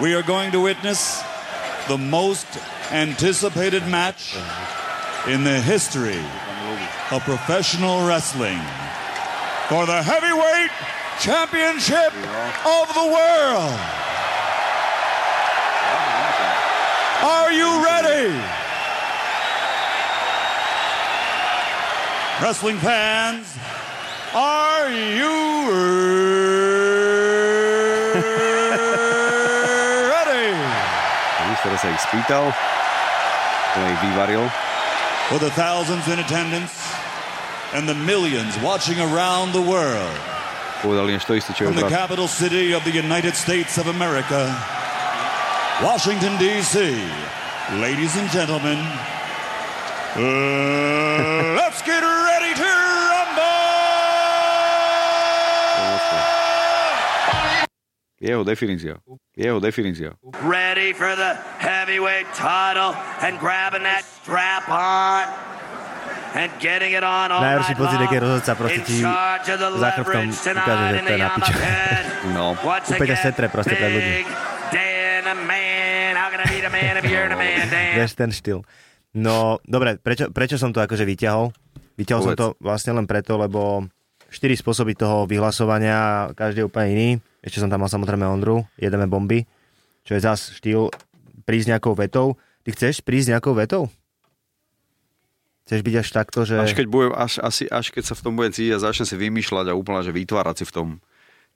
we 0.01 0.15
are 0.15 0.23
going 0.23 0.51
to 0.51 0.60
witness 0.60 1.23
the 1.88 1.97
most 1.97 2.47
anticipated 2.91 3.88
match 3.88 4.36
in 5.27 5.43
the 5.43 5.62
history 5.62 6.19
of 7.12 7.21
professional 7.23 8.06
wrestling 8.08 8.60
for 9.69 9.86
the 9.86 10.01
heavyweight 10.01 10.71
championship 11.19 12.12
of 12.65 12.93
the 12.95 13.06
world. 13.06 13.79
Are 17.21 17.53
you 17.53 17.84
ready? 17.86 18.34
Wrestling 22.41 22.77
fans, 22.77 23.56
are 24.34 24.89
you 24.89 25.71
ready? 25.71 26.53
Víš, 32.04 32.12
ktoré 32.12 32.20
sa 32.20 32.20
spýtal, 32.20 32.44
to 33.74 33.80
vyvaril. 34.04 34.44
For 35.32 35.39
the 35.39 35.52
thousands 35.56 36.08
in 36.12 36.20
attendance 36.20 36.76
and 37.74 37.88
the 37.88 37.96
millions 37.96 38.60
watching 38.60 39.00
around 39.00 39.56
the 39.56 39.63
world 39.63 40.20
Povedal 40.84 41.08
než 41.08 41.24
to 41.24 41.39
isté, 41.39 41.56
čo 41.56 41.72
from 41.72 41.80
the 41.80 41.88
capital 41.88 42.28
city 42.28 42.76
of 42.76 42.84
the 42.84 42.92
United 42.92 43.39
States 43.39 43.80
of 43.80 43.88
America, 43.88 44.52
Washington, 45.80 46.36
D.C. 46.36 46.92
Ladies 47.80 48.20
and 48.20 48.28
gentlemen, 48.36 48.76
uh, 50.20 51.56
let's 51.63 51.80
get 51.88 52.04
ready 52.04 52.52
to 52.60 52.62
Jeho 58.23 58.47
definícia. 58.47 59.03
Jeho 59.36 59.59
definícia. 59.59 60.15
ready 60.47 60.95
for 60.95 61.12
the 61.19 61.36
heavyweight 61.59 62.23
title 62.31 62.95
and 63.19 63.36
grabbing 63.36 63.83
that 63.83 64.07
strap 64.07 64.63
on 64.71 65.27
and 66.31 66.47
getting 66.63 66.95
it 66.95 67.03
on 67.03 67.36
all 67.36 67.43
Najhorší 67.43 67.75
pocit, 67.75 67.99
keď 68.07 68.19
rozhodca 68.23 68.51
proste 68.55 68.81
ti 68.88 69.03
za 69.03 69.89
chrbtom 69.99 70.31
ukáže, 70.31 70.86
že 70.95 70.99
to 71.03 71.12
je 71.12 71.19
na 71.19 71.29
piču. 71.36 71.53
No. 72.23 72.55
Úplne 72.55 73.15
setre 73.19 73.51
proste 73.51 73.75
pred 73.75 73.91
ľudí. 73.91 74.23
Dan? 77.03 77.99
Vieš 77.99 78.12
ten 78.15 78.31
štýl. 78.31 78.63
No, 79.13 79.59
dobre, 79.67 79.99
prečo, 79.99 80.31
prečo 80.31 80.55
som 80.55 80.71
to 80.71 80.79
akože 80.79 81.03
vyťahol? 81.03 81.51
Vyťahol 81.99 82.21
som 82.23 82.33
Povedz. 82.33 82.41
to 82.41 82.47
vlastne 82.63 82.91
len 82.97 83.05
preto, 83.05 83.38
lebo 83.38 83.86
štyri 84.31 84.57
spôsoby 84.57 84.97
toho 84.97 85.29
vyhlasovania, 85.29 86.31
každý 86.33 86.63
je 86.63 86.67
úplne 86.71 86.88
iný. 86.95 87.09
Ešte 87.43 87.60
som 87.60 87.69
tam 87.69 87.84
mal 87.84 87.91
samozrejme 87.91 88.23
Ondru, 88.23 88.63
jedeme 88.79 89.03
bomby, 89.03 89.43
čo 90.08 90.15
je 90.15 90.21
zas 90.23 90.56
štýl 90.56 90.88
prísť 91.43 91.75
nejakou 91.75 91.91
vetou. 91.91 92.39
Ty 92.63 92.69
chceš 92.71 93.03
prísť 93.03 93.36
nejakou 93.36 93.51
vetou? 93.51 93.91
Chceš 95.67 95.79
byť 95.84 95.95
až 95.99 96.08
takto, 96.12 96.39
že... 96.43 96.60
Až 96.60 96.75
keď, 96.75 96.88
budem, 96.88 97.12
až, 97.15 97.39
asi, 97.39 97.67
až 97.67 97.91
keď 97.91 98.03
sa 98.12 98.15
v 98.15 98.23
tom 98.23 98.34
budem 98.36 98.51
cítiť 98.51 98.75
a 98.75 98.84
začne 98.84 99.08
si 99.08 99.15
vymýšľať 99.15 99.71
a 99.71 99.77
úplne, 99.79 100.03
že 100.03 100.15
vytvárať 100.15 100.56
si 100.63 100.65
v 100.67 100.75
tom 100.75 100.88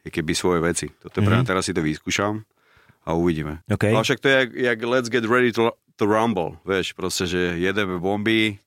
keby 0.07 0.33
svoje 0.35 0.59
veci. 0.63 0.87
Toto 1.03 1.19
mm-hmm. 1.19 1.27
pre 1.27 1.35
Mhm. 1.43 1.47
teraz 1.47 1.63
si 1.67 1.75
to 1.75 1.83
vyskúšam 1.83 2.43
a 3.03 3.15
uvidíme. 3.15 3.63
OK. 3.67 3.91
Ale 3.91 4.03
však 4.03 4.19
to 4.19 4.27
je 4.27 4.35
jak, 4.35 4.49
jak 4.55 4.79
let's 4.83 5.11
get 5.11 5.27
ready 5.27 5.51
to, 5.51 5.75
to 5.99 6.03
rumble, 6.07 6.59
vieš, 6.63 6.95
proste, 6.95 7.27
že 7.27 7.59
jedeme 7.59 7.99
bomby, 7.99 8.59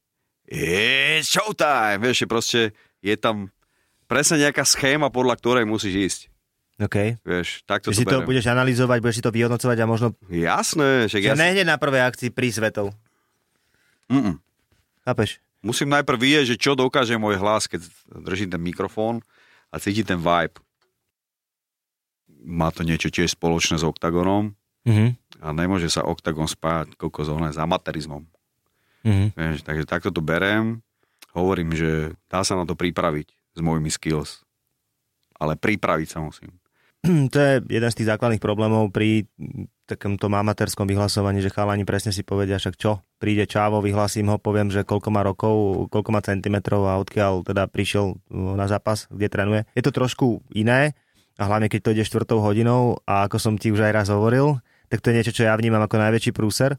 it's 0.49 1.29
showtime, 1.33 2.01
vieš, 2.05 2.25
že 2.25 2.27
proste 2.29 2.61
je 3.01 3.17
tam 3.17 3.49
presne 4.09 4.41
nejaká 4.41 4.65
schéma, 4.65 5.09
podľa 5.09 5.41
ktorej 5.41 5.65
musíš 5.65 5.95
ísť. 5.97 6.21
OK. 6.81 7.21
Vieš, 7.21 7.61
takto 7.69 7.93
Že 7.93 7.97
si 7.97 8.05
to 8.05 8.11
to 8.11 8.17
berem. 8.25 8.29
budeš 8.33 8.47
analyzovať, 8.49 8.99
budeš 8.99 9.17
si 9.21 9.25
to 9.25 9.29
vyhodnocovať 9.31 9.77
a 9.77 9.85
možno... 9.85 10.07
Jasné, 10.27 11.07
že 11.07 11.21
Ja 11.21 11.37
si... 11.37 11.41
nehneď 11.41 11.69
na 11.69 11.77
prvej 11.77 12.01
akcii 12.03 12.33
prísť 12.33 12.59
vetou. 12.65 12.89
Mm-mm. 14.09 14.41
Chápeš? 15.05 15.45
Musím 15.61 15.93
najprv 15.93 16.17
vidieť, 16.17 16.45
že 16.47 16.57
čo 16.57 16.73
dokáže 16.73 17.21
môj 17.21 17.37
hlas, 17.37 17.69
keď 17.69 17.85
držím 18.25 18.49
ten 18.49 18.63
mikrofón 18.65 19.21
a 19.69 19.77
cíti 19.77 20.01
ten 20.01 20.17
vibe. 20.17 20.57
Má 22.41 22.73
to 22.73 22.81
niečo 22.81 23.13
tiež 23.13 23.37
spoločné 23.37 23.77
s 23.77 23.85
oktagonom 23.85 24.57
Mhm. 24.81 25.13
a 25.45 25.53
nemôže 25.53 25.93
sa 25.93 26.01
oktagon 26.01 26.49
spájať 26.49 26.97
kokos 26.97 27.29
s 27.29 27.59
amatérizmom. 27.61 28.25
Mhm. 29.05 29.37
Vieš, 29.37 29.59
takže 29.61 29.85
takto 29.85 30.09
to 30.09 30.25
berem. 30.25 30.81
Hovorím, 31.37 31.77
že 31.77 32.17
dá 32.27 32.41
sa 32.41 32.57
na 32.57 32.65
to 32.65 32.73
pripraviť 32.73 33.29
s 33.29 33.61
mojimi 33.61 33.93
skills. 33.93 34.41
Ale 35.37 35.57
pripraviť 35.57 36.09
sa 36.09 36.21
musím. 36.21 36.57
To 37.33 37.39
je 37.41 37.53
jeden 37.65 37.91
z 37.91 37.97
tých 37.97 38.11
základných 38.13 38.43
problémov 38.43 38.93
pri 38.93 39.25
takomto 39.89 40.31
amatérskom 40.31 40.87
vyhlasovaní, 40.87 41.43
že 41.43 41.51
chalani 41.51 41.83
presne 41.83 42.15
si 42.15 42.23
povedia, 42.23 42.61
však 42.61 42.79
čo, 42.79 43.03
príde 43.19 43.43
Čávo, 43.49 43.83
vyhlasím 43.83 44.31
ho, 44.31 44.37
poviem, 44.39 44.71
že 44.71 44.87
koľko 44.87 45.09
má 45.11 45.27
rokov, 45.27 45.87
koľko 45.91 46.11
má 46.15 46.23
centimetrov 46.23 46.87
a 46.87 47.01
odkiaľ 47.03 47.43
teda 47.43 47.67
prišiel 47.67 48.15
uh, 48.15 48.55
na 48.55 48.71
zápas, 48.71 49.11
kde 49.11 49.27
trénuje. 49.27 49.61
Je 49.75 49.83
to 49.83 49.91
trošku 49.91 50.47
iné 50.55 50.95
a 51.41 51.51
hlavne 51.51 51.67
keď 51.67 51.81
to 51.83 51.93
ide 51.97 52.07
štvrtou 52.07 52.39
hodinou 52.39 53.03
a 53.09 53.27
ako 53.27 53.43
som 53.43 53.55
ti 53.59 53.75
už 53.75 53.83
aj 53.83 53.93
raz 53.97 54.07
hovoril, 54.13 54.63
tak 54.87 55.03
to 55.03 55.11
je 55.11 55.17
niečo, 55.19 55.35
čo 55.35 55.49
ja 55.49 55.59
vnímam 55.59 55.83
ako 55.83 55.99
najväčší 55.99 56.31
prúser, 56.31 56.79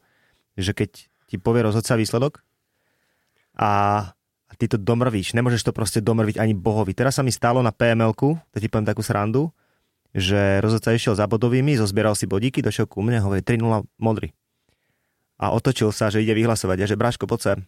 že 0.55 0.71
keď 0.71 0.89
ti 1.27 1.36
povie 1.36 1.67
rozhodca 1.67 1.99
výsledok 1.99 2.39
a 3.60 4.03
ty 4.55 4.71
to 4.71 4.79
domrvíš, 4.79 5.36
nemôžeš 5.36 5.67
to 5.67 5.75
proste 5.75 5.99
domrviť 5.99 6.39
ani 6.39 6.55
bohovi. 6.55 6.95
Teraz 6.95 7.19
sa 7.19 7.25
mi 7.25 7.34
stalo 7.34 7.60
na 7.60 7.75
PML-ku, 7.75 8.39
to 8.53 8.57
ti 8.62 8.71
poviem 8.71 8.88
takú 8.88 9.03
srandu, 9.03 9.51
že 10.12 10.60
rozhodca 10.60 10.91
išiel 10.91 11.13
za 11.13 11.26
bodovými, 11.26 11.74
zozbieral 11.74 12.13
si 12.13 12.26
bodíky, 12.26 12.60
došiel 12.60 12.86
ku 12.86 13.00
mne, 13.00 13.19
hovorí 13.19 13.39
3-0 13.39 13.63
modrý. 13.97 14.32
A 15.36 15.50
otočil 15.50 15.89
sa, 15.89 16.08
že 16.08 16.19
ide 16.19 16.32
vyhlasovať. 16.32 16.78
Ja, 16.78 16.86
že 16.86 16.93
Braško, 16.93 17.26
poď 17.26 17.39
sem. 17.41 17.60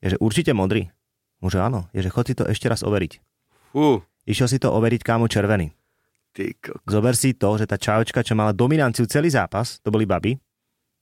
Je, 0.00 0.08
že 0.10 0.18
určite 0.18 0.50
modrý. 0.50 0.90
Môže 1.38 1.56
áno. 1.56 1.86
Je, 1.90 2.00
že 2.00 2.08
chod 2.08 2.24
si 2.24 2.34
to 2.34 2.42
ešte 2.42 2.66
raz 2.66 2.80
overiť. 2.80 3.20
Fú, 3.70 4.02
Išiel 4.24 4.48
si 4.48 4.56
to 4.56 4.72
overiť 4.72 5.00
kámo 5.00 5.26
červený. 5.26 5.68
ty 6.32 6.56
ko- 6.56 6.80
Zober 6.84 7.12
si 7.12 7.32
to, 7.32 7.54
že 7.54 7.64
tá 7.64 7.76
čajočka, 7.76 8.20
čo 8.20 8.32
mala 8.32 8.50
dominanciu 8.50 9.04
celý 9.04 9.28
zápas, 9.28 9.78
to 9.78 9.88
boli 9.88 10.02
baby, 10.02 10.34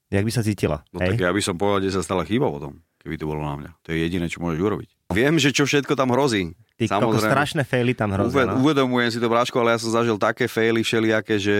jak 0.08 0.20
by 0.20 0.28
sa 0.28 0.42
cítila. 0.42 0.82
No 0.90 0.98
hej? 0.98 1.14
tak 1.14 1.22
ja 1.22 1.30
by 1.30 1.40
som 1.40 1.54
povedal, 1.54 1.86
že 1.86 1.94
sa 1.94 2.02
stala 2.02 2.20
chyba 2.22 2.50
potom, 2.50 2.76
keby 2.98 3.14
to 3.14 3.24
bolo 3.24 3.40
na 3.40 3.54
mňa. 3.56 3.70
To 3.80 3.88
je 3.88 4.02
jediné, 4.02 4.26
čo 4.26 4.42
môžeš 4.42 4.58
urobiť. 4.58 4.88
Viem, 5.08 5.38
že 5.38 5.48
čo 5.48 5.64
všetko 5.64 5.94
tam 5.94 6.10
hrozí. 6.10 6.52
Ty 6.84 6.98
koko, 6.98 7.18
strašné 7.18 7.62
faily 7.62 7.92
tam 7.92 8.10
hrozia. 8.10 8.28
Uve, 8.28 8.42
No. 8.44 8.60
uvedomujem 8.60 9.08
si 9.08 9.18
to, 9.18 9.26
Bráško, 9.26 9.58
ale 9.58 9.74
ja 9.74 9.78
som 9.78 9.90
zažil 9.90 10.16
také 10.16 10.44
faily 10.44 10.80
všelijaké, 10.80 11.34
že... 11.36 11.56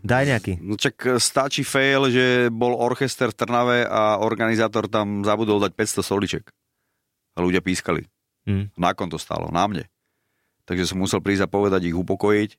Daj 0.00 0.24
nejaký. 0.26 0.52
No 0.58 0.74
čak 0.74 0.94
stačí 1.16 1.60
fail, 1.60 2.08
že 2.08 2.24
bol 2.48 2.72
orchester 2.72 3.28
v 3.28 3.36
Trnave 3.36 3.78
a 3.82 4.18
organizátor 4.18 4.86
tam 4.86 5.20
zabudol 5.20 5.58
dať 5.58 5.72
500 5.72 6.02
soliček. 6.02 6.44
A 7.32 7.40
ľudia 7.40 7.60
pískali. 7.60 8.06
Hm. 8.44 8.72
Na 8.74 8.90
kom 8.90 9.06
to 9.06 9.16
stálo? 9.16 9.50
Na 9.50 9.64
mne. 9.64 9.84
Takže 10.64 10.86
som 10.86 10.98
musel 10.98 11.18
prísť 11.18 11.44
a 11.44 11.48
povedať 11.48 11.84
ich 11.84 11.94
upokojiť 11.94 12.50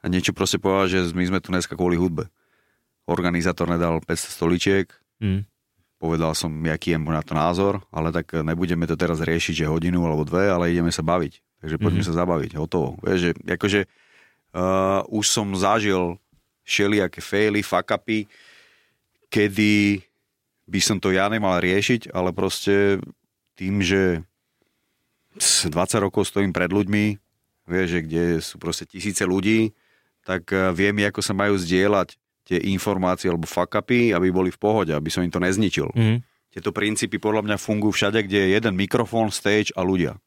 a 0.00 0.08
niečo 0.08 0.30
proste 0.30 0.56
povedať, 0.56 0.88
že 1.02 1.12
my 1.12 1.24
sme 1.26 1.38
tu 1.38 1.50
dneska 1.50 1.74
kvôli 1.74 1.94
hudbe. 1.94 2.26
Organizátor 3.04 3.66
nedal 3.66 3.98
500 3.98 4.08
stoličiek, 4.30 4.86
Hm. 5.18 5.44
Povedal 6.00 6.32
som, 6.32 6.48
aký 6.64 6.96
je 6.96 6.98
na 6.98 7.20
to 7.20 7.36
názor, 7.36 7.84
ale 7.92 8.08
tak 8.08 8.32
nebudeme 8.32 8.88
to 8.88 8.96
teraz 8.96 9.20
riešiť, 9.20 9.62
že 9.62 9.68
hodinu 9.68 10.00
alebo 10.08 10.24
dve, 10.24 10.48
ale 10.48 10.72
ideme 10.72 10.88
sa 10.88 11.04
baviť. 11.04 11.60
Takže 11.60 11.76
poďme 11.76 12.00
Mhm. 12.00 12.08
sa 12.08 12.14
zabaviť, 12.16 12.50
hotovo. 12.56 12.96
Vieš, 13.04 13.18
že 13.20 13.30
akože 13.44 13.80
uh, 14.56 15.04
už 15.12 15.24
som 15.28 15.52
zažil 15.52 16.16
všelijaké 16.64 17.20
faily, 17.20 17.60
fuck 17.60 17.92
upy, 17.92 18.24
kedy 19.28 20.00
by 20.64 20.80
som 20.80 20.96
to 20.96 21.12
ja 21.12 21.28
nemal 21.28 21.60
riešiť, 21.60 22.14
ale 22.16 22.32
proste 22.32 22.96
tým, 23.60 23.84
že 23.84 24.24
s 25.36 25.68
20 25.68 26.00
rokov 26.00 26.26
stojím 26.26 26.50
pred 26.50 26.72
ľuďmi, 26.72 27.18
vieš, 27.68 27.88
že 27.92 28.00
kde 28.02 28.22
sú 28.40 28.56
proste 28.58 28.88
tisíce 28.88 29.22
ľudí, 29.22 29.70
tak 30.24 30.48
eh, 30.50 30.72
viem, 30.72 30.96
ako 31.04 31.20
sa 31.20 31.36
majú 31.36 31.60
zdieľať 31.60 32.16
tie 32.50 32.58
informácie 32.74 33.30
alebo 33.30 33.46
fuck 33.46 33.78
upy, 33.78 34.10
aby 34.10 34.34
boli 34.34 34.50
v 34.50 34.58
pohode, 34.58 34.90
aby 34.90 35.06
som 35.06 35.22
im 35.22 35.30
to 35.30 35.38
nezničil. 35.38 35.94
Mhm. 35.94 36.26
Tieto 36.50 36.74
princípy 36.74 37.22
podľa 37.22 37.46
mňa 37.46 37.56
fungujú 37.62 37.94
všade, 37.94 38.26
kde 38.26 38.38
je 38.42 38.48
jeden 38.58 38.74
mikrofón, 38.74 39.30
stage 39.30 39.70
a 39.78 39.86
ľudia. 39.86 40.18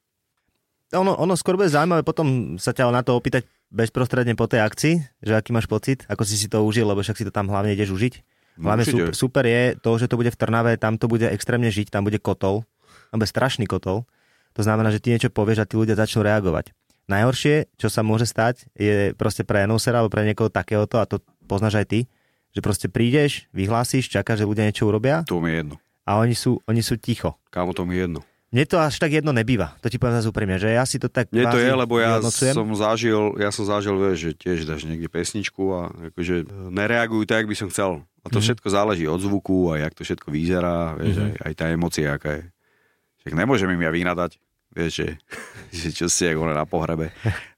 Ono, 0.95 1.19
ono 1.19 1.35
skôr 1.35 1.59
bude 1.59 1.67
zaujímavé 1.67 2.05
potom 2.05 2.55
sa 2.55 2.71
ťa 2.71 2.87
na 2.93 3.03
to 3.03 3.17
opýtať 3.17 3.43
bezprostredne 3.73 4.37
po 4.37 4.45
tej 4.45 4.61
akcii, 4.61 4.95
že 5.19 5.33
aký 5.33 5.51
máš 5.51 5.65
pocit, 5.65 6.05
ako 6.05 6.23
si 6.23 6.37
si 6.37 6.47
to 6.47 6.61
užil, 6.63 6.85
lebo 6.85 7.01
však 7.01 7.17
si 7.17 7.25
to 7.27 7.33
tam 7.33 7.49
hlavne 7.49 7.73
ideš 7.73 7.91
užiť. 7.91 8.13
No, 8.61 8.69
Hlavne 8.69 8.85
super, 8.85 9.11
super 9.17 9.43
je 9.49 9.73
to, 9.81 9.91
že 9.97 10.05
to 10.05 10.15
bude 10.15 10.29
v 10.29 10.37
Trnave, 10.37 10.77
tam 10.77 11.01
to 11.01 11.09
bude 11.09 11.25
extrémne 11.25 11.73
žiť, 11.73 11.89
tam 11.89 12.05
bude 12.05 12.21
kotol, 12.21 12.61
tam 13.09 13.17
bude 13.17 13.27
strašný 13.33 13.65
kotol. 13.65 14.05
To 14.53 14.61
znamená, 14.61 14.93
že 14.93 15.01
ty 15.01 15.09
niečo 15.09 15.33
povieš 15.33 15.65
a 15.65 15.67
tí 15.67 15.73
ľudia 15.73 15.97
začnú 15.97 16.21
reagovať. 16.21 16.69
Najhoršie, 17.09 17.73
čo 17.81 17.89
sa 17.89 18.05
môže 18.05 18.29
stať, 18.29 18.69
je 18.77 19.11
proste 19.17 19.41
pre 19.41 19.65
annoncera 19.65 19.99
alebo 19.99 20.13
pre 20.13 20.23
niekoho 20.23 20.53
takéhoto, 20.53 21.01
a 21.01 21.09
to 21.09 21.19
poznáš 21.43 21.75
aj 21.75 21.87
ty, 21.87 21.99
že 22.49 22.59
proste 22.59 22.87
prídeš, 22.87 23.47
vyhlásíš, 23.49 24.07
čakáš, 24.07 24.39
že 24.39 24.45
ľudia 24.45 24.63
niečo 24.63 24.85
urobia 24.85 25.21
To 25.23 25.37
mi 25.37 25.49
je 25.49 25.57
jedno. 25.59 25.75
a 26.03 26.17
oni 26.17 26.33
sú, 26.33 26.61
oni 26.63 26.79
sú 26.79 26.95
ticho. 26.95 27.35
Kámo, 27.47 27.71
to 27.71 27.83
mi 27.83 27.95
je 27.95 28.01
jedno. 28.03 28.21
Mne 28.49 28.63
to 28.63 28.77
až 28.77 28.95
tak 28.95 29.09
jedno 29.11 29.31
nebýva, 29.31 29.73
to 29.79 29.87
ti 29.87 29.97
poviem 29.97 30.13
zase 30.15 30.29
úprimne, 30.29 30.55
že 30.55 30.69
ja 30.69 30.83
si 30.83 30.95
to 30.95 31.07
tak 31.07 31.25
Nie 31.27 31.45
to 31.47 31.57
je, 31.57 31.73
lebo 31.73 31.97
ja 31.97 32.21
vyhodnocujem. 32.21 32.53
som 32.53 32.69
zažil, 32.71 33.21
ja 33.35 33.49
som 33.49 33.65
zažil, 33.65 33.97
vieš, 33.97 34.17
že 34.19 34.31
tiež 34.35 34.59
dáš 34.63 34.85
niekde 34.85 35.07
pesničku 35.07 35.63
a 35.67 35.79
akože 36.13 36.45
nereagujú 36.69 37.25
tak, 37.25 37.37
jak 37.39 37.49
by 37.49 37.57
som 37.57 37.67
chcel. 37.67 37.91
A 38.21 38.29
to 38.29 38.37
Mhm. 38.37 38.45
všetko 38.45 38.67
záleží 38.69 39.05
od 39.05 39.17
zvuku 39.17 39.73
a 39.73 39.81
jak 39.81 39.93
to 39.93 40.01
všetko 40.01 40.29
vyzerá, 40.29 40.93
vieš, 40.93 41.15
Mhm. 41.15 41.23
aj, 41.23 41.33
aj 41.41 41.53
tá 41.55 41.65
emócia, 41.67 42.07
aká 42.07 42.29
je. 42.31 42.43
Však 43.19 43.33
nemôžem 43.33 43.69
im 43.69 43.81
ja 43.81 43.89
vynadať, 43.89 44.31
vieš, 44.73 44.91
že, 44.99 45.07
že 45.79 45.87
čo 45.93 46.05
si 46.09 46.25
jak 46.25 46.37
one 46.37 46.51
na 46.51 46.65
pohrebe. 46.65 47.13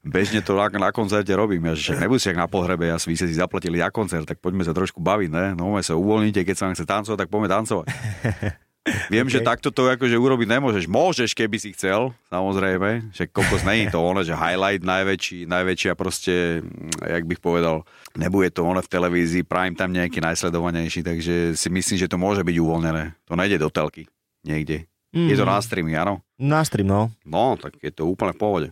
Bežne 0.06 0.44
to 0.44 0.54
na, 0.54 0.68
na 0.70 0.90
koncerte 0.94 1.32
robím, 1.32 1.66
ja, 1.66 1.74
že 1.74 1.92
však 1.92 1.98
nebudú 2.04 2.20
si 2.22 2.30
na 2.36 2.46
pohrebe, 2.46 2.86
ja 2.86 2.96
vy 3.00 3.16
ste 3.16 3.26
si 3.26 3.34
zaplatili 3.34 3.80
na 3.80 3.90
koncert, 3.90 4.28
tak 4.28 4.38
poďme 4.38 4.62
sa 4.62 4.76
trošku 4.76 5.02
baviť, 5.02 5.30
ne? 5.32 5.46
No, 5.58 5.74
sa 5.82 5.98
uvoľnite, 5.98 6.44
keď 6.46 6.54
sa 6.54 6.64
vám 6.68 6.74
chce 6.78 6.86
tancovať, 6.86 7.18
tak 7.24 7.28
poďme 7.32 7.48
tancovať. 7.50 7.86
Viem, 9.10 9.26
okay. 9.26 9.42
že 9.42 9.46
takto 9.46 9.74
to 9.74 9.90
akože 9.90 10.14
urobiť 10.14 10.46
nemôžeš. 10.46 10.86
Môžeš, 10.86 11.34
keby 11.34 11.58
si 11.58 11.74
chcel, 11.74 12.14
samozrejme. 12.30 13.10
Že 13.10 13.34
kokos 13.34 13.66
není 13.66 13.90
to 13.90 13.98
ono, 13.98 14.22
že 14.22 14.38
highlight 14.38 14.86
najväčší, 14.86 15.50
najväčšia 15.50 15.92
proste, 15.98 16.62
mm, 16.62 17.02
jak 17.02 17.24
bych 17.26 17.40
povedal, 17.42 17.82
nebude 18.14 18.54
to 18.54 18.62
ono 18.62 18.78
v 18.78 18.86
televízii, 18.86 19.42
prime 19.42 19.74
tam 19.74 19.90
nejaký 19.90 20.22
najsledovanejší, 20.22 21.02
takže 21.02 21.58
si 21.58 21.68
myslím, 21.74 21.98
že 21.98 22.10
to 22.10 22.14
môže 22.14 22.46
byť 22.46 22.56
uvoľnené. 22.62 23.18
To 23.26 23.34
nejde 23.34 23.58
do 23.58 23.74
telky 23.74 24.06
niekde. 24.46 24.86
Mm. 25.16 25.32
Je 25.32 25.36
to 25.40 25.48
na 25.48 25.56
streamy, 25.58 25.96
áno? 25.96 26.20
Na 26.36 26.60
stream, 26.60 26.84
no. 26.84 27.08
No, 27.24 27.56
tak 27.56 27.80
je 27.80 27.88
to 27.88 28.04
úplne 28.04 28.36
v 28.36 28.40
pohode. 28.40 28.68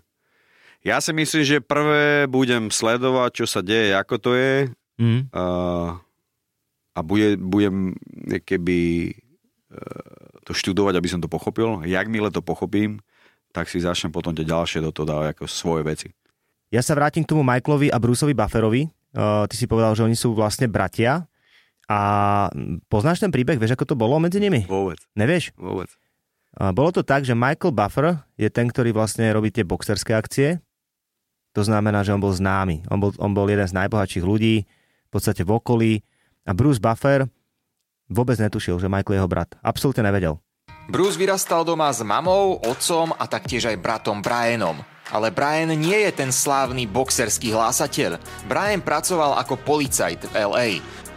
Ja 0.84 1.00
si 1.00 1.16
myslím, 1.16 1.40
že 1.40 1.64
prvé 1.64 2.28
budem 2.28 2.68
sledovať, 2.68 3.30
čo 3.32 3.46
sa 3.48 3.64
deje, 3.64 3.96
ako 3.96 4.14
to 4.20 4.30
je 4.36 4.54
Mm. 4.94 5.26
a, 5.34 5.44
a 6.94 7.00
bude, 7.02 7.34
budem 7.34 7.98
keby 8.46 9.10
to 10.44 10.52
študovať, 10.54 10.94
aby 10.94 11.08
som 11.08 11.18
to 11.18 11.26
pochopil. 11.26 11.82
Jak 11.82 12.06
mile 12.06 12.30
to 12.30 12.44
pochopím, 12.44 13.00
tak 13.50 13.66
si 13.66 13.80
začnem 13.80 14.12
potom 14.12 14.36
tie 14.36 14.44
ďalšie 14.44 14.84
do 14.84 14.92
toho 14.92 15.08
dávať 15.08 15.34
ako 15.34 15.44
svoje 15.48 15.82
veci. 15.82 16.08
Ja 16.70 16.82
sa 16.82 16.94
vrátim 16.94 17.22
k 17.22 17.30
tomu 17.34 17.46
Michaelovi 17.46 17.88
a 17.90 17.98
Bruceovi 17.98 18.34
Bufferovi. 18.34 18.86
Uh, 19.14 19.46
ty 19.46 19.54
si 19.54 19.70
povedal, 19.70 19.94
že 19.94 20.02
oni 20.02 20.18
sú 20.18 20.34
vlastne 20.34 20.66
bratia. 20.66 21.26
A 21.86 22.00
poznáš 22.90 23.20
ten 23.20 23.30
príbeh? 23.30 23.60
Vieš, 23.60 23.76
ako 23.78 23.94
to 23.94 23.96
bolo 23.98 24.16
medzi 24.18 24.40
nimi? 24.42 24.64
Vôbec. 24.66 24.98
Nevieš? 25.14 25.54
Vôbec. 25.54 25.92
Bolo 26.54 26.90
to 26.94 27.02
tak, 27.02 27.26
že 27.26 27.34
Michael 27.34 27.74
Buffer 27.74 28.22
je 28.38 28.46
ten, 28.46 28.70
ktorý 28.70 28.94
vlastne 28.94 29.26
robí 29.34 29.50
tie 29.50 29.66
boxerské 29.66 30.14
akcie. 30.14 30.62
To 31.54 31.62
znamená, 31.66 32.06
že 32.06 32.14
on 32.14 32.22
bol 32.22 32.34
známy. 32.34 32.86
On 32.90 32.98
bol, 32.98 33.10
on 33.18 33.34
bol 33.34 33.46
jeden 33.50 33.66
z 33.66 33.74
najbohatších 33.74 34.22
ľudí 34.26 34.66
v 34.66 35.10
podstate 35.10 35.42
v 35.42 35.50
okolí. 35.50 35.92
A 36.46 36.54
Bruce 36.54 36.78
Buffer 36.78 37.26
vôbec 38.06 38.38
netušil, 38.38 38.78
že 38.78 38.90
Michael 38.90 39.14
je 39.14 39.20
jeho 39.22 39.30
brat. 39.30 39.50
Absolútne 39.62 40.06
nevedel. 40.06 40.38
Bruce 40.86 41.16
vyrastal 41.16 41.64
doma 41.64 41.88
s 41.90 42.04
mamou, 42.04 42.60
otcom 42.60 43.16
a 43.16 43.24
taktiež 43.24 43.72
aj 43.72 43.80
bratom 43.80 44.20
Brianom. 44.20 44.84
Ale 45.14 45.30
Brian 45.30 45.70
nie 45.78 46.10
je 46.10 46.10
ten 46.10 46.34
slávny 46.34 46.90
boxerský 46.90 47.54
hlásateľ. 47.54 48.18
Brian 48.50 48.82
pracoval 48.82 49.38
ako 49.38 49.62
policajt 49.62 50.26
v 50.26 50.32
LA. 50.34 50.68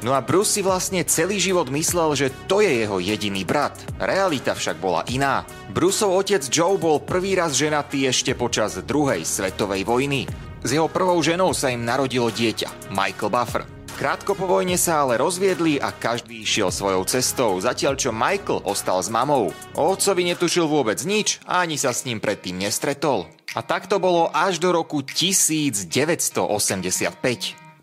No 0.05 0.13
a 0.13 0.21
Bruce 0.21 0.53
si 0.53 0.61
vlastne 0.61 1.01
celý 1.01 1.41
život 1.41 1.73
myslel, 1.73 2.13
že 2.13 2.27
to 2.45 2.61
je 2.61 2.85
jeho 2.85 3.01
jediný 3.01 3.41
brat. 3.41 3.73
Realita 3.97 4.53
však 4.53 4.77
bola 4.77 5.01
iná. 5.09 5.41
Bruceov 5.73 6.21
otec 6.21 6.45
Joe 6.45 6.77
bol 6.77 7.01
prvý 7.01 7.33
raz 7.33 7.57
ženatý 7.57 8.05
ešte 8.05 8.37
počas 8.37 8.77
druhej 8.85 9.25
svetovej 9.25 9.81
vojny. 9.81 10.29
S 10.61 10.69
jeho 10.77 10.85
prvou 10.85 11.17
ženou 11.25 11.49
sa 11.57 11.73
im 11.73 11.81
narodilo 11.81 12.29
dieťa, 12.29 12.93
Michael 12.93 13.33
Buffer. 13.33 13.63
Krátko 13.97 14.37
po 14.37 14.45
vojne 14.45 14.77
sa 14.77 15.01
ale 15.01 15.17
rozviedli 15.17 15.81
a 15.81 15.89
každý 15.89 16.45
išiel 16.45 16.69
svojou 16.69 17.01
cestou, 17.09 17.57
zatiaľ 17.57 17.97
čo 17.97 18.13
Michael 18.13 18.61
ostal 18.69 19.01
s 19.01 19.09
mamou. 19.09 19.49
O 19.73 19.83
otcovi 19.89 20.21
netušil 20.29 20.69
vôbec 20.69 21.01
nič 21.01 21.41
a 21.49 21.65
ani 21.65 21.81
sa 21.81 21.89
s 21.89 22.05
ním 22.05 22.21
predtým 22.21 22.61
nestretol. 22.61 23.25
A 23.57 23.65
tak 23.65 23.89
to 23.89 23.97
bolo 23.97 24.29
až 24.29 24.61
do 24.61 24.69
roku 24.69 25.01
1985. 25.01 26.45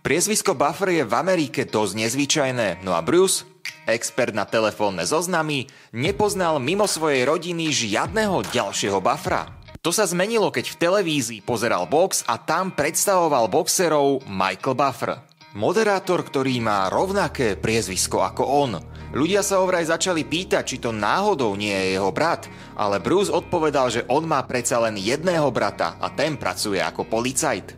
Priezvisko 0.06 0.54
Buffer 0.54 0.94
je 0.94 1.02
v 1.02 1.14
Amerike 1.18 1.66
dosť 1.66 1.92
nezvyčajné, 1.98 2.86
no 2.86 2.94
a 2.94 3.02
Bruce, 3.02 3.42
expert 3.82 4.30
na 4.38 4.46
telefónne 4.46 5.02
zoznamy, 5.02 5.66
nepoznal 5.90 6.62
mimo 6.62 6.86
svojej 6.86 7.26
rodiny 7.26 7.74
žiadneho 7.74 8.46
ďalšieho 8.54 9.02
Buffera. 9.02 9.50
To 9.82 9.90
sa 9.90 10.06
zmenilo, 10.06 10.54
keď 10.54 10.70
v 10.70 10.78
televízii 10.78 11.40
pozeral 11.42 11.90
box 11.90 12.22
a 12.30 12.38
tam 12.38 12.70
predstavoval 12.70 13.50
boxerov 13.50 14.22
Michael 14.30 14.78
Buffer. 14.78 15.33
Moderátor, 15.54 16.26
ktorý 16.26 16.58
má 16.58 16.90
rovnaké 16.90 17.54
priezvisko 17.54 18.26
ako 18.26 18.42
on. 18.42 18.82
Ľudia 19.14 19.38
sa 19.46 19.62
ho 19.62 19.70
začali 19.70 20.26
pýtať, 20.26 20.66
či 20.66 20.82
to 20.82 20.90
náhodou 20.90 21.54
nie 21.54 21.70
je 21.70 21.94
jeho 21.94 22.10
brat, 22.10 22.50
ale 22.74 22.98
Bruce 22.98 23.30
odpovedal, 23.30 23.86
že 23.86 24.02
on 24.10 24.26
má 24.26 24.42
predsa 24.42 24.82
len 24.82 24.98
jedného 24.98 25.46
brata 25.54 25.94
a 26.02 26.10
ten 26.10 26.34
pracuje 26.34 26.82
ako 26.82 27.06
policajt. 27.06 27.70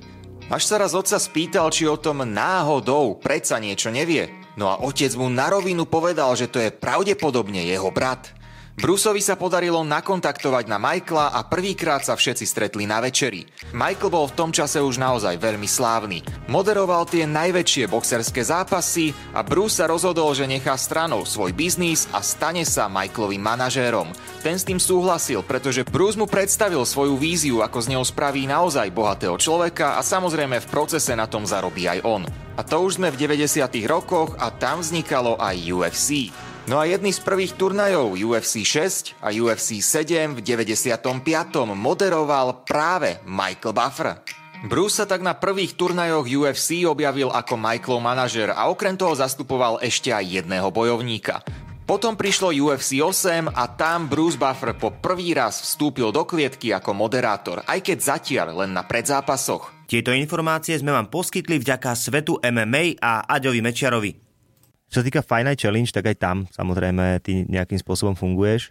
Až 0.48 0.62
sa 0.64 0.80
raz 0.80 0.96
otca 0.96 1.20
spýtal, 1.20 1.68
či 1.68 1.84
o 1.84 2.00
tom 2.00 2.24
náhodou 2.24 3.20
predsa 3.20 3.60
niečo 3.60 3.92
nevie. 3.92 4.32
No 4.56 4.72
a 4.72 4.80
otec 4.80 5.12
mu 5.12 5.28
na 5.28 5.52
rovinu 5.52 5.84
povedal, 5.84 6.32
že 6.32 6.48
to 6.48 6.56
je 6.56 6.72
pravdepodobne 6.72 7.60
jeho 7.60 7.92
brat. 7.92 8.32
Bruceovi 8.76 9.24
sa 9.24 9.40
podarilo 9.40 9.80
nakontaktovať 9.88 10.68
na 10.68 10.76
Michaela 10.76 11.32
a 11.32 11.40
prvýkrát 11.48 12.04
sa 12.04 12.12
všetci 12.12 12.44
stretli 12.44 12.84
na 12.84 13.00
večeri. 13.00 13.48
Michael 13.72 14.12
bol 14.12 14.28
v 14.28 14.36
tom 14.36 14.52
čase 14.52 14.84
už 14.84 15.00
naozaj 15.00 15.40
veľmi 15.40 15.64
slávny. 15.64 16.20
Moderoval 16.52 17.08
tie 17.08 17.24
najväčšie 17.24 17.88
boxerské 17.88 18.44
zápasy 18.44 19.16
a 19.32 19.40
Bruce 19.40 19.80
sa 19.80 19.88
rozhodol, 19.88 20.28
že 20.36 20.44
nechá 20.44 20.76
stranou 20.76 21.24
svoj 21.24 21.56
biznis 21.56 22.04
a 22.12 22.20
stane 22.20 22.68
sa 22.68 22.84
Michaelovým 22.92 23.40
manažérom. 23.40 24.12
Ten 24.44 24.60
s 24.60 24.68
tým 24.68 24.76
súhlasil, 24.76 25.40
pretože 25.40 25.88
Bruce 25.88 26.20
mu 26.20 26.28
predstavil 26.28 26.84
svoju 26.84 27.16
víziu, 27.16 27.64
ako 27.64 27.80
z 27.80 27.96
neho 27.96 28.04
spraví 28.04 28.44
naozaj 28.44 28.92
bohatého 28.92 29.40
človeka 29.40 29.96
a 29.96 30.04
samozrejme 30.04 30.60
v 30.60 30.68
procese 30.68 31.16
na 31.16 31.24
tom 31.24 31.48
zarobí 31.48 31.88
aj 31.88 32.04
on. 32.04 32.28
A 32.56 32.64
to 32.64 32.84
už 32.84 33.00
sme 33.00 33.08
v 33.08 33.20
90. 33.24 33.56
rokoch 33.88 34.36
a 34.36 34.52
tam 34.52 34.84
vznikalo 34.84 35.40
aj 35.40 35.56
UFC. 35.64 36.28
No 36.66 36.82
a 36.82 36.84
jedný 36.90 37.14
z 37.14 37.22
prvých 37.22 37.54
turnajov 37.54 38.18
UFC 38.18 38.66
6 38.66 39.22
a 39.22 39.30
UFC 39.30 39.78
7 39.78 40.34
v 40.34 40.42
95. 40.42 40.98
moderoval 41.78 42.66
práve 42.66 43.22
Michael 43.22 43.70
Buffer. 43.70 44.18
Bruce 44.66 44.98
sa 44.98 45.06
tak 45.06 45.22
na 45.22 45.38
prvých 45.38 45.78
turnajoch 45.78 46.26
UFC 46.26 46.82
objavil 46.82 47.30
ako 47.30 47.54
Michaelov 47.54 48.02
manažer 48.02 48.50
a 48.50 48.66
okrem 48.66 48.98
toho 48.98 49.14
zastupoval 49.14 49.78
ešte 49.78 50.10
aj 50.10 50.42
jedného 50.42 50.66
bojovníka. 50.74 51.46
Potom 51.86 52.18
prišlo 52.18 52.50
UFC 52.50 52.98
8 52.98 53.46
a 53.46 53.70
tam 53.70 54.10
Bruce 54.10 54.34
Buffer 54.34 54.74
po 54.74 54.90
prvý 54.90 55.38
raz 55.38 55.62
vstúpil 55.62 56.10
do 56.10 56.26
klietky 56.26 56.74
ako 56.74 56.98
moderátor, 56.98 57.62
aj 57.62 57.78
keď 57.78 57.98
zatiaľ 58.02 58.66
len 58.66 58.74
na 58.74 58.82
predzápasoch. 58.82 59.86
Tieto 59.86 60.10
informácie 60.10 60.74
sme 60.74 60.90
vám 60.90 61.14
poskytli 61.14 61.62
vďaka 61.62 61.94
svetu 61.94 62.42
MMA 62.42 62.98
a 62.98 63.22
Aďovi 63.30 63.62
Mečiarovi. 63.62 64.25
Čo 64.86 65.02
sa 65.02 65.04
týka 65.04 65.20
Night 65.42 65.60
Challenge, 65.60 65.90
tak 65.90 66.06
aj 66.06 66.16
tam 66.16 66.36
samozrejme 66.54 67.18
ty 67.22 67.42
nejakým 67.46 67.78
spôsobom 67.78 68.14
funguješ. 68.14 68.70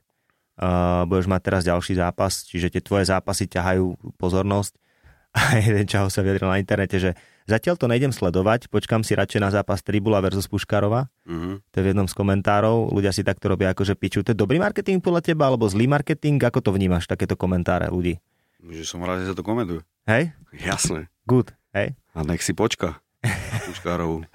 Uh, 0.56 1.04
budeš 1.12 1.28
mať 1.28 1.42
teraz 1.44 1.62
ďalší 1.68 2.00
zápas, 2.00 2.48
čiže 2.48 2.72
tie 2.72 2.80
tvoje 2.80 3.12
zápasy 3.12 3.52
ťahajú 3.52 4.16
pozornosť. 4.16 4.80
A 5.36 5.60
jeden 5.60 5.84
čaho 5.84 6.08
sa 6.08 6.24
vyjadril 6.24 6.48
na 6.48 6.64
internete, 6.64 6.96
že 6.96 7.12
zatiaľ 7.44 7.76
to 7.76 7.92
nejdem 7.92 8.16
sledovať, 8.16 8.72
počkam 8.72 9.04
si 9.04 9.20
radšej 9.20 9.44
na 9.44 9.52
zápas 9.52 9.84
Tribula 9.84 10.24
versus 10.24 10.48
Puškarova. 10.48 11.12
Uh-huh. 11.28 11.60
To 11.60 11.76
je 11.76 11.84
v 11.84 11.92
jednom 11.92 12.08
z 12.08 12.16
komentárov. 12.16 12.96
Ľudia 12.96 13.12
si 13.12 13.28
takto 13.28 13.52
robia 13.52 13.76
akože 13.76 14.00
piču. 14.00 14.24
To 14.24 14.32
je 14.32 14.38
dobrý 14.40 14.64
marketing 14.64 15.04
podľa 15.04 15.28
teba, 15.28 15.52
alebo 15.52 15.68
zlý 15.68 15.92
marketing? 15.92 16.40
Ako 16.40 16.64
to 16.64 16.72
vnímaš, 16.72 17.04
takéto 17.04 17.36
komentáre 17.36 17.92
ľudí? 17.92 18.24
Že 18.64 18.84
som 18.88 19.04
rád, 19.04 19.28
že 19.28 19.30
sa 19.30 19.36
to 19.36 19.44
komentuje. 19.44 19.84
Hej? 20.08 20.32
Jasné. 20.56 21.12
Good, 21.28 21.52
hej? 21.76 22.00
A 22.16 22.24
nech 22.24 22.40
si 22.40 22.56
počka. 22.56 23.04
Puškárovú. 23.70 24.26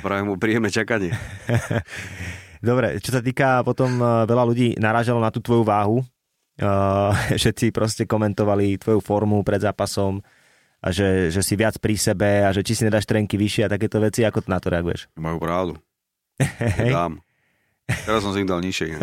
Práve 0.00 0.22
mu 0.26 0.38
príjemné 0.38 0.70
čakanie. 0.70 1.12
Dobre, 2.62 3.02
čo 3.02 3.10
sa 3.10 3.20
týka 3.20 3.66
potom, 3.66 3.98
eh, 3.98 4.24
veľa 4.26 4.44
ľudí 4.46 4.68
narážalo 4.78 5.18
na 5.18 5.34
tú 5.34 5.42
tvoju 5.42 5.66
váhu. 5.66 5.98
Uh, 6.52 7.16
všetci 7.40 7.72
proste 7.72 8.04
komentovali 8.04 8.76
tvoju 8.76 9.00
formu 9.00 9.40
pred 9.40 9.64
zápasom 9.64 10.20
a 10.84 10.88
že, 10.92 11.32
že 11.32 11.40
si 11.40 11.56
viac 11.56 11.80
pri 11.80 11.96
sebe 11.96 12.44
a 12.44 12.52
že 12.52 12.60
či 12.60 12.76
si 12.76 12.84
nedáš 12.84 13.08
trenky 13.08 13.40
vyššie 13.40 13.66
a 13.66 13.72
takéto 13.72 13.96
veci. 13.98 14.20
Ako 14.22 14.44
na 14.46 14.60
to 14.60 14.68
reaguješ? 14.68 15.08
Majú 15.16 15.40
pravdu. 15.40 15.72
Dám. 16.76 17.24
Teraz 17.88 18.20
som 18.20 18.36
si 18.36 18.44
ich 18.44 18.50
dal 18.50 18.60
nižšie. 18.60 19.00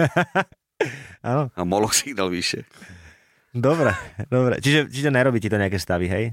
Áno. 1.25 1.49
A 1.57 1.61
Moloch 1.65 1.97
si 1.97 2.13
ich 2.13 2.17
dal 2.17 2.29
vyššie. 2.29 2.63
Dobre, 3.49 3.97
dobre. 4.29 4.61
Čiže, 4.61 4.93
čiže 4.93 5.09
nerobí 5.09 5.41
ti 5.41 5.49
to 5.49 5.57
nejaké 5.57 5.81
stavy, 5.81 6.05
hej? 6.05 6.25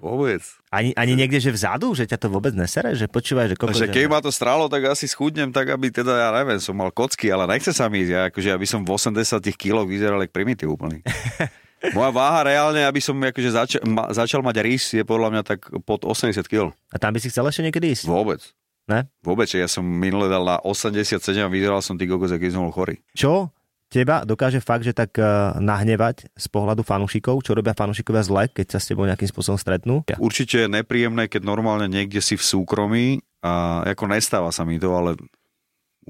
Vôbec. 0.00 0.42
Ani, 0.68 0.90
ani 0.94 1.14
niekde, 1.14 1.38
že 1.38 1.54
vzadu, 1.54 1.94
že 1.94 2.08
ťa 2.08 2.18
to 2.20 2.28
vôbec 2.28 2.52
nesere? 2.56 2.92
Že 2.92 3.06
počúvaj, 3.08 3.46
že 3.52 3.56
že 3.56 3.88
keď 3.90 4.04
ma 4.10 4.20
to 4.20 4.32
strálo, 4.34 4.66
tak 4.68 4.90
asi 4.90 5.06
schudnem 5.06 5.50
tak, 5.50 5.70
aby 5.70 5.92
teda, 5.92 6.12
ja 6.16 6.28
neviem, 6.34 6.60
som 6.60 6.74
mal 6.74 6.90
kocky, 6.90 7.30
ale 7.30 7.46
nechce 7.46 7.70
sa 7.70 7.86
mi 7.86 8.02
ísť, 8.04 8.12
ja, 8.12 8.20
akože 8.28 8.48
aby 8.52 8.66
som 8.66 8.82
v 8.82 8.90
80 8.92 9.40
kg 9.54 9.84
vyzeral 9.84 10.20
ako 10.20 10.32
primitív 10.32 10.74
úplný. 10.74 11.00
Moja 11.96 12.10
váha 12.10 12.40
reálne, 12.48 12.80
aby 12.80 13.00
som 13.02 13.12
akože 13.20 13.50
začal, 13.52 13.80
ma, 13.84 14.08
začal 14.08 14.40
mať 14.40 14.56
rys, 14.64 14.84
je 14.96 15.04
podľa 15.04 15.28
mňa 15.36 15.42
tak 15.44 15.68
pod 15.84 16.08
80 16.08 16.40
kg. 16.48 16.72
A 16.88 16.96
tam 16.96 17.12
by 17.12 17.20
si 17.20 17.28
chcel 17.28 17.44
ešte 17.44 17.60
niekedy 17.60 17.92
ísť? 17.92 18.08
Vôbec. 18.08 18.40
Ne? 18.84 19.08
Vôbec, 19.24 19.48
ja 19.48 19.68
som 19.68 19.84
minule 19.84 20.28
dal 20.28 20.44
na 20.44 20.60
87 20.60 21.20
a 21.40 21.48
vyzeral 21.48 21.80
som 21.80 21.96
ty 21.96 22.04
kokos, 22.04 22.32
aký 22.32 22.52
som 22.52 22.64
bol 22.68 22.72
chorý. 22.72 23.00
Čo 23.16 23.52
teba 23.94 24.26
dokáže 24.26 24.58
fakt, 24.58 24.82
že 24.82 24.90
tak 24.90 25.14
uh, 25.22 25.54
nahnevať 25.62 26.26
z 26.34 26.46
pohľadu 26.50 26.82
fanúšikov, 26.82 27.46
čo 27.46 27.54
robia 27.54 27.78
fanúšikovia 27.78 28.26
zle, 28.26 28.50
keď 28.50 28.74
sa 28.74 28.78
s 28.82 28.90
tebou 28.90 29.06
nejakým 29.06 29.30
spôsobom 29.30 29.54
stretnú? 29.54 30.02
Určite 30.18 30.66
je 30.66 30.68
nepríjemné, 30.68 31.30
keď 31.30 31.46
normálne 31.46 31.86
niekde 31.86 32.18
si 32.18 32.34
v 32.34 32.42
súkromí 32.42 33.22
a 33.46 33.86
ako 33.86 34.10
nestáva 34.10 34.50
sa 34.50 34.66
mi 34.66 34.82
to, 34.82 34.90
ale 34.90 35.14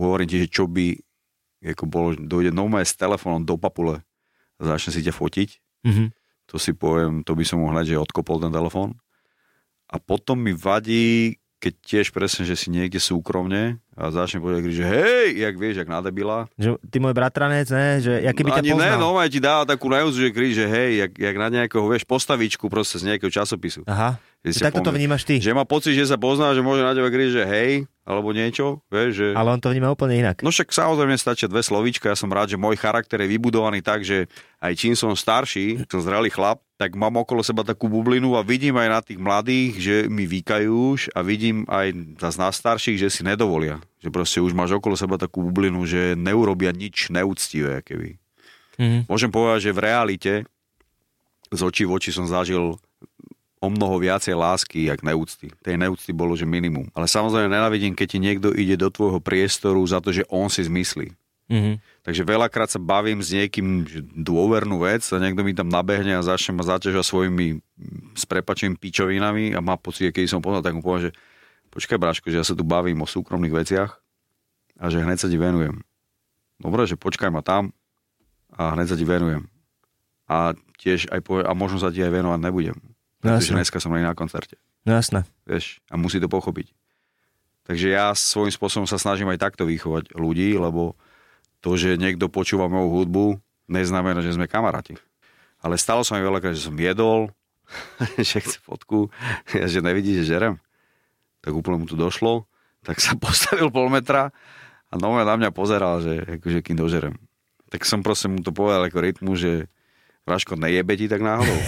hovorím 0.01 0.29
ti, 0.33 0.41
že 0.41 0.49
čo 0.49 0.65
by 0.65 0.97
ako 1.65 1.85
bolo, 1.89 2.09
dojde 2.17 2.53
normálne 2.53 2.85
s 2.85 2.97
telefónom 2.97 3.45
do 3.45 3.57
papule 3.57 4.01
a 4.57 4.61
začne 4.61 4.93
si 4.93 5.01
ťa 5.01 5.17
fotiť, 5.17 5.49
mm-hmm. 5.89 6.09
to 6.49 6.57
si 6.61 6.77
poviem, 6.77 7.25
to 7.25 7.33
by 7.33 7.45
som 7.45 7.61
mohol 7.61 7.77
hľať, 7.77 7.97
že 7.97 8.05
odkopol 8.05 8.41
ten 8.41 8.53
telefón. 8.53 8.97
A 9.89 9.97
potom 10.01 10.41
mi 10.41 10.53
vadí, 10.53 11.37
keď 11.65 11.75
tiež 11.81 12.07
presne, 12.13 12.45
že 12.45 12.61
si 12.61 12.69
niekde 12.69 13.01
súkromne 13.01 13.81
a 13.97 14.13
začne 14.13 14.45
povedať, 14.45 14.69
že 14.69 14.85
hej, 14.85 15.41
jak 15.41 15.55
vieš, 15.57 15.81
jak 15.81 15.89
na 15.89 16.05
debila. 16.05 16.45
Že 16.61 16.77
ty 16.93 17.01
môj 17.01 17.17
bratranec, 17.17 17.65
ne? 17.73 18.05
Že, 18.05 18.13
ja 18.21 18.37
keby 18.37 18.53
ťa 18.53 18.61
ani 18.61 18.71
poznal. 18.77 18.85
ne, 18.85 18.93
no, 19.01 19.17
aj 19.17 19.31
ti 19.33 19.41
dáva 19.41 19.65
takú 19.65 19.89
najúzu, 19.89 20.29
že 20.29 20.31
krí, 20.35 20.53
že 20.53 20.69
hej, 20.69 21.09
jak, 21.09 21.13
jak 21.17 21.37
na 21.41 21.49
nejakého, 21.49 21.89
vieš, 21.89 22.05
postavičku 22.05 22.69
proste 22.69 23.01
z 23.01 23.09
nejakého 23.09 23.33
časopisu. 23.33 23.89
Aha, 23.89 24.21
že 24.45 24.61
takto 24.61 24.85
to 24.85 24.93
vnímaš 24.93 25.25
ty. 25.25 25.41
Že 25.41 25.57
má 25.57 25.65
pocit, 25.65 25.97
že 25.97 26.05
sa 26.05 26.21
pozná, 26.21 26.53
že 26.53 26.61
môže 26.61 26.85
na 26.85 26.93
teba 26.93 27.09
krí, 27.09 27.33
že 27.33 27.49
hej, 27.49 27.89
alebo 28.05 28.37
niečo, 28.37 28.85
vieš, 28.93 29.11
že... 29.17 29.29
Ale 29.33 29.49
on 29.49 29.61
to 29.63 29.73
vníma 29.73 29.89
úplne 29.89 30.21
inak. 30.21 30.45
No 30.45 30.53
však 30.53 30.69
samozrejme 30.69 31.17
stačia 31.17 31.49
dve 31.49 31.65
slovíčka, 31.65 32.13
ja 32.13 32.19
som 32.19 32.29
rád, 32.29 32.53
že 32.53 32.61
môj 32.61 32.77
charakter 32.77 33.17
je 33.25 33.33
vybudovaný 33.33 33.81
tak, 33.81 34.05
že 34.05 34.29
aj 34.61 34.77
čím 34.77 34.93
som 34.93 35.17
starší, 35.17 35.89
som 35.89 36.05
zrelý 36.05 36.29
chlap, 36.29 36.61
tak 36.75 36.99
mám 36.99 37.15
okolo 37.23 37.47
seba 37.47 37.63
takú 37.63 37.87
bublinu 37.87 38.35
a 38.35 38.43
vidím 38.43 38.75
aj 38.75 38.89
na 38.91 39.01
tých 39.01 39.21
mladých, 39.23 39.73
že 39.79 39.97
mi 40.11 40.27
vykajú 40.27 40.71
už 40.99 41.01
a 41.15 41.23
vidím 41.23 41.63
aj 41.71 42.19
zase 42.19 42.39
na 42.43 42.51
starších, 42.51 42.99
že 42.99 43.09
si 43.15 43.23
nedovolia. 43.23 43.79
Že 44.03 44.11
proste 44.11 44.39
už 44.43 44.59
máš 44.59 44.75
okolo 44.75 44.99
seba 44.99 45.15
takú 45.15 45.47
bublinu, 45.47 45.87
že 45.87 46.19
neurobia 46.19 46.75
nič 46.75 47.15
neúctivé, 47.15 47.79
keby. 47.87 48.19
Mm-hmm. 48.75 49.01
Môžem 49.07 49.31
povedať, 49.31 49.71
že 49.71 49.77
v 49.77 49.81
realite 49.87 50.33
z 51.55 51.61
očí 51.63 51.87
v 51.87 51.95
oči 51.95 52.11
som 52.11 52.27
zažil 52.27 52.75
o 53.63 53.69
mnoho 53.71 53.97
viacej 53.97 54.35
lásky, 54.35 54.91
jak 54.91 55.01
neúcty. 55.01 55.55
Tej 55.63 55.79
neúcty 55.79 56.11
bolo, 56.11 56.35
že 56.37 56.45
minimum. 56.45 56.91
Ale 56.93 57.09
samozrejme 57.09 57.49
nenavidím, 57.49 57.97
keď 57.97 58.07
ti 58.11 58.19
niekto 58.21 58.49
ide 58.53 58.77
do 58.77 58.91
tvojho 58.93 59.23
priestoru 59.23 59.81
za 59.87 60.03
to, 60.03 60.13
že 60.13 60.27
on 60.29 60.51
si 60.53 60.67
zmyslí. 60.67 61.15
Mm-hmm. 61.49 61.75
Takže 62.05 62.21
veľakrát 62.21 62.69
sa 62.69 62.77
bavím 62.77 63.25
s 63.25 63.33
niekým 63.33 63.89
dôvernú 64.13 64.85
vec 64.85 65.09
a 65.09 65.17
niekto 65.17 65.41
mi 65.41 65.57
tam 65.57 65.73
nabehne 65.73 66.21
a 66.21 66.21
začne 66.21 66.53
ma 66.53 66.61
zaťažať 66.61 67.01
svojimi 67.01 67.65
s 68.13 68.29
prepačením 68.29 68.77
pičovinami 68.77 69.57
a 69.57 69.65
má 69.65 69.81
pocit, 69.81 70.13
keď 70.13 70.29
som 70.29 70.45
poznal, 70.45 70.61
tak 70.61 70.77
mu 70.77 70.85
poviem, 70.85 71.09
že 71.09 71.17
počkaj 71.73 71.97
Bráško, 71.97 72.29
že 72.29 72.45
ja 72.45 72.45
sa 72.45 72.53
tu 72.53 72.61
bavím 72.61 73.01
o 73.01 73.09
súkromných 73.09 73.57
veciach 73.57 73.97
a 74.77 74.85
že 74.93 75.01
hneď 75.01 75.17
sa 75.17 75.33
ti 75.33 75.41
venujem. 75.41 75.81
Dobre, 76.61 76.85
že 76.85 77.01
počkaj 77.01 77.33
ma 77.33 77.41
tam 77.41 77.73
a 78.53 78.77
hneď 78.77 78.93
sa 78.93 78.97
ti 79.01 79.09
venujem. 79.09 79.49
A 80.29 80.53
tiež 80.77 81.09
aj 81.09 81.25
povie, 81.25 81.49
a 81.49 81.57
možno 81.57 81.81
sa 81.81 81.89
ti 81.89 82.05
aj 82.05 82.13
venovať 82.21 82.41
nebudem. 82.45 82.77
No 83.25 83.33
pretože 83.33 83.49
jasne. 83.49 83.57
dneska 83.65 83.79
som 83.81 83.97
aj 83.97 84.05
na 84.05 84.13
koncerte. 84.13 84.61
No 84.85 84.93
jasné. 84.93 85.25
Vieš, 85.49 85.81
a 85.89 85.97
musí 85.97 86.21
to 86.21 86.29
pochopiť. 86.29 86.69
Takže 87.65 87.97
ja 87.97 88.13
svojím 88.13 88.53
spôsobom 88.53 88.85
sa 88.85 89.01
snažím 89.01 89.33
aj 89.33 89.41
takto 89.41 89.65
vychovať 89.65 90.13
ľudí, 90.13 90.53
lebo 90.61 91.01
to, 91.65 91.81
že 91.81 91.97
niekto 91.97 92.29
počúva 92.29 92.69
moju 92.69 92.93
hudbu, 92.93 93.25
neznamená, 93.73 94.21
že 94.21 94.37
sme 94.37 94.45
kamaráti. 94.45 95.01
Ale 95.65 95.81
stalo 95.81 96.05
sa 96.05 96.21
mi 96.21 96.23
veľakrát, 96.29 96.53
že 96.53 96.69
som 96.69 96.77
jedol, 96.77 97.33
že 98.21 98.45
chce 98.45 98.61
fotku, 98.61 99.09
ja 99.57 99.65
že 99.65 99.81
nevidí, 99.81 100.13
že 100.21 100.29
žerem. 100.29 100.61
Tak 101.41 101.57
úplne 101.57 101.81
mu 101.81 101.87
to 101.89 101.97
došlo, 101.97 102.45
tak 102.85 103.01
sa 103.01 103.17
postavil 103.25 103.73
pol 103.73 103.89
metra 103.89 104.29
a 104.93 104.95
nové 105.01 105.25
na 105.25 105.41
mňa 105.41 105.51
pozeral, 105.57 106.05
že 106.05 106.37
akože 106.37 106.61
kým 106.61 106.77
dožerem. 106.77 107.17
Tak 107.73 107.89
som 107.89 108.05
proste 108.05 108.29
mu 108.29 108.45
to 108.45 108.53
povedal 108.53 108.85
ako 108.85 109.01
rytmu, 109.01 109.33
že 109.35 109.73
Vraško, 110.25 110.57
nejebe 110.57 110.97
ti 110.97 111.05
tak 111.05 111.21
náhodou. 111.21 111.61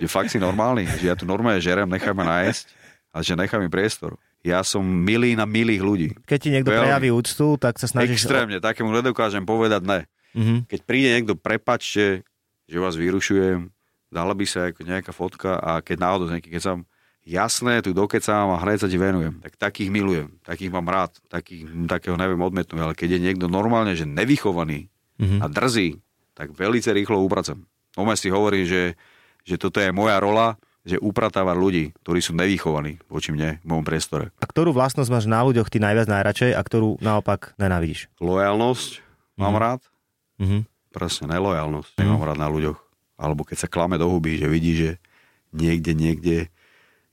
že 0.00 0.08
fakt 0.08 0.32
si 0.32 0.40
normálny, 0.40 0.88
že 0.88 1.12
ja 1.12 1.16
tu 1.16 1.28
normálne 1.28 1.60
žerem, 1.60 1.84
nechaj 1.84 2.16
ma 2.16 2.24
nájsť 2.24 2.64
a 3.12 3.20
že 3.20 3.36
nechaj 3.36 3.60
mi 3.60 3.68
priestor. 3.68 4.16
Ja 4.40 4.64
som 4.64 4.80
milý 4.80 5.36
na 5.36 5.44
milých 5.44 5.82
ľudí. 5.84 6.08
Keď 6.24 6.38
ti 6.40 6.48
niekto 6.48 6.72
Veľmi. 6.72 6.88
prejaví 6.88 7.08
úctu, 7.12 7.60
tak 7.60 7.76
sa 7.76 7.84
snažíš... 7.84 8.24
Extrémne, 8.24 8.56
takému 8.56 8.88
nedokážem 8.88 9.44
povedať 9.44 9.82
ne. 9.84 10.00
Mhm. 10.32 10.64
Keď 10.70 10.80
príde 10.88 11.08
niekto, 11.12 11.36
prepačte, 11.36 12.24
že 12.64 12.76
vás 12.80 12.96
vyrušujem, 12.96 13.68
dala 14.08 14.32
by 14.32 14.44
sa 14.48 14.72
ako 14.72 14.80
nejaká 14.86 15.12
fotka 15.12 15.60
a 15.60 15.84
keď 15.84 15.96
náhodou 16.00 16.26
niekým, 16.32 16.56
keď 16.56 16.62
som 16.64 16.78
jasné, 17.20 17.84
tu 17.84 17.92
dokecám 17.92 18.48
a 18.54 18.62
hneď 18.64 18.78
sa 18.80 18.88
ti 18.88 18.96
venujem. 18.96 19.38
Tak 19.44 19.60
takých 19.60 19.92
milujem, 19.92 20.28
takých 20.40 20.72
mám 20.72 20.88
rád, 20.88 21.12
takých, 21.28 21.68
takého 21.84 22.16
neviem 22.16 22.40
odmetnúť, 22.40 22.80
ale 22.80 22.94
keď 22.96 23.18
je 23.18 23.20
niekto 23.20 23.46
normálne, 23.46 23.92
že 23.92 24.08
nevychovaný 24.08 24.88
Mhm. 25.20 25.44
a 25.44 25.46
drzý, 25.52 26.00
tak 26.32 26.56
veľmi 26.56 26.80
rýchlo 26.80 27.20
upracem. 27.20 27.60
No 27.92 28.08
si 28.16 28.32
hovorím, 28.32 28.64
že, 28.64 28.96
že 29.44 29.60
toto 29.60 29.76
je 29.76 29.92
moja 29.92 30.16
rola, 30.16 30.56
že 30.80 30.96
upratávať 30.96 31.56
ľudí, 31.56 31.84
ktorí 32.00 32.20
sú 32.20 32.32
nevychovaní 32.32 32.96
voči 33.06 33.30
mne 33.30 33.60
v 33.60 33.66
mojom 33.68 33.84
priestore. 33.84 34.32
A 34.40 34.46
ktorú 34.48 34.72
vlastnosť 34.72 35.10
máš 35.12 35.26
na 35.28 35.44
ľuďoch 35.44 35.68
ty 35.68 35.76
najviac 35.76 36.08
najradšej 36.08 36.56
a 36.56 36.60
ktorú 36.60 36.96
naopak 36.98 37.52
nenávidíš? 37.60 38.08
Lojalnosť 38.18 39.04
mám 39.36 39.56
rád, 39.56 39.80
Mhm. 40.40 40.64
presne 40.88 41.28
nelojalnosť 41.28 42.00
nemám 42.00 42.24
rád 42.24 42.40
na 42.40 42.48
ľuďoch. 42.48 42.78
Alebo 43.20 43.44
keď 43.44 43.56
sa 43.60 43.68
klame 43.68 44.00
do 44.00 44.08
huby, 44.08 44.40
že 44.40 44.48
vidí, 44.48 44.72
že 44.72 44.90
niekde, 45.52 45.92
niekde 45.92 46.36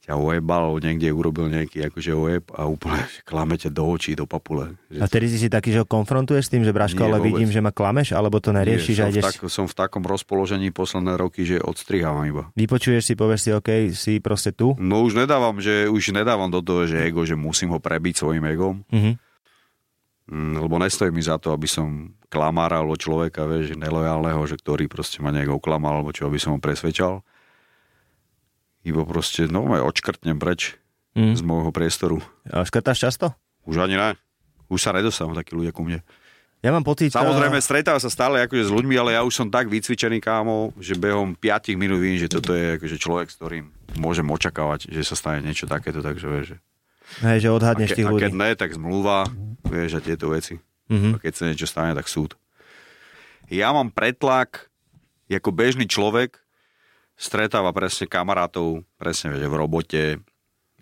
ťa 0.08 0.16
ojebal, 0.16 0.80
niekde 0.80 1.12
urobil 1.12 1.52
nejaký 1.52 1.92
akože 1.92 2.12
ojeb 2.16 2.46
a 2.56 2.64
úplne 2.64 3.04
klame 3.30 3.60
ťa 3.60 3.76
do 3.76 3.84
očí, 3.84 4.16
do 4.16 4.24
papule. 4.24 4.80
Že 4.88 5.04
A 5.04 5.06
tedy 5.12 5.28
si 5.28 5.36
si 5.36 5.52
taký, 5.52 5.76
že 5.76 5.84
ho 5.84 5.88
konfrontuješ 5.88 6.48
s 6.48 6.52
tým, 6.56 6.64
že 6.64 6.72
Braško, 6.72 7.04
Nie, 7.04 7.08
ale 7.12 7.18
vôbec. 7.20 7.36
vidím, 7.36 7.52
že 7.52 7.60
ma 7.60 7.76
klameš, 7.76 8.16
alebo 8.16 8.40
to 8.40 8.56
neriešiš 8.56 8.98
a 9.04 9.04
som, 9.04 9.08
v 9.12 9.12
ideš... 9.12 9.24
tak, 9.28 9.38
som 9.52 9.66
v 9.68 9.76
takom 9.76 10.04
rozpoložení 10.08 10.72
posledné 10.72 11.20
roky, 11.20 11.44
že 11.44 11.60
odstrihávam 11.60 12.24
iba. 12.24 12.44
Vypočuješ 12.56 13.04
si, 13.04 13.14
povieš 13.20 13.42
si, 13.44 13.50
OK, 13.52 13.70
si 13.92 14.24
proste 14.24 14.56
tu. 14.56 14.80
No 14.80 15.04
už 15.04 15.20
nedávam, 15.20 15.60
že 15.60 15.92
už 15.92 16.16
nedávam 16.16 16.48
do 16.48 16.64
toho, 16.64 16.88
že 16.88 17.04
ego, 17.04 17.28
že 17.28 17.36
musím 17.36 17.76
ho 17.76 17.80
prebiť 17.84 18.24
svojim 18.24 18.48
egom. 18.48 18.88
Mhm. 18.88 19.28
Mm, 20.28 20.60
lebo 20.60 20.76
nestojí 20.76 21.08
mi 21.08 21.24
za 21.24 21.40
to, 21.40 21.56
aby 21.56 21.72
som 21.72 22.12
klamára 22.28 22.84
alebo 22.84 23.00
človeka, 23.00 23.48
vieš, 23.48 23.80
nelojálneho, 23.80 24.44
že 24.44 24.60
ktorý 24.60 24.92
proste 24.92 25.24
ma 25.24 25.32
nejak 25.32 25.56
oklamal, 25.56 26.04
alebo 26.04 26.12
čo, 26.12 26.28
aby 26.28 26.36
som 26.36 26.52
ho 26.52 26.60
presvedčal. 26.60 27.24
Iba 28.88 29.04
proste, 29.04 29.46
no, 29.46 29.68
aj 29.68 29.84
odškrtnem 29.84 30.40
preč 30.40 30.80
Mm. 31.12 31.34
z 31.34 31.42
môjho 31.42 31.74
priestoru. 31.74 32.22
A 32.46 32.62
škrtáš 32.62 33.02
často? 33.02 33.34
Už 33.66 33.82
ani 33.82 33.98
ne. 33.98 34.14
Už 34.70 34.78
sa 34.78 34.94
nedostanú 34.94 35.34
takí 35.34 35.58
ľudia 35.58 35.74
ku 35.74 35.82
mne. 35.82 36.06
Ja 36.62 36.70
mám 36.70 36.86
pocit... 36.86 37.10
Samozrejme, 37.10 37.58
a- 37.58 37.66
stretávam 37.66 37.98
sa 37.98 38.06
stále 38.08 38.38
akože 38.40 38.70
s 38.70 38.72
ľuďmi, 38.72 38.94
ale 38.94 39.18
ja 39.18 39.26
už 39.26 39.34
som 39.34 39.50
tak 39.50 39.66
vycvičený, 39.66 40.22
kámo, 40.22 40.78
že 40.78 40.94
behom 40.94 41.34
5 41.34 41.74
minút 41.74 41.98
vím, 41.98 42.22
že 42.22 42.30
toto 42.30 42.54
je 42.54 42.78
akože 42.78 42.98
človek, 42.98 43.28
s 43.28 43.36
ktorým 43.36 43.66
môžem 43.98 44.30
očakávať, 44.30 44.90
že 44.90 45.02
sa 45.02 45.18
stane 45.18 45.42
niečo 45.42 45.66
takéto, 45.66 46.06
takže 46.06 46.26
vieš, 46.28 46.46
že... 46.54 46.58
Hej, 47.26 47.38
že 47.42 47.50
odhadneš 47.50 47.90
a, 47.90 47.94
ke, 47.94 47.98
tých 47.98 48.06
a 48.06 48.12
ľudí. 48.14 48.22
keď 48.22 48.34
ne, 48.38 48.50
tak 48.54 48.70
zmluva, 48.74 49.26
vieš, 49.66 49.98
a 49.98 50.06
tieto 50.06 50.30
veci. 50.30 50.62
Mhm. 50.86 51.10
A 51.14 51.18
keď 51.18 51.34
sa 51.34 51.44
niečo 51.46 51.66
stane, 51.66 51.98
tak 51.98 52.06
súd. 52.06 52.38
Ja 53.50 53.74
mám 53.74 53.90
pretlak, 53.90 54.70
ako 55.26 55.50
bežný 55.50 55.90
človek, 55.90 56.38
stretáva 57.18 57.74
presne 57.74 58.06
kamarátov, 58.06 58.86
presne 58.96 59.34
vieš, 59.34 59.50
v 59.50 59.58
robote, 59.58 60.04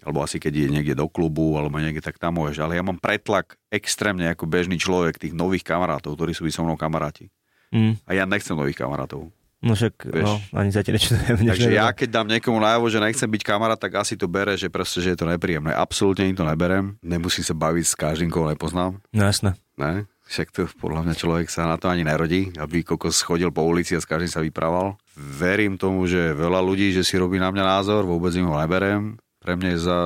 alebo 0.05 0.21
asi 0.21 0.38
keď 0.38 0.53
je 0.53 0.67
niekde 0.69 0.93
do 0.93 1.09
klubu, 1.09 1.57
alebo 1.57 1.79
niekde 1.81 2.03
tak 2.03 2.19
tam 2.21 2.38
môžeš. 2.38 2.61
Ale 2.61 2.77
ja 2.77 2.83
mám 2.86 3.01
pretlak 3.01 3.57
extrémne 3.73 4.29
ako 4.29 4.45
bežný 4.45 4.77
človek 4.77 5.17
tých 5.17 5.33
nových 5.33 5.65
kamarátov, 5.65 6.13
ktorí 6.13 6.36
sú 6.36 6.45
so 6.51 6.61
mnou 6.61 6.77
kamaráti. 6.77 7.33
Mm. 7.73 7.97
A 8.05 8.11
ja 8.13 8.23
nechcem 8.29 8.53
nových 8.53 8.77
kamarátov. 8.77 9.33
No 9.65 9.73
však, 9.73 10.13
Vieš. 10.13 10.29
no, 10.29 10.38
ani 10.53 10.69
za 10.69 10.86
ti 10.86 10.93
nečudujem. 10.93 11.41
Takže 11.49 11.73
ja 11.73 11.89
keď 11.89 12.21
dám 12.21 12.27
niekomu 12.29 12.61
najavo, 12.61 12.86
že 12.86 13.01
nechcem 13.01 13.25
byť 13.25 13.41
kamarát, 13.41 13.79
tak 13.81 13.97
asi 13.97 14.13
to 14.13 14.29
bere, 14.29 14.53
že 14.53 14.69
proste, 14.69 15.01
že 15.01 15.15
je 15.15 15.17
to 15.17 15.25
nepríjemné. 15.25 15.73
Absolútne 15.73 16.29
to 16.38 16.45
neberem. 16.45 17.01
Nemusím 17.01 17.41
sa 17.41 17.57
baviť 17.57 17.86
s 17.89 17.95
každým, 17.97 18.29
koho 18.29 18.45
nepoznám. 18.45 19.01
No 19.09 19.21
jasné. 19.25 19.57
Ne? 19.73 20.05
Však 20.26 20.47
to 20.49 20.65
podľa 20.82 21.05
mňa 21.05 21.15
človek 21.15 21.47
sa 21.53 21.69
na 21.69 21.78
to 21.78 21.86
ani 21.86 22.01
nerodí, 22.01 22.49
aby 22.57 22.82
kokos 22.82 23.21
chodil 23.21 23.53
po 23.53 23.61
ulici 23.61 23.93
a 23.93 24.01
s 24.01 24.09
každým 24.09 24.32
sa 24.32 24.41
vyprával. 24.41 24.97
Verím 25.13 25.78
tomu, 25.78 26.09
že 26.09 26.34
veľa 26.34 26.65
ľudí, 26.65 26.89
že 26.89 27.05
si 27.05 27.21
robí 27.21 27.38
na 27.38 27.53
mňa 27.53 27.61
názor, 27.61 28.09
vôbec 28.09 28.34
im 28.34 28.49
ho 28.49 28.57
neberem. 28.57 29.21
Pre 29.38 29.53
mňa 29.53 29.69
je, 29.78 29.80
za, 29.80 29.99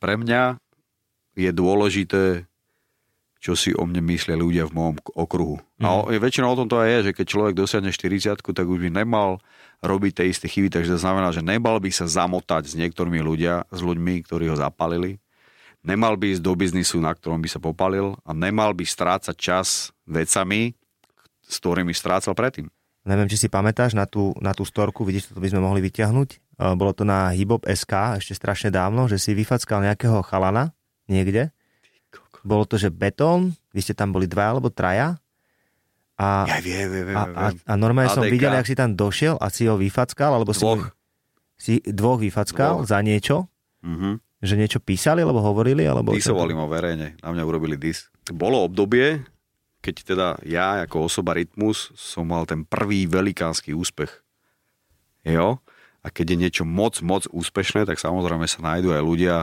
pre 0.00 0.16
mňa 0.16 0.56
je 1.36 1.50
dôležité, 1.52 2.24
čo 3.38 3.54
si 3.54 3.70
o 3.76 3.84
mne 3.86 4.02
myslia 4.08 4.34
ľudia 4.34 4.66
v 4.66 4.74
môjom 4.74 4.96
okruhu. 5.14 5.62
A 5.78 6.00
o, 6.00 6.10
väčšinou 6.10 6.56
o 6.56 6.58
tom 6.58 6.66
to 6.66 6.80
aj 6.80 6.88
je, 6.88 6.98
že 7.10 7.16
keď 7.20 7.26
človek 7.28 7.54
dosiahne 7.54 7.92
40 7.94 8.40
tak 8.40 8.66
už 8.66 8.78
by 8.82 8.90
nemal 8.90 9.38
robiť 9.78 10.12
tie 10.18 10.26
isté 10.26 10.50
chyby, 10.50 10.74
takže 10.74 10.98
to 10.98 10.98
znamená, 10.98 11.30
že 11.30 11.44
nemal 11.44 11.78
by 11.78 11.92
sa 11.94 12.10
zamotať 12.10 12.66
s 12.66 12.74
niektorými 12.74 13.22
ľudia, 13.22 13.68
s 13.70 13.78
ľuďmi, 13.78 14.26
ktorí 14.26 14.50
ho 14.50 14.58
zapalili, 14.58 15.22
nemal 15.80 16.14
by 16.14 16.32
ísť 16.32 16.40
do 16.40 16.52
biznisu, 16.52 16.98
na 16.98 17.10
ktorom 17.10 17.38
by 17.38 17.48
sa 17.48 17.58
popalil 17.58 18.16
a 18.20 18.30
nemal 18.30 18.70
by 18.70 18.82
strácať 18.82 19.34
čas 19.34 19.68
vecami, 20.04 20.74
s 21.42 21.56
ktorými 21.56 21.90
strácal 21.90 22.32
predtým. 22.32 22.68
Neviem, 23.02 23.26
či 23.26 23.38
si 23.38 23.48
pamätáš 23.48 23.92
na 23.92 24.04
tú, 24.04 24.36
na 24.36 24.52
tú 24.52 24.62
storku, 24.62 25.00
vidíš, 25.00 25.28
toto 25.28 25.38
by 25.38 25.48
sme 25.48 25.60
mohli 25.60 25.80
vyťahnuť. 25.80 26.28
E, 26.28 26.36
Bolo 26.74 26.92
to 26.92 27.02
na 27.02 27.30
Hibop 27.30 27.64
SK 27.64 28.18
ešte 28.18 28.34
strašne 28.34 28.68
dávno, 28.68 29.04
že 29.04 29.16
si 29.16 29.32
vyfackal 29.32 29.80
nejakého 29.82 30.20
chalana 30.20 30.76
niekde. 31.06 31.48
Bolo 32.40 32.62
to, 32.62 32.76
že 32.76 32.88
betón, 32.88 33.56
vy 33.70 33.80
ste 33.80 33.92
tam 33.92 34.10
boli 34.10 34.24
dva 34.24 34.50
alebo 34.50 34.68
traja. 34.68 35.16
A, 36.14 36.44
Ja 36.46 36.58
viem, 36.58 36.84
viem, 36.84 37.04
viem. 37.06 37.16
a, 37.16 37.22
a, 37.24 37.44
a 37.54 37.72
normálne 37.74 38.10
som 38.10 38.20
ADK. 38.20 38.30
videl, 38.30 38.52
jak 38.52 38.66
si 38.66 38.76
tam 38.76 38.92
došiel 38.92 39.34
a 39.36 39.46
si 39.48 39.64
ho 39.64 39.74
vyfackal, 39.74 40.34
alebo 40.34 40.50
si, 40.50 40.60
Dvoch. 40.60 40.90
si 41.54 41.78
dvoch 41.80 42.18
vyfackal 42.18 42.82
Dvoch. 42.82 42.86
za 42.86 42.98
niečo, 43.00 43.46
Mhm. 43.80 44.18
Že 44.38 44.54
niečo 44.54 44.78
písali, 44.78 45.26
alebo 45.26 45.42
hovorili, 45.42 45.82
alebo... 45.82 46.14
Disovali 46.14 46.54
ma 46.54 46.70
verejne, 46.70 47.18
na 47.18 47.28
mňa 47.34 47.42
urobili 47.42 47.74
dis. 47.74 48.06
Bolo 48.30 48.62
obdobie, 48.62 49.26
keď 49.82 49.94
teda 50.02 50.26
ja 50.46 50.82
ako 50.86 51.10
osoba 51.10 51.34
Rytmus 51.34 51.90
som 51.98 52.26
mal 52.30 52.46
ten 52.46 52.62
prvý 52.62 53.06
velikánsky 53.10 53.74
úspech. 53.74 54.10
Jo? 55.26 55.58
A 56.02 56.06
keď 56.14 56.34
je 56.34 56.40
niečo 56.46 56.64
moc, 56.66 57.02
moc 57.02 57.26
úspešné, 57.30 57.86
tak 57.86 57.98
samozrejme 57.98 58.46
sa 58.46 58.62
nájdú 58.62 58.94
aj 58.94 59.02
ľudia, 59.02 59.36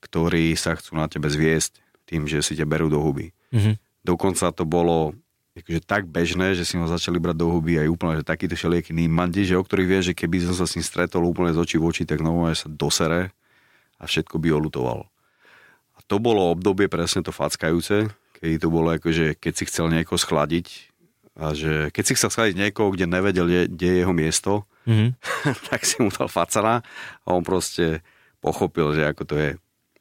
ktorí 0.00 0.56
sa 0.56 0.76
chcú 0.76 0.96
na 0.96 1.04
tebe 1.08 1.28
zviesť 1.28 1.80
tým, 2.08 2.24
že 2.24 2.40
si 2.40 2.56
ťa 2.56 2.64
berú 2.64 2.88
do 2.88 3.00
huby. 3.00 3.36
Mhm. 3.52 3.76
Dokonca 4.00 4.48
to 4.56 4.64
bolo 4.64 5.12
akože 5.52 5.84
tak 5.84 6.08
bežné, 6.08 6.56
že 6.56 6.64
si 6.64 6.80
ho 6.80 6.88
začali 6.88 7.20
brať 7.20 7.36
do 7.36 7.52
huby 7.52 7.76
aj 7.76 7.88
úplne, 7.92 8.14
že 8.22 8.24
takýto 8.24 8.56
všelijakí 8.56 8.96
nímandi, 8.96 9.44
že 9.44 9.60
o 9.60 9.64
ktorých 9.64 9.88
vie, 9.92 10.00
že 10.00 10.12
keby 10.16 10.48
som 10.48 10.56
sa 10.56 10.64
s 10.64 10.80
ním 10.80 10.86
stretol 10.86 11.28
úplne 11.28 11.52
z 11.52 11.60
očí 11.60 11.76
v 11.76 11.84
oči, 11.84 12.02
tak 12.08 12.24
normálne 12.24 12.56
sa 12.56 12.70
dosere 12.72 13.36
a 14.00 14.08
všetko 14.08 14.40
by 14.40 14.48
olutoval. 14.56 15.06
A 15.94 15.98
to 16.08 16.16
bolo 16.16 16.50
obdobie 16.50 16.88
presne 16.88 17.20
to 17.20 17.30
fackajúce, 17.30 18.08
keď 18.40 18.50
to 18.56 18.68
bolo 18.72 18.96
akože, 18.96 19.36
keď 19.36 19.52
si 19.52 19.64
chcel 19.68 19.92
niekoho 19.92 20.16
schladiť 20.16 20.88
a 21.36 21.52
že 21.52 21.92
keď 21.92 22.04
si 22.08 22.16
chcel 22.16 22.32
schladiť 22.32 22.56
niekoho, 22.56 22.90
kde 22.90 23.04
nevedel, 23.04 23.46
kde 23.68 23.86
je 23.86 23.96
jeho 24.00 24.14
miesto, 24.16 24.64
Mhm. 24.88 25.14
tak 25.68 25.84
si 25.84 26.00
mu 26.00 26.08
dal 26.08 26.26
facana 26.30 26.80
a 27.24 27.28
on 27.30 27.44
proste 27.44 28.00
pochopil, 28.40 28.96
že 28.96 29.04
ako 29.04 29.22
to 29.28 29.34
je. 29.36 29.50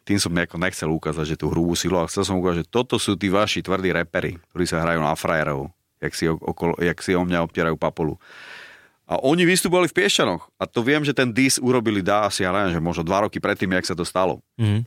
Tým 0.08 0.18
som 0.18 0.34
nejako 0.34 0.58
nechcel 0.58 0.90
ukázať, 0.90 1.36
že 1.36 1.40
tú 1.40 1.54
hrubú 1.54 1.78
silu, 1.78 2.00
a 2.02 2.10
chcel 2.10 2.26
som 2.26 2.42
ukázať, 2.42 2.66
že 2.66 2.72
toto 2.72 2.98
sú 2.98 3.14
tí 3.14 3.30
vaši 3.30 3.62
tvrdí 3.62 3.94
repery, 3.94 4.42
ktorí 4.50 4.66
sa 4.66 4.82
hrajú 4.82 5.04
na 5.04 5.14
frajerov, 5.14 5.70
jak 6.02 6.14
si, 6.18 6.26
okolo, 6.26 6.74
jak 6.82 6.98
si 7.04 7.14
o 7.14 7.22
mňa 7.22 7.46
obtierajú 7.46 7.78
papolu. 7.78 8.18
A 9.10 9.18
oni 9.26 9.42
vystupovali 9.42 9.90
v 9.90 9.98
Piešťanoch. 9.98 10.54
A 10.62 10.70
to 10.70 10.86
viem, 10.86 11.02
že 11.02 11.18
ten 11.18 11.34
dis 11.34 11.58
urobili 11.58 12.06
dá 12.06 12.30
asi, 12.30 12.46
ja 12.46 12.54
neviem, 12.54 12.78
že 12.78 12.82
možno 12.82 13.02
dva 13.02 13.26
roky 13.26 13.42
predtým, 13.42 13.74
jak 13.74 13.90
sa 13.90 13.98
to 13.98 14.06
stalo. 14.06 14.46
Mhm. 14.62 14.86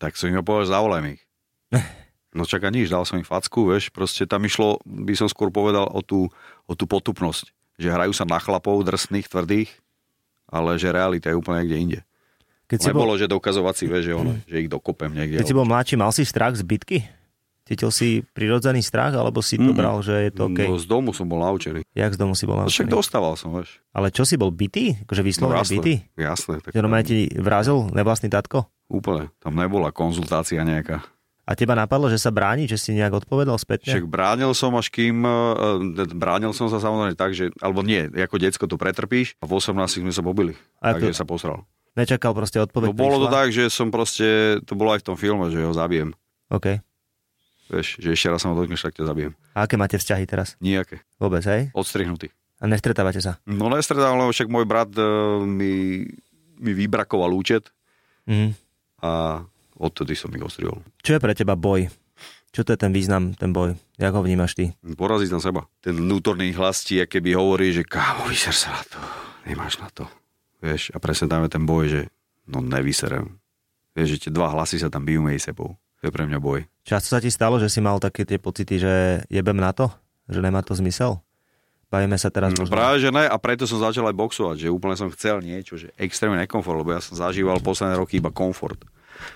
Tak 0.00 0.16
som 0.16 0.32
im 0.32 0.40
ho 0.40 0.42
povedal, 0.42 0.72
zavolaj 0.72 1.20
ich. 1.20 1.22
No 2.32 2.48
čaká 2.48 2.72
nič, 2.72 2.88
dal 2.88 3.04
som 3.04 3.20
im 3.20 3.28
facku, 3.28 3.68
vieš, 3.68 3.92
proste 3.92 4.24
tam 4.24 4.40
išlo, 4.48 4.80
by 4.88 5.12
som 5.12 5.28
skôr 5.28 5.52
povedal, 5.52 5.84
o 5.84 6.00
tú, 6.00 6.32
o 6.64 6.72
tú 6.72 6.88
potupnosť. 6.88 7.52
Že 7.76 7.92
hrajú 7.92 8.12
sa 8.16 8.24
na 8.24 8.40
chlapov, 8.40 8.80
drsných, 8.88 9.28
tvrdých, 9.28 9.68
ale 10.48 10.80
že 10.80 10.88
realita 10.96 11.28
je 11.28 11.36
úplne 11.36 11.60
niekde 11.60 11.76
inde. 11.76 12.00
Keď 12.72 12.88
Nebolo, 12.88 13.12
bol, 13.12 13.20
že 13.20 13.28
dokazovať 13.28 13.74
si, 13.76 13.84
vieš, 13.84 14.04
že, 14.08 14.14
ono, 14.16 14.32
že 14.50 14.64
ich 14.64 14.72
dokopem 14.72 15.12
niekde. 15.12 15.44
keď 15.44 15.48
si 15.52 15.52
bol 15.52 15.68
mladší, 15.68 15.94
mal 16.00 16.08
si 16.08 16.24
strach 16.24 16.56
z 16.56 16.64
bitky? 16.64 17.04
Cítil 17.62 17.90
si 17.90 18.08
prirodzený 18.28 18.80
strach, 18.80 19.12
alebo 19.12 19.38
si 19.38 19.54
to 19.54 19.70
Mm. 19.70 19.76
bral, 19.76 19.98
že 20.00 20.14
je 20.20 20.30
to 20.30 20.42
OK? 20.46 20.60
No, 20.60 20.76
z 20.76 20.84
domu 20.84 21.10
som 21.10 21.24
bol 21.24 21.38
naučený. 21.40 21.86
Jak 21.88 22.10
z 22.10 22.18
domu 22.18 22.34
si 22.34 22.42
bol 22.42 22.56
No, 22.56 22.66
však 22.66 22.84
naučený? 22.84 22.90
dostával 22.92 23.34
som, 23.34 23.54
vieš. 23.54 23.78
Ale 23.90 24.10
čo 24.10 24.22
si 24.22 24.34
bol 24.34 24.50
bytý? 24.50 24.98
Akože 25.00 25.22
vyslovene 25.22 25.60
jasné, 25.60 25.72
bytý? 25.72 25.94
Jasné. 26.16 26.54
Tak 26.58 26.70
Že 26.70 26.80
normálne 26.80 27.06
ti 27.06 27.18
vrazil 27.32 27.86
nevlastný 27.88 28.28
tatko? 28.28 28.66
Úplne. 28.88 29.30
Tam 29.38 29.54
nebola 29.54 29.88
konzultácia 29.88 30.58
nejaká. 30.60 31.06
A 31.42 31.54
teba 31.54 31.74
napadlo, 31.74 32.06
že 32.06 32.16
sa 32.16 32.30
bráni, 32.30 32.66
že 32.66 32.76
si 32.76 32.92
nejak 32.92 33.18
odpovedal 33.20 33.54
spätne? 33.56 33.90
Však 33.90 34.06
bránil 34.06 34.50
som 34.52 34.74
až 34.74 34.86
kým, 34.88 35.22
e, 35.22 35.34
bránil 36.08 36.50
som 36.50 36.66
sa 36.66 36.78
samozrejme 36.78 37.14
tak, 37.14 37.30
že, 37.30 37.50
alebo 37.58 37.80
nie, 37.80 38.06
ako 38.06 38.38
decko 38.38 38.64
to 38.64 38.74
pretrpíš 38.74 39.34
a 39.38 39.44
v 39.44 39.52
18 39.52 39.74
sme 39.98 40.10
sa 40.10 40.20
pobili, 40.20 40.54
A 40.78 40.92
takže 40.92 41.10
to- 41.10 41.18
sa 41.18 41.24
posral. 41.24 41.66
Nečakal 41.92 42.32
proste 42.32 42.56
odpoveď 42.58 42.88
No 42.88 42.96
bolo 42.96 43.16
to 43.18 43.26
prišla? 43.26 43.34
tak, 43.34 43.48
že 43.50 43.64
som 43.68 43.88
proste, 43.88 44.26
to 44.60 44.72
bolo 44.72 44.92
aj 44.92 45.02
v 45.02 45.06
tom 45.08 45.16
filme, 45.16 45.46
že 45.46 45.60
ho 45.60 45.70
zabijem. 45.70 46.14
OK. 46.48 46.78
Vieš, 47.72 47.96
že 47.96 48.08
ešte 48.10 48.28
raz 48.28 48.38
sa 48.38 48.46
ma 48.46 48.54
dotkneš, 48.54 48.84
tak 48.84 48.92
ťa 48.92 49.08
zabijem. 49.08 49.32
A 49.50 49.64
aké 49.64 49.74
máte 49.74 49.96
vzťahy 49.96 50.24
teraz? 50.24 50.60
Nijaké. 50.60 51.00
Vôbec, 51.16 51.40
hej? 51.42 51.72
Odstrihnutý. 51.72 52.28
A 52.60 52.68
nestretávate 52.68 53.18
sa? 53.18 53.40
No 53.42 53.66
nestretám, 53.66 54.14
lebo 54.14 54.28
však 54.28 54.46
môj 54.46 54.62
brat 54.62 54.92
e, 54.92 55.02
mi, 55.40 56.04
mi 56.56 56.72
vybrakoval 56.72 57.32
účet 57.32 57.72
Mhm. 58.22 58.54
a 59.00 59.42
odtedy 59.74 60.14
som 60.14 60.30
ich 60.30 60.38
ostrihol. 60.38 60.78
Čo 61.00 61.16
je 61.16 61.20
pre 61.20 61.32
teba 61.32 61.56
boj? 61.56 61.90
Čo 62.52 62.62
to 62.62 62.70
je 62.70 62.78
ten 62.78 62.92
význam, 62.92 63.32
ten 63.32 63.50
boj? 63.50 63.74
Jak 63.96 64.12
ho 64.12 64.20
vnímaš 64.20 64.52
ty? 64.52 64.76
Poraziť 64.78 65.32
na 65.32 65.40
seba. 65.40 65.64
Ten 65.80 65.96
vnútorný 65.96 66.52
hlas 66.52 66.84
ti, 66.84 67.00
keby 67.00 67.32
hovorí, 67.32 67.72
že 67.72 67.82
kámo, 67.82 68.28
vyser 68.28 68.52
sa 68.52 68.76
na 68.76 68.82
to, 68.84 69.00
nemáš 69.42 69.80
na 69.80 69.88
to. 69.88 70.04
Vieš, 70.60 70.92
a 70.92 71.00
presne 71.00 71.26
tam 71.26 71.42
je 71.42 71.50
ten 71.50 71.64
boj, 71.64 71.84
že 71.88 72.00
no 72.46 72.60
nevyserem. 72.60 73.40
Vieš, 73.92 74.08
že 74.08 74.20
tie 74.22 74.30
dva 74.30 74.52
hlasy 74.52 74.78
sa 74.78 74.86
tam 74.86 75.02
bijú 75.02 75.18
medzi 75.18 75.48
sebou. 75.48 75.74
To 76.02 76.10
je 76.10 76.12
pre 76.12 76.26
mňa 76.26 76.42
boj. 76.42 76.66
Často 76.82 77.14
sa 77.14 77.22
ti 77.22 77.30
stalo, 77.30 77.62
že 77.62 77.70
si 77.70 77.78
mal 77.78 78.02
také 78.02 78.26
tie 78.26 78.42
pocity, 78.42 78.74
že 78.74 78.92
jebem 79.30 79.54
na 79.54 79.70
to? 79.70 79.86
Že 80.26 80.42
nemá 80.42 80.58
to 80.60 80.74
zmysel? 80.74 81.22
Bavíme 81.86 82.18
sa 82.18 82.26
teraz 82.26 82.50
No 82.50 82.66
možno- 82.66 82.74
práve, 82.74 82.98
že 82.98 83.14
ne, 83.14 83.22
a 83.22 83.36
preto 83.38 83.68
som 83.70 83.78
začal 83.78 84.10
aj 84.10 84.16
boxovať, 84.16 84.56
že 84.58 84.72
úplne 84.72 84.98
som 84.98 85.12
chcel 85.12 85.38
niečo, 85.38 85.78
že 85.78 85.94
extrémne 85.94 86.40
nekomfort, 86.40 86.82
lebo 86.82 86.90
ja 86.90 86.98
som 86.98 87.14
zažíval 87.14 87.62
posledné 87.62 87.94
roky 87.94 88.18
iba 88.18 88.32
komfort. 88.32 88.82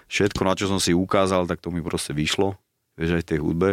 Všetko, 0.08 0.42
na 0.42 0.56
čo 0.56 0.66
som 0.66 0.82
si 0.82 0.90
ukázal, 0.90 1.46
tak 1.46 1.62
to 1.62 1.70
mi 1.70 1.78
proste 1.78 2.10
vyšlo, 2.10 2.58
vieš, 2.96 3.12
aj 3.12 3.22
v 3.22 3.30
tej 3.30 3.38
hudbe 3.38 3.70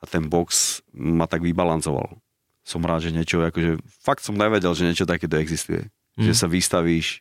a 0.00 0.04
ten 0.06 0.24
box 0.24 0.80
ma 0.94 1.26
tak 1.26 1.42
vybalancoval. 1.42 2.16
Som 2.62 2.86
rád, 2.86 3.04
že 3.04 3.12
niečo, 3.12 3.42
akože 3.42 3.76
fakt 4.00 4.22
som 4.22 4.38
nevedel, 4.38 4.70
že 4.72 4.86
niečo 4.86 5.04
takéto 5.04 5.36
existuje. 5.36 5.90
Mhm. 6.16 6.30
Že 6.30 6.32
sa 6.32 6.46
vystavíš 6.46 7.20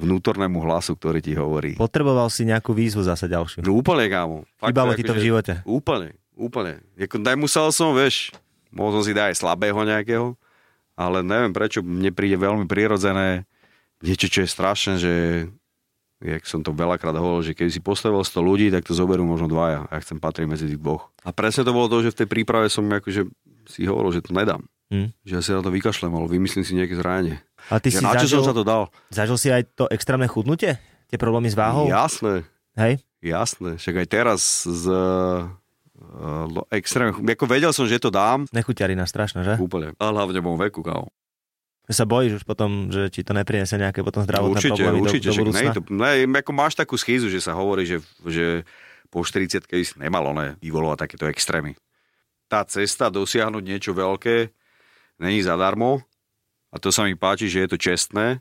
vnútornému 0.00 0.58
hlasu, 0.64 0.96
ktorý 0.96 1.20
ti 1.20 1.36
hovorí. 1.36 1.76
Potreboval 1.76 2.32
si 2.32 2.48
nejakú 2.48 2.72
výzvu 2.72 3.04
zase 3.04 3.28
ďalšiu. 3.28 3.60
No 3.60 3.76
úplne, 3.76 4.08
kámo. 4.08 4.48
Fakt, 4.56 4.72
Chýbalo 4.72 4.92
ti 4.96 5.04
to 5.04 5.12
akože- 5.12 5.20
v 5.20 5.26
živote. 5.28 5.52
Úplne, 5.68 6.08
úplne. 6.34 6.72
Jako, 6.96 7.16
nemusel 7.20 7.68
som, 7.70 7.92
vieš, 7.92 8.32
mohol 8.72 9.00
som 9.00 9.02
si 9.04 9.12
dať 9.12 9.32
aj 9.32 9.40
slabého 9.44 9.80
nejakého, 9.84 10.26
ale 10.96 11.20
neviem 11.20 11.52
prečo, 11.52 11.84
mne 11.84 12.10
príde 12.12 12.40
veľmi 12.40 12.64
prirodzené 12.64 13.44
niečo, 14.00 14.32
čo 14.32 14.40
je 14.44 14.48
strašné, 14.48 14.94
že 14.96 15.12
jak 16.20 16.44
som 16.44 16.60
to 16.60 16.76
veľakrát 16.76 17.16
hovoril, 17.16 17.40
že 17.40 17.56
keby 17.56 17.72
si 17.72 17.80
postavil 17.80 18.20
100 18.20 18.44
ľudí, 18.44 18.66
tak 18.68 18.84
to 18.84 18.92
zoberú 18.92 19.24
možno 19.24 19.48
dvaja 19.48 19.88
ja 19.88 19.98
chcem 20.04 20.20
patriť 20.20 20.46
medzi 20.48 20.64
tých 20.68 20.80
dvoch. 20.80 21.08
A 21.24 21.32
presne 21.32 21.64
to 21.64 21.72
bolo 21.72 21.88
to, 21.88 22.04
že 22.04 22.12
v 22.12 22.18
tej 22.24 22.28
príprave 22.28 22.68
som 22.68 22.84
akože 22.84 23.24
si 23.64 23.88
hovoril, 23.88 24.12
že 24.12 24.24
to 24.24 24.36
nedám. 24.36 24.68
Hm. 24.90 25.14
Že 25.22 25.32
ja 25.38 25.42
si 25.42 25.50
na 25.54 25.62
to 25.62 25.70
vykašlem, 25.70 26.10
ale 26.10 26.26
vymyslím 26.26 26.66
si 26.66 26.74
nejaké 26.74 26.98
zranenie. 26.98 27.38
A 27.70 27.78
ty 27.78 27.94
Že 27.94 28.02
si 28.02 28.04
na 28.04 28.18
čo 28.18 28.26
zažil, 28.26 28.38
som 28.42 28.50
sa 28.50 28.56
to 28.58 28.64
dal? 28.66 28.82
zažil 29.14 29.38
si 29.38 29.48
aj 29.54 29.62
to 29.78 29.86
extrémne 29.86 30.26
chudnutie? 30.26 30.82
Tie 31.06 31.18
problémy 31.18 31.46
s 31.46 31.54
váhou? 31.54 31.86
Jasné. 31.86 32.42
Hej? 32.74 32.98
Jasné, 33.22 33.78
však 33.78 33.94
aj 34.02 34.06
teraz 34.08 34.40
z 34.64 34.84
uh, 34.90 36.70
extrém, 36.72 37.12
ako 37.12 37.44
vedel 37.46 37.70
som, 37.70 37.84
že 37.84 38.00
to 38.00 38.08
dám. 38.08 38.48
Nechuťarina 38.50 39.04
strašná, 39.04 39.44
že? 39.44 39.54
Úplne. 39.60 39.94
A 40.00 40.10
hlavne 40.10 40.40
v 40.40 40.44
mojom 40.46 40.60
veku, 40.66 40.80
kámo. 40.80 41.12
Že 41.90 41.94
sa 41.94 42.06
bojíš 42.06 42.32
už 42.40 42.44
potom, 42.46 42.88
že 42.88 43.10
ti 43.10 43.20
to 43.26 43.34
nepriniesie 43.34 43.76
nejaké 43.76 44.00
potom 44.06 44.22
zdravotné 44.22 44.62
Určite, 44.62 44.78
problémy 44.78 45.00
určite, 45.02 45.26
do, 45.26 45.34
do 45.34 45.40
budúcna? 45.42 45.70
to, 45.74 45.82
ne, 45.90 46.10
ako 46.38 46.52
máš 46.54 46.74
takú 46.78 46.94
schýzu, 46.94 47.26
že 47.26 47.42
sa 47.42 47.52
hovorí, 47.58 47.82
že, 47.84 47.98
že 48.24 48.62
po 49.10 49.26
40 49.26 49.66
by 49.66 49.84
si 49.84 49.94
nemal 49.98 50.30
ne, 50.32 50.54
vyvolovať 50.62 50.98
takéto 51.04 51.26
extrémy. 51.26 51.74
Tá 52.46 52.62
cesta 52.62 53.10
dosiahnuť 53.10 53.62
niečo 53.62 53.90
veľké 53.90 54.54
není 55.20 55.44
zadarmo 55.44 56.00
a 56.72 56.76
to 56.80 56.88
sa 56.88 57.04
mi 57.04 57.14
páči, 57.14 57.46
že 57.52 57.66
je 57.66 57.68
to 57.70 57.78
čestné, 57.78 58.40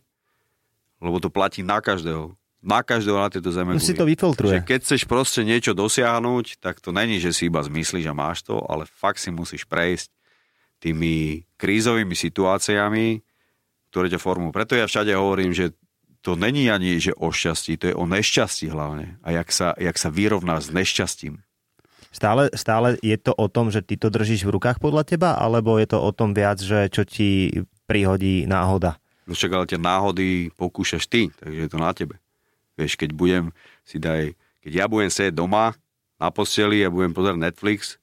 lebo 1.04 1.20
to 1.20 1.28
platí 1.28 1.62
na 1.62 1.84
každého. 1.84 2.34
Na 2.60 2.84
každého 2.84 3.16
na 3.16 3.32
tejto 3.32 3.56
zeme. 3.56 3.72
No 3.72 3.80
si 3.80 3.96
to 3.96 4.04
vyfiltruje. 4.04 4.60
Že 4.60 4.68
keď 4.68 4.80
chceš 4.84 5.02
proste 5.08 5.48
niečo 5.48 5.72
dosiahnuť, 5.72 6.60
tak 6.60 6.84
to 6.84 6.92
není, 6.92 7.24
že 7.24 7.32
si 7.32 7.48
iba 7.48 7.64
zmyslíš 7.64 8.12
a 8.12 8.16
máš 8.16 8.44
to, 8.44 8.60
ale 8.68 8.84
fakt 8.84 9.24
si 9.24 9.32
musíš 9.32 9.64
prejsť 9.64 10.12
tými 10.84 11.48
krízovými 11.56 12.16
situáciami, 12.16 13.24
ktoré 13.92 14.08
ťa 14.12 14.20
formujú. 14.20 14.52
Preto 14.52 14.76
ja 14.76 14.92
všade 14.92 15.16
hovorím, 15.16 15.56
že 15.56 15.72
to 16.20 16.36
není 16.36 16.68
ani 16.68 17.00
že 17.00 17.16
o 17.16 17.32
šťastí, 17.32 17.80
to 17.80 17.86
je 17.92 17.96
o 17.96 18.04
nešťastí 18.04 18.68
hlavne. 18.68 19.24
A 19.24 19.40
jak 19.40 19.50
sa, 19.56 19.72
jak 19.80 19.96
sa 19.96 20.12
vyrovná 20.12 20.60
s 20.60 20.68
nešťastím. 20.68 21.40
Stále, 22.10 22.50
stále 22.58 22.98
je 23.06 23.18
to 23.22 23.38
o 23.38 23.46
tom, 23.46 23.70
že 23.70 23.86
ty 23.86 23.94
to 23.94 24.10
držíš 24.10 24.50
v 24.50 24.58
rukách 24.58 24.82
podľa 24.82 25.06
teba, 25.06 25.30
alebo 25.38 25.78
je 25.78 25.88
to 25.94 26.02
o 26.02 26.10
tom 26.10 26.34
viac, 26.34 26.58
že 26.58 26.90
čo 26.90 27.06
ti 27.06 27.62
prihodí 27.86 28.50
náhoda? 28.50 28.98
No 29.30 29.38
však 29.38 29.54
ale 29.54 29.70
tie 29.70 29.78
náhody 29.78 30.50
pokúšaš 30.58 31.06
ty, 31.06 31.30
takže 31.30 31.60
je 31.66 31.70
to 31.70 31.78
na 31.78 31.94
tebe. 31.94 32.18
Vieš, 32.74 32.98
keď 32.98 33.14
budem 33.14 33.54
si 33.86 34.02
daj, 34.02 34.34
keď 34.66 34.72
ja 34.74 34.86
budem 34.90 35.14
sedieť 35.14 35.38
doma 35.38 35.78
na 36.18 36.34
posteli 36.34 36.82
a 36.82 36.90
budem 36.90 37.14
pozerať 37.14 37.38
Netflix 37.38 38.02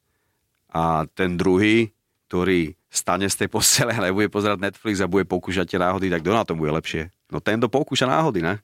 a 0.71 1.03
ten 1.19 1.35
druhý, 1.35 1.91
ktorý 2.31 2.79
stane 2.87 3.27
z 3.27 3.43
tej 3.43 3.49
postele 3.51 3.91
a 3.91 4.07
nebude 4.07 4.31
pozerať 4.31 4.63
Netflix 4.63 5.03
a 5.03 5.11
bude 5.11 5.27
pokúšať 5.27 5.67
tie 5.75 5.83
náhody, 5.83 6.15
tak 6.15 6.23
kto 6.23 6.31
na 6.31 6.47
tom 6.47 6.63
bude 6.63 6.71
lepšie? 6.71 7.11
No 7.27 7.43
tento 7.43 7.67
pokúša 7.67 8.07
náhody, 8.07 8.39
ne? 8.39 8.63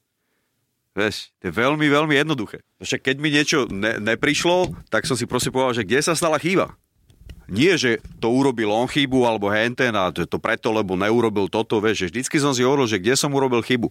Vieš, 0.92 1.32
to 1.40 1.48
je 1.48 1.52
veľmi, 1.56 1.88
veľmi 1.88 2.14
jednoduché. 2.20 2.60
Však 2.84 3.00
keď 3.00 3.16
mi 3.16 3.32
niečo 3.32 3.64
ne, 3.72 3.96
neprišlo, 3.96 4.76
tak 4.92 5.08
som 5.08 5.16
si 5.16 5.24
proste 5.24 5.48
povedal, 5.48 5.80
že 5.80 5.88
kde 5.88 6.04
sa 6.04 6.12
stala 6.12 6.36
chyba. 6.36 6.76
Nie, 7.48 7.80
že 7.80 8.00
to 8.20 8.28
urobil 8.32 8.68
on 8.72 8.88
chybu 8.88 9.24
alebo 9.24 9.48
henten 9.48 9.92
a 9.96 10.12
to, 10.12 10.28
to 10.28 10.36
preto, 10.36 10.68
lebo 10.68 10.96
neurobil 10.96 11.48
toto, 11.48 11.80
vieš, 11.80 12.06
že 12.06 12.08
vždycky 12.12 12.36
som 12.40 12.52
si 12.52 12.64
hovoril, 12.64 12.88
že 12.88 13.00
kde 13.00 13.16
som 13.16 13.32
urobil 13.32 13.64
chybu. 13.64 13.88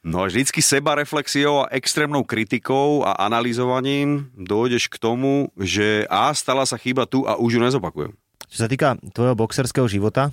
No 0.00 0.24
a 0.24 0.32
vždycky 0.32 0.64
seba 0.64 0.96
reflexiou 0.96 1.64
a 1.64 1.70
extrémnou 1.76 2.24
kritikou 2.24 3.04
a 3.04 3.20
analyzovaním 3.20 4.32
dojdeš 4.32 4.88
k 4.88 4.96
tomu, 4.96 5.52
že 5.60 6.08
a 6.08 6.32
stala 6.32 6.64
sa 6.64 6.80
chyba 6.80 7.04
tu 7.04 7.28
a 7.28 7.36
už 7.36 7.56
ju 7.56 7.60
nezopakujem. 7.60 8.12
Čo 8.48 8.56
sa 8.64 8.68
týka 8.68 8.96
tvojho 9.12 9.36
boxerského 9.36 9.84
života, 9.84 10.32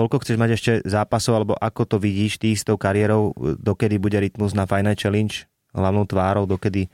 koľko 0.00 0.24
chceš 0.24 0.40
mať 0.40 0.50
ešte 0.56 0.72
zápasov, 0.88 1.36
alebo 1.36 1.52
ako 1.60 1.84
to 1.84 1.96
vidíš 2.00 2.40
ty 2.40 2.56
s 2.56 2.64
tou 2.64 2.80
kariérou, 2.80 3.36
dokedy 3.60 4.00
bude 4.00 4.16
rytmus 4.16 4.56
na 4.56 4.64
Final 4.64 4.96
Challenge 4.96 5.44
hlavnou 5.76 6.08
tvárou, 6.08 6.48
dokedy 6.48 6.88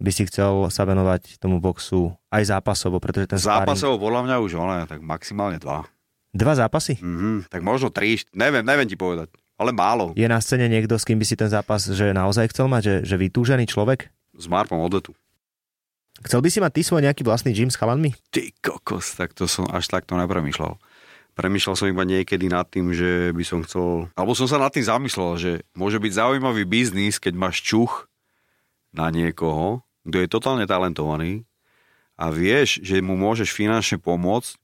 by 0.00 0.10
si 0.10 0.24
chcel 0.24 0.72
sa 0.72 0.88
venovať 0.88 1.36
tomu 1.36 1.60
boxu 1.60 2.16
aj 2.32 2.48
zápasovo, 2.48 2.96
pretože 2.96 3.28
ten. 3.28 3.36
Zápasovo 3.36 4.00
podľa 4.00 4.24
mňa 4.24 4.36
už 4.40 4.52
ona, 4.56 4.88
tak 4.88 5.04
maximálne 5.04 5.60
dva. 5.60 5.84
Dva 6.32 6.56
zápasy? 6.56 6.96
Mhm, 7.02 7.50
tak 7.52 7.60
možno 7.60 7.92
tri, 7.92 8.16
neviem, 8.32 8.64
neviem 8.64 8.88
ti 8.88 8.96
povedať, 8.96 9.28
ale 9.60 9.76
málo. 9.76 10.16
Je 10.16 10.24
na 10.24 10.40
scéne 10.40 10.70
niekto, 10.70 10.96
s 10.96 11.04
kým 11.04 11.20
by 11.20 11.26
si 11.26 11.36
ten 11.36 11.50
zápas 11.50 11.84
že 11.84 12.16
naozaj 12.16 12.54
chcel 12.54 12.70
mať, 12.70 12.82
že, 12.82 12.94
že 13.12 13.16
vytúžený 13.20 13.68
človek? 13.68 14.08
S 14.32 14.46
Marpom 14.48 14.80
odletu. 14.80 15.12
Chcel 16.20 16.40
by 16.44 16.48
si 16.52 16.58
mať 16.60 16.72
ty 16.76 16.82
svoj 16.84 17.04
nejaký 17.04 17.24
vlastný 17.24 17.52
gym 17.52 17.72
s 17.72 17.80
chalanmi? 17.80 18.12
Ty 18.28 18.52
kokos, 18.60 19.16
tak 19.16 19.32
to 19.32 19.48
som 19.48 19.68
až 19.72 19.88
takto 19.88 20.16
nepremýšľal. 20.20 20.76
Premýšľal 21.34 21.76
som 21.78 21.88
iba 21.88 22.04
niekedy 22.04 22.50
nad 22.50 22.66
tým, 22.66 22.92
že 22.92 23.30
by 23.32 23.44
som 23.46 23.60
chcel... 23.64 24.10
Alebo 24.18 24.34
som 24.36 24.50
sa 24.50 24.60
nad 24.60 24.72
tým 24.74 24.84
zamyslel, 24.84 25.32
že 25.38 25.52
môže 25.72 26.02
byť 26.02 26.12
zaujímavý 26.12 26.66
biznis, 26.66 27.16
keď 27.22 27.34
máš 27.38 27.62
čuch 27.64 28.10
na 28.90 29.08
niekoho, 29.08 29.86
kto 30.04 30.16
je 30.20 30.28
totálne 30.28 30.66
talentovaný 30.66 31.46
a 32.20 32.28
vieš, 32.28 32.82
že 32.84 33.00
mu 33.00 33.16
môžeš 33.16 33.54
finančne 33.54 33.96
pomôcť, 33.96 34.58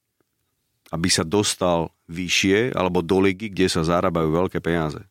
aby 0.92 1.08
sa 1.08 1.24
dostal 1.24 1.90
vyššie 2.06 2.76
alebo 2.76 3.02
do 3.02 3.18
ligy, 3.18 3.50
kde 3.50 3.66
sa 3.66 3.82
zarábajú 3.82 4.28
veľké 4.30 4.58
peniaze. 4.62 5.02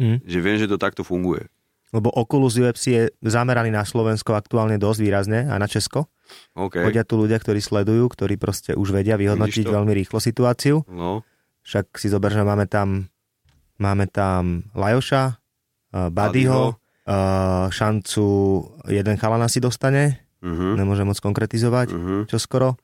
Hm. 0.00 0.24
Že 0.24 0.38
viem, 0.40 0.56
že 0.56 0.70
to 0.70 0.80
takto 0.80 1.04
funguje. 1.04 1.44
Lebo 1.90 2.08
Oculus 2.14 2.54
UFC 2.54 2.84
je 2.94 3.04
zameraný 3.18 3.74
na 3.74 3.82
Slovensko 3.82 4.38
aktuálne 4.38 4.78
dosť 4.78 5.00
výrazne 5.02 5.40
a 5.50 5.58
na 5.58 5.66
Česko. 5.66 6.06
OK. 6.54 6.80
Chodia 6.80 7.04
tu 7.06 7.14
ľudia, 7.16 7.38
ktorí 7.38 7.58
sledujú, 7.58 8.10
ktorí 8.10 8.34
proste 8.36 8.72
už 8.74 8.92
vedia 8.92 9.14
vyhodnotiť 9.14 9.66
veľmi 9.66 9.92
rýchlo 9.94 10.18
situáciu. 10.18 10.82
No, 10.90 11.22
Však 11.62 11.96
si 12.00 12.08
zober, 12.08 12.32
že 12.32 12.42
máme 12.42 12.64
tam, 12.64 13.06
máme 13.76 14.08
tam 14.08 14.64
Lajoša, 14.72 15.36
uh, 15.36 16.08
Badyho, 16.08 16.74
uh, 16.74 17.68
šancu 17.68 18.26
jeden 18.88 19.16
chalana 19.20 19.46
si 19.46 19.60
dostane, 19.60 20.24
uh-huh. 20.40 20.74
nemôžem 20.76 21.04
moc 21.04 21.20
konkretizovať, 21.20 21.88
Uh-huh. 21.92 22.20
čo 22.26 22.40
skoro. 22.40 22.80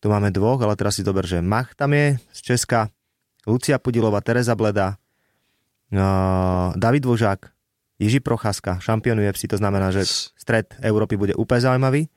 Tu 0.00 0.12
máme 0.12 0.28
dvoch, 0.28 0.60
ale 0.60 0.76
teraz 0.76 1.00
si 1.00 1.02
zober, 1.04 1.24
že 1.24 1.40
Mach 1.40 1.72
tam 1.72 1.96
je 1.96 2.20
z 2.32 2.40
Česka, 2.52 2.92
Lucia 3.48 3.80
Pudilová, 3.80 4.20
Tereza 4.20 4.52
Bleda, 4.52 5.00
uh, 5.92 6.72
David 6.76 7.04
Vožák, 7.06 7.52
Jiži 7.96 8.20
Procházka, 8.20 8.76
šampión 8.76 9.16
UFC, 9.16 9.48
to 9.48 9.56
znamená, 9.56 9.88
že 9.88 10.04
stred 10.36 10.68
Európy 10.84 11.16
bude 11.16 11.32
úplne 11.32 11.64
zaujímavý. 11.64 12.12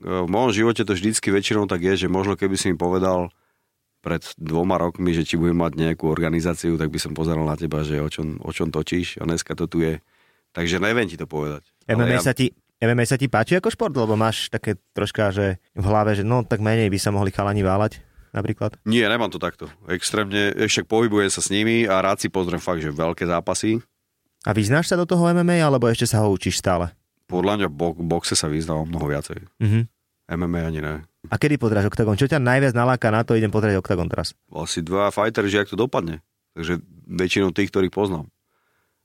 V 0.00 0.28
mojom 0.28 0.50
živote 0.50 0.82
to 0.82 0.96
vždycky 0.96 1.28
väčšinou 1.28 1.68
tak 1.68 1.84
je, 1.84 2.06
že 2.06 2.08
možno 2.08 2.34
keby 2.34 2.56
si 2.56 2.72
mi 2.72 2.76
povedal 2.76 3.28
pred 4.00 4.24
dvoma 4.40 4.80
rokmi, 4.80 5.12
že 5.12 5.28
či 5.28 5.36
budem 5.36 5.60
mať 5.60 5.76
nejakú 5.76 6.08
organizáciu, 6.08 6.80
tak 6.80 6.88
by 6.88 6.96
som 6.96 7.12
pozeral 7.12 7.44
na 7.44 7.52
teba, 7.54 7.84
že 7.84 8.00
o 8.00 8.08
čom, 8.08 8.40
o 8.40 8.48
čom 8.48 8.72
točíš 8.72 9.20
a 9.20 9.28
dneska 9.28 9.52
to 9.52 9.68
tu 9.68 9.84
je. 9.84 10.00
Takže 10.56 10.80
neviem 10.80 11.04
ti 11.04 11.20
to 11.20 11.28
povedať. 11.28 11.68
MMA, 11.84 12.16
ja... 12.18 12.24
sa 12.24 12.32
ti, 12.32 12.50
MMA 12.80 13.04
sa 13.04 13.20
ti 13.20 13.28
páči 13.28 13.60
ako 13.60 13.68
šport? 13.68 13.92
Lebo 13.92 14.16
máš 14.16 14.48
také 14.48 14.80
troška, 14.96 15.30
že 15.30 15.60
v 15.76 15.84
hlave, 15.84 16.16
že 16.16 16.24
no 16.24 16.42
tak 16.42 16.64
menej 16.64 16.88
by 16.88 16.98
sa 16.98 17.12
mohli 17.12 17.28
chalani 17.28 17.60
váľať 17.60 18.00
napríklad? 18.32 18.80
Nie, 18.88 19.06
nemám 19.06 19.30
to 19.30 19.36
takto. 19.36 19.68
Extrémne, 19.84 20.56
ešte 20.56 20.82
pohybujem 20.88 21.28
sa 21.28 21.44
s 21.44 21.52
nimi 21.52 21.84
a 21.84 22.00
rád 22.00 22.24
si 22.24 22.32
pozriem 22.32 22.62
fakt, 22.62 22.80
že 22.80 22.90
veľké 22.90 23.28
zápasy. 23.28 23.84
A 24.48 24.56
vyznáš 24.56 24.88
sa 24.88 24.96
do 24.96 25.04
toho 25.04 25.28
MMA, 25.28 25.60
alebo 25.60 25.84
ešte 25.92 26.08
sa 26.08 26.24
ho 26.24 26.32
učíš 26.32 26.64
stále? 26.64 26.88
Podľa 27.30 27.54
mňa 27.56 27.68
bo- 27.70 27.94
boxe 27.96 28.34
sa 28.34 28.50
vyznám 28.50 28.82
o 28.82 28.86
mnoho 28.86 29.06
viacej. 29.06 29.38
Mhm. 29.62 29.80
MMA 30.30 30.60
ani 30.62 30.80
ne. 30.82 30.94
A 31.26 31.34
kedy 31.36 31.58
podráš 31.58 31.90
Octagon? 31.90 32.14
Čo 32.14 32.30
ťa 32.30 32.38
najviac 32.38 32.70
naláka 32.70 33.10
na 33.10 33.26
to, 33.26 33.34
idem 33.34 33.50
pozrieť 33.50 33.82
Octagon 33.82 34.06
teraz? 34.06 34.32
Asi 34.50 34.78
dva 34.78 35.10
fightery, 35.10 35.50
že 35.50 35.58
jak 35.62 35.70
to 35.70 35.78
dopadne. 35.78 36.22
Takže 36.54 36.78
väčšinou 37.06 37.50
tých, 37.50 37.70
ktorých 37.70 37.90
poznám. 37.90 38.30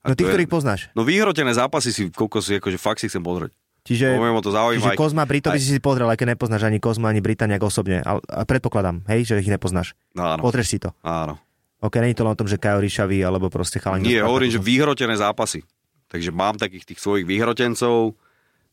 A 0.05 0.13
no 0.13 0.17
tých, 0.17 0.29
ktorých 0.29 0.49
poznáš? 0.49 0.93
No 0.93 1.01
vyhrotené 1.01 1.49
zápasy 1.57 1.89
si, 1.89 2.13
koľko 2.13 2.37
si, 2.45 2.61
akože 2.61 2.77
fakt 2.77 3.01
si 3.01 3.09
chcem 3.09 3.25
pozrieť. 3.25 3.57
Čiže, 3.85 4.17
Poviem, 4.17 4.41
to 4.41 4.49
zaujíma, 4.49 4.81
čiže 4.81 4.97
Kozma 4.97 5.29
Brito 5.29 5.53
by 5.53 5.61
si 5.61 5.69
si 5.69 5.81
pozrel, 5.81 6.09
aj 6.09 6.17
keď 6.17 6.33
nepoznáš 6.33 6.65
ani 6.65 6.81
Kozma, 6.81 7.13
ani 7.13 7.21
Brita 7.21 7.45
nejak 7.45 7.61
osobne. 7.61 8.01
Ale 8.01 8.17
predpokladám, 8.49 9.05
hej, 9.09 9.29
že 9.29 9.37
ich 9.37 9.49
nepoznáš. 9.49 9.93
No, 10.17 10.25
áno. 10.25 10.41
Pozrieš 10.41 10.67
si 10.73 10.77
to. 10.81 10.89
Áno. 11.05 11.37
Ok, 11.85 12.01
nie 12.01 12.13
je 12.13 12.17
to 12.17 12.25
len 12.25 12.33
o 12.33 12.39
tom, 12.39 12.49
že 12.49 12.57
Kajo 12.57 12.81
Ríšavý, 12.81 13.21
alebo 13.21 13.45
proste 13.53 13.77
chalani. 13.77 14.09
Nie, 14.09 14.25
hovorím, 14.25 14.49
že 14.49 14.57
vyhrotené 14.57 15.13
zápasy. 15.13 15.61
Takže 16.07 16.29
mám 16.29 16.55
takých 16.55 16.85
tých 16.85 17.01
svojich 17.01 17.25
vyhrotencov, 17.25 18.13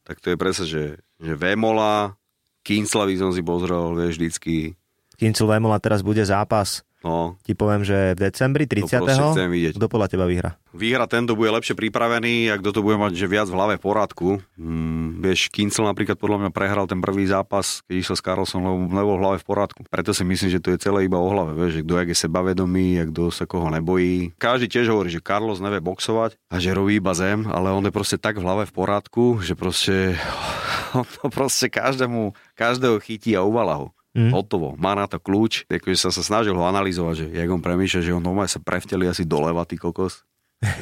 tak 0.03 0.21
to 0.21 0.35
je 0.35 0.37
presne, 0.37 0.67
že, 0.67 0.85
že 1.19 1.33
Vemola, 1.39 2.19
Kinslavy 2.63 3.19
som 3.19 3.31
si 3.35 3.43
pozrel, 3.43 3.95
vieš, 3.97 4.19
vždycky. 4.19 4.75
Kincel 5.17 5.47
Vemola 5.49 5.79
teraz 5.83 6.03
bude 6.03 6.23
zápas 6.23 6.85
No. 7.03 7.35
Ti 7.43 7.53
poviem, 7.59 7.83
že 7.83 8.15
v 8.15 8.31
decembri 8.31 8.65
30. 8.71 9.03
chcem 9.35 9.51
vidieť. 9.51 9.75
Kto 9.77 9.91
podľa 9.91 10.09
teba 10.09 10.27
vyhra? 10.31 10.55
Vyhra 10.73 11.05
tento 11.11 11.35
bude 11.35 11.53
lepšie 11.53 11.77
pripravený 11.77 12.49
a 12.49 12.57
kto 12.57 12.71
to 12.73 12.81
bude 12.81 12.97
mať 12.97 13.13
že 13.19 13.27
viac 13.29 13.51
v 13.51 13.57
hlave 13.59 13.75
v 13.77 13.83
porádku. 13.85 14.29
Hmm, 14.57 15.21
vieš, 15.21 15.53
Kincel 15.53 15.85
napríklad 15.85 16.17
podľa 16.17 16.47
mňa 16.47 16.51
prehral 16.55 16.87
ten 16.89 17.03
prvý 17.03 17.29
zápas, 17.29 17.85
keď 17.85 17.95
išiel 17.99 18.17
s 18.17 18.23
Carlson, 18.25 18.63
lebo 18.65 18.89
nebol 18.89 19.17
v 19.19 19.23
hlave 19.23 19.39
v 19.43 19.47
porádku. 19.47 19.81
Preto 19.91 20.17
si 20.17 20.25
myslím, 20.25 20.49
že 20.49 20.63
to 20.63 20.73
je 20.73 20.79
celé 20.81 21.11
iba 21.11 21.21
o 21.21 21.29
hlave. 21.29 21.53
Vieš, 21.59 21.73
že 21.77 21.85
kto 21.85 21.93
je 22.01 22.17
sebavedomý, 22.17 22.89
a 23.03 23.05
kto 23.11 23.29
sa 23.29 23.45
koho 23.45 23.69
nebojí. 23.69 24.33
Každý 24.41 24.71
tiež 24.71 24.95
hovorí, 24.95 25.13
že 25.13 25.21
Carlos 25.21 25.61
nevie 25.61 25.83
boxovať 25.83 26.39
a 26.49 26.57
že 26.57 26.73
robí 26.73 27.03
iba 27.03 27.13
zem, 27.13 27.45
ale 27.51 27.75
on 27.75 27.85
je 27.85 27.93
proste 27.93 28.17
tak 28.17 28.39
v 28.39 28.47
hlave 28.47 28.65
v 28.65 28.73
porádku, 28.73 29.43
že 29.45 29.59
proste 29.59 30.17
on 30.97 31.05
to 31.05 31.29
proste 31.29 31.69
každému, 31.69 32.33
každého 32.57 32.97
chytí 33.03 33.37
a 33.37 33.45
uvala 33.45 33.77
ho. 33.77 33.87
Mm. 34.13 34.29
Hotovo. 34.29 34.77
Má 34.77 34.93
na 34.93 35.09
to 35.09 35.17
kľúč. 35.17 35.65
Akože 35.73 35.97
som 35.97 36.13
sa 36.13 36.21
snažil 36.21 36.53
ho 36.53 36.65
analyzovať, 36.69 37.15
že 37.17 37.27
jak 37.33 37.49
on 37.49 37.65
premýšľa, 37.65 38.01
že 38.05 38.13
on 38.13 38.21
normálne 38.21 38.53
sa 38.53 38.61
prevteli 38.61 39.09
asi 39.09 39.25
doleva, 39.25 39.65
ty 39.65 39.81
kokos. 39.81 40.29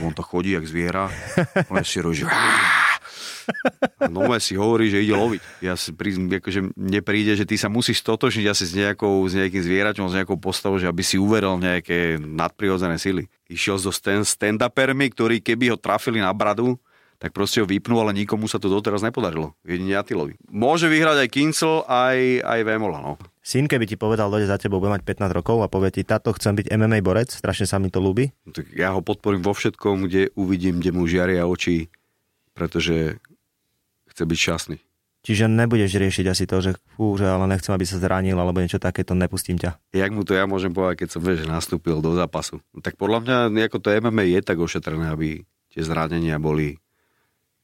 On 0.05 0.13
to 0.13 0.21
chodí 0.21 0.53
jak 0.53 0.67
zviera. 0.67 1.09
On 1.73 1.81
si 1.87 2.03
roží. 2.03 2.27
A 3.99 4.07
normálne 4.11 4.43
si 4.43 4.55
hovorí, 4.55 4.93
že 4.93 5.03
ide 5.03 5.17
loviť. 5.17 5.41
Ja 5.65 5.75
si 5.75 5.91
pri, 5.95 6.15
akože 6.15 6.75
mne 6.75 7.01
príde, 7.01 7.35
že 7.35 7.49
ty 7.49 7.57
sa 7.57 7.73
musíš 7.73 8.03
stotočniť 8.05 8.47
asi 8.47 8.65
s, 8.69 8.75
nejakou, 8.77 9.25
s 9.27 9.33
nejakým 9.35 9.63
zvieraťom, 9.63 10.07
s 10.11 10.17
nejakou 10.21 10.39
postavou, 10.39 10.79
že 10.79 10.87
aby 10.87 11.03
si 11.03 11.17
uveril 11.17 11.59
nejaké 11.59 12.21
nadprirodzené 12.21 13.01
sily. 13.01 13.27
Išiel 13.51 13.81
so 13.81 13.91
stand-upermi, 13.91 15.11
ktorí 15.11 15.43
keby 15.43 15.75
ho 15.75 15.79
trafili 15.81 16.23
na 16.23 16.31
bradu, 16.31 16.79
tak 17.21 17.37
proste 17.37 17.61
ho 17.61 17.69
vypnú, 17.69 18.01
ale 18.01 18.17
nikomu 18.17 18.49
sa 18.49 18.57
to 18.57 18.73
doteraz 18.73 19.05
nepodarilo. 19.05 19.53
Jedine 19.61 20.01
Atilovi. 20.01 20.41
Môže 20.49 20.89
vyhrať 20.89 21.21
aj 21.21 21.29
Kincel, 21.29 21.85
aj, 21.85 22.41
aj 22.41 22.61
Vemola, 22.65 23.05
no. 23.05 23.21
Syn, 23.45 23.69
keby 23.69 23.85
ti 23.85 24.01
povedal, 24.01 24.33
dojde 24.33 24.49
za 24.49 24.57
tebou, 24.57 24.81
bude 24.81 24.97
mať 24.97 25.05
15 25.05 25.37
rokov 25.37 25.61
a 25.61 25.69
povie 25.69 25.93
ti, 25.93 26.03
táto 26.03 26.33
chcem 26.33 26.57
byť 26.57 26.73
MMA 26.73 27.05
borec, 27.05 27.29
strašne 27.29 27.69
sa 27.69 27.77
mi 27.77 27.93
to 27.93 28.01
ľúbi. 28.01 28.33
No, 28.49 28.57
tak 28.57 28.73
ja 28.73 28.97
ho 28.97 29.05
podporím 29.05 29.45
vo 29.45 29.53
všetkom, 29.53 30.09
kde 30.09 30.33
uvidím, 30.33 30.81
kde 30.81 30.97
mu 30.97 31.05
žiaria 31.05 31.45
oči, 31.45 31.93
pretože 32.57 33.21
chce 34.09 34.23
byť 34.25 34.39
šťastný. 34.41 34.77
Čiže 35.21 35.53
nebudeš 35.53 36.01
riešiť 36.01 36.27
asi 36.33 36.49
to, 36.49 36.65
že 36.65 36.81
fú, 36.97 37.13
že 37.21 37.29
ale 37.29 37.45
nechcem, 37.45 37.77
aby 37.77 37.85
sa 37.85 38.01
zranil, 38.01 38.41
alebo 38.41 38.65
niečo 38.65 38.81
takéto, 38.81 39.13
nepustím 39.13 39.61
ťa. 39.61 39.77
Jak 39.93 40.17
mu 40.17 40.25
to 40.25 40.33
ja 40.33 40.49
môžem 40.49 40.73
povedať, 40.73 41.05
keď 41.05 41.09
som 41.13 41.21
vieš, 41.21 41.45
nastúpil 41.45 42.01
do 42.01 42.17
zápasu? 42.17 42.65
No, 42.73 42.81
tak 42.81 42.97
podľa 42.97 43.53
mňa 43.53 43.69
ako 43.69 43.85
to 43.85 43.93
MMA 43.93 44.33
je 44.33 44.41
tak 44.41 44.57
ošetrené, 44.57 45.13
aby 45.13 45.45
tie 45.69 45.83
zranenia 45.85 46.41
boli 46.41 46.81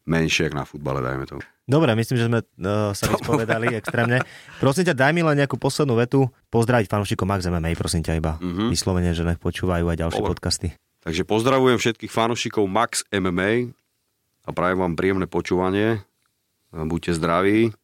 menšie, 0.07 0.48
ako 0.48 0.57
na 0.57 0.66
futbale, 0.66 1.02
dajme 1.02 1.26
to. 1.26 1.36
Dobre, 1.66 1.90
myslím, 1.98 2.16
že 2.16 2.26
sme 2.30 2.40
uh, 2.42 2.94
sa 2.94 3.11
vyspovedali 3.11 3.74
extrémne. 3.74 4.22
Prosím 4.62 4.86
ťa, 4.86 4.94
daj 4.94 5.12
mi 5.12 5.26
len 5.26 5.34
nejakú 5.34 5.59
poslednú 5.59 5.98
vetu. 5.98 6.30
Pozdraviť 6.54 6.86
fanúšikov 6.86 7.26
Max 7.26 7.42
MMA, 7.50 7.74
prosím 7.74 8.07
ťa 8.07 8.22
iba. 8.22 8.38
Mm-hmm. 8.38 8.68
Vyslovene, 8.70 9.11
že 9.12 9.26
nech 9.26 9.42
počúvajú 9.42 9.84
aj 9.90 9.98
ďalšie 9.98 10.22
Dobre. 10.22 10.30
podcasty. 10.30 10.68
Takže 11.02 11.22
pozdravujem 11.26 11.78
všetkých 11.78 12.11
fanúšikov 12.14 12.66
Max 12.70 13.02
MMA 13.11 13.74
a 14.46 14.50
prajem 14.54 14.78
vám 14.78 14.94
príjemné 14.94 15.26
počúvanie. 15.26 16.02
Buďte 16.70 17.18
zdraví 17.18 17.74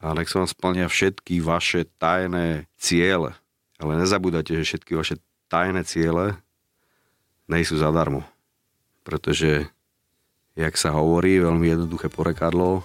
a 0.00 0.14
nech 0.14 0.30
sa 0.30 0.44
vám 0.44 0.50
splnia 0.50 0.86
všetky 0.86 1.42
vaše 1.42 1.84
tajné 1.98 2.70
ciele. 2.78 3.34
Ale 3.78 3.92
nezabúdajte, 3.98 4.56
že 4.62 4.66
všetky 4.66 4.92
vaše 4.94 5.16
tajné 5.52 5.82
ciele 5.84 6.38
nejsú 7.50 7.80
zadarmo. 7.80 8.22
Pretože 9.02 9.72
jak 10.58 10.74
sa 10.74 10.90
hovorí, 10.90 11.38
veľmi 11.38 11.70
jednoduché 11.70 12.10
porekadlo, 12.10 12.82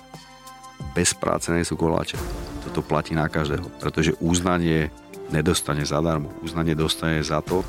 bez 0.94 1.18
práce 1.18 1.50
nie 1.50 1.66
sú 1.66 1.74
koláče. 1.74 2.22
Toto 2.70 2.86
platí 2.86 3.18
na 3.18 3.26
každého, 3.26 3.66
pretože 3.82 4.14
uznanie 4.22 4.94
nedostane 5.34 5.82
zadarmo. 5.82 6.30
Uznanie 6.46 6.78
dostane 6.78 7.18
za 7.26 7.42
to, 7.42 7.66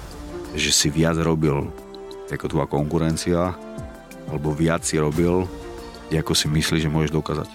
že 0.52 0.70
si 0.70 0.92
viac 0.92 1.16
robil 1.16 1.72
ako 2.28 2.46
tvoja 2.52 2.68
konkurencia, 2.68 3.56
alebo 4.28 4.52
viac 4.52 4.84
si 4.84 5.00
robil, 5.00 5.48
ako 6.14 6.32
si 6.36 6.46
myslíš, 6.46 6.84
že 6.84 6.92
môžeš 6.92 7.10
dokázať. 7.10 7.48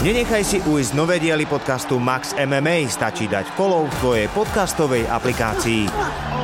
Nenechaj 0.00 0.42
si 0.42 0.58
ujsť 0.64 0.96
nové 0.96 1.20
diely 1.20 1.44
podcastu 1.44 2.00
Max 2.00 2.32
MMA, 2.34 2.88
stačí 2.88 3.28
dať 3.28 3.52
follow 3.52 3.84
v 3.84 3.94
tvojej 4.00 4.26
podcastovej 4.32 5.04
aplikácii. 5.06 6.39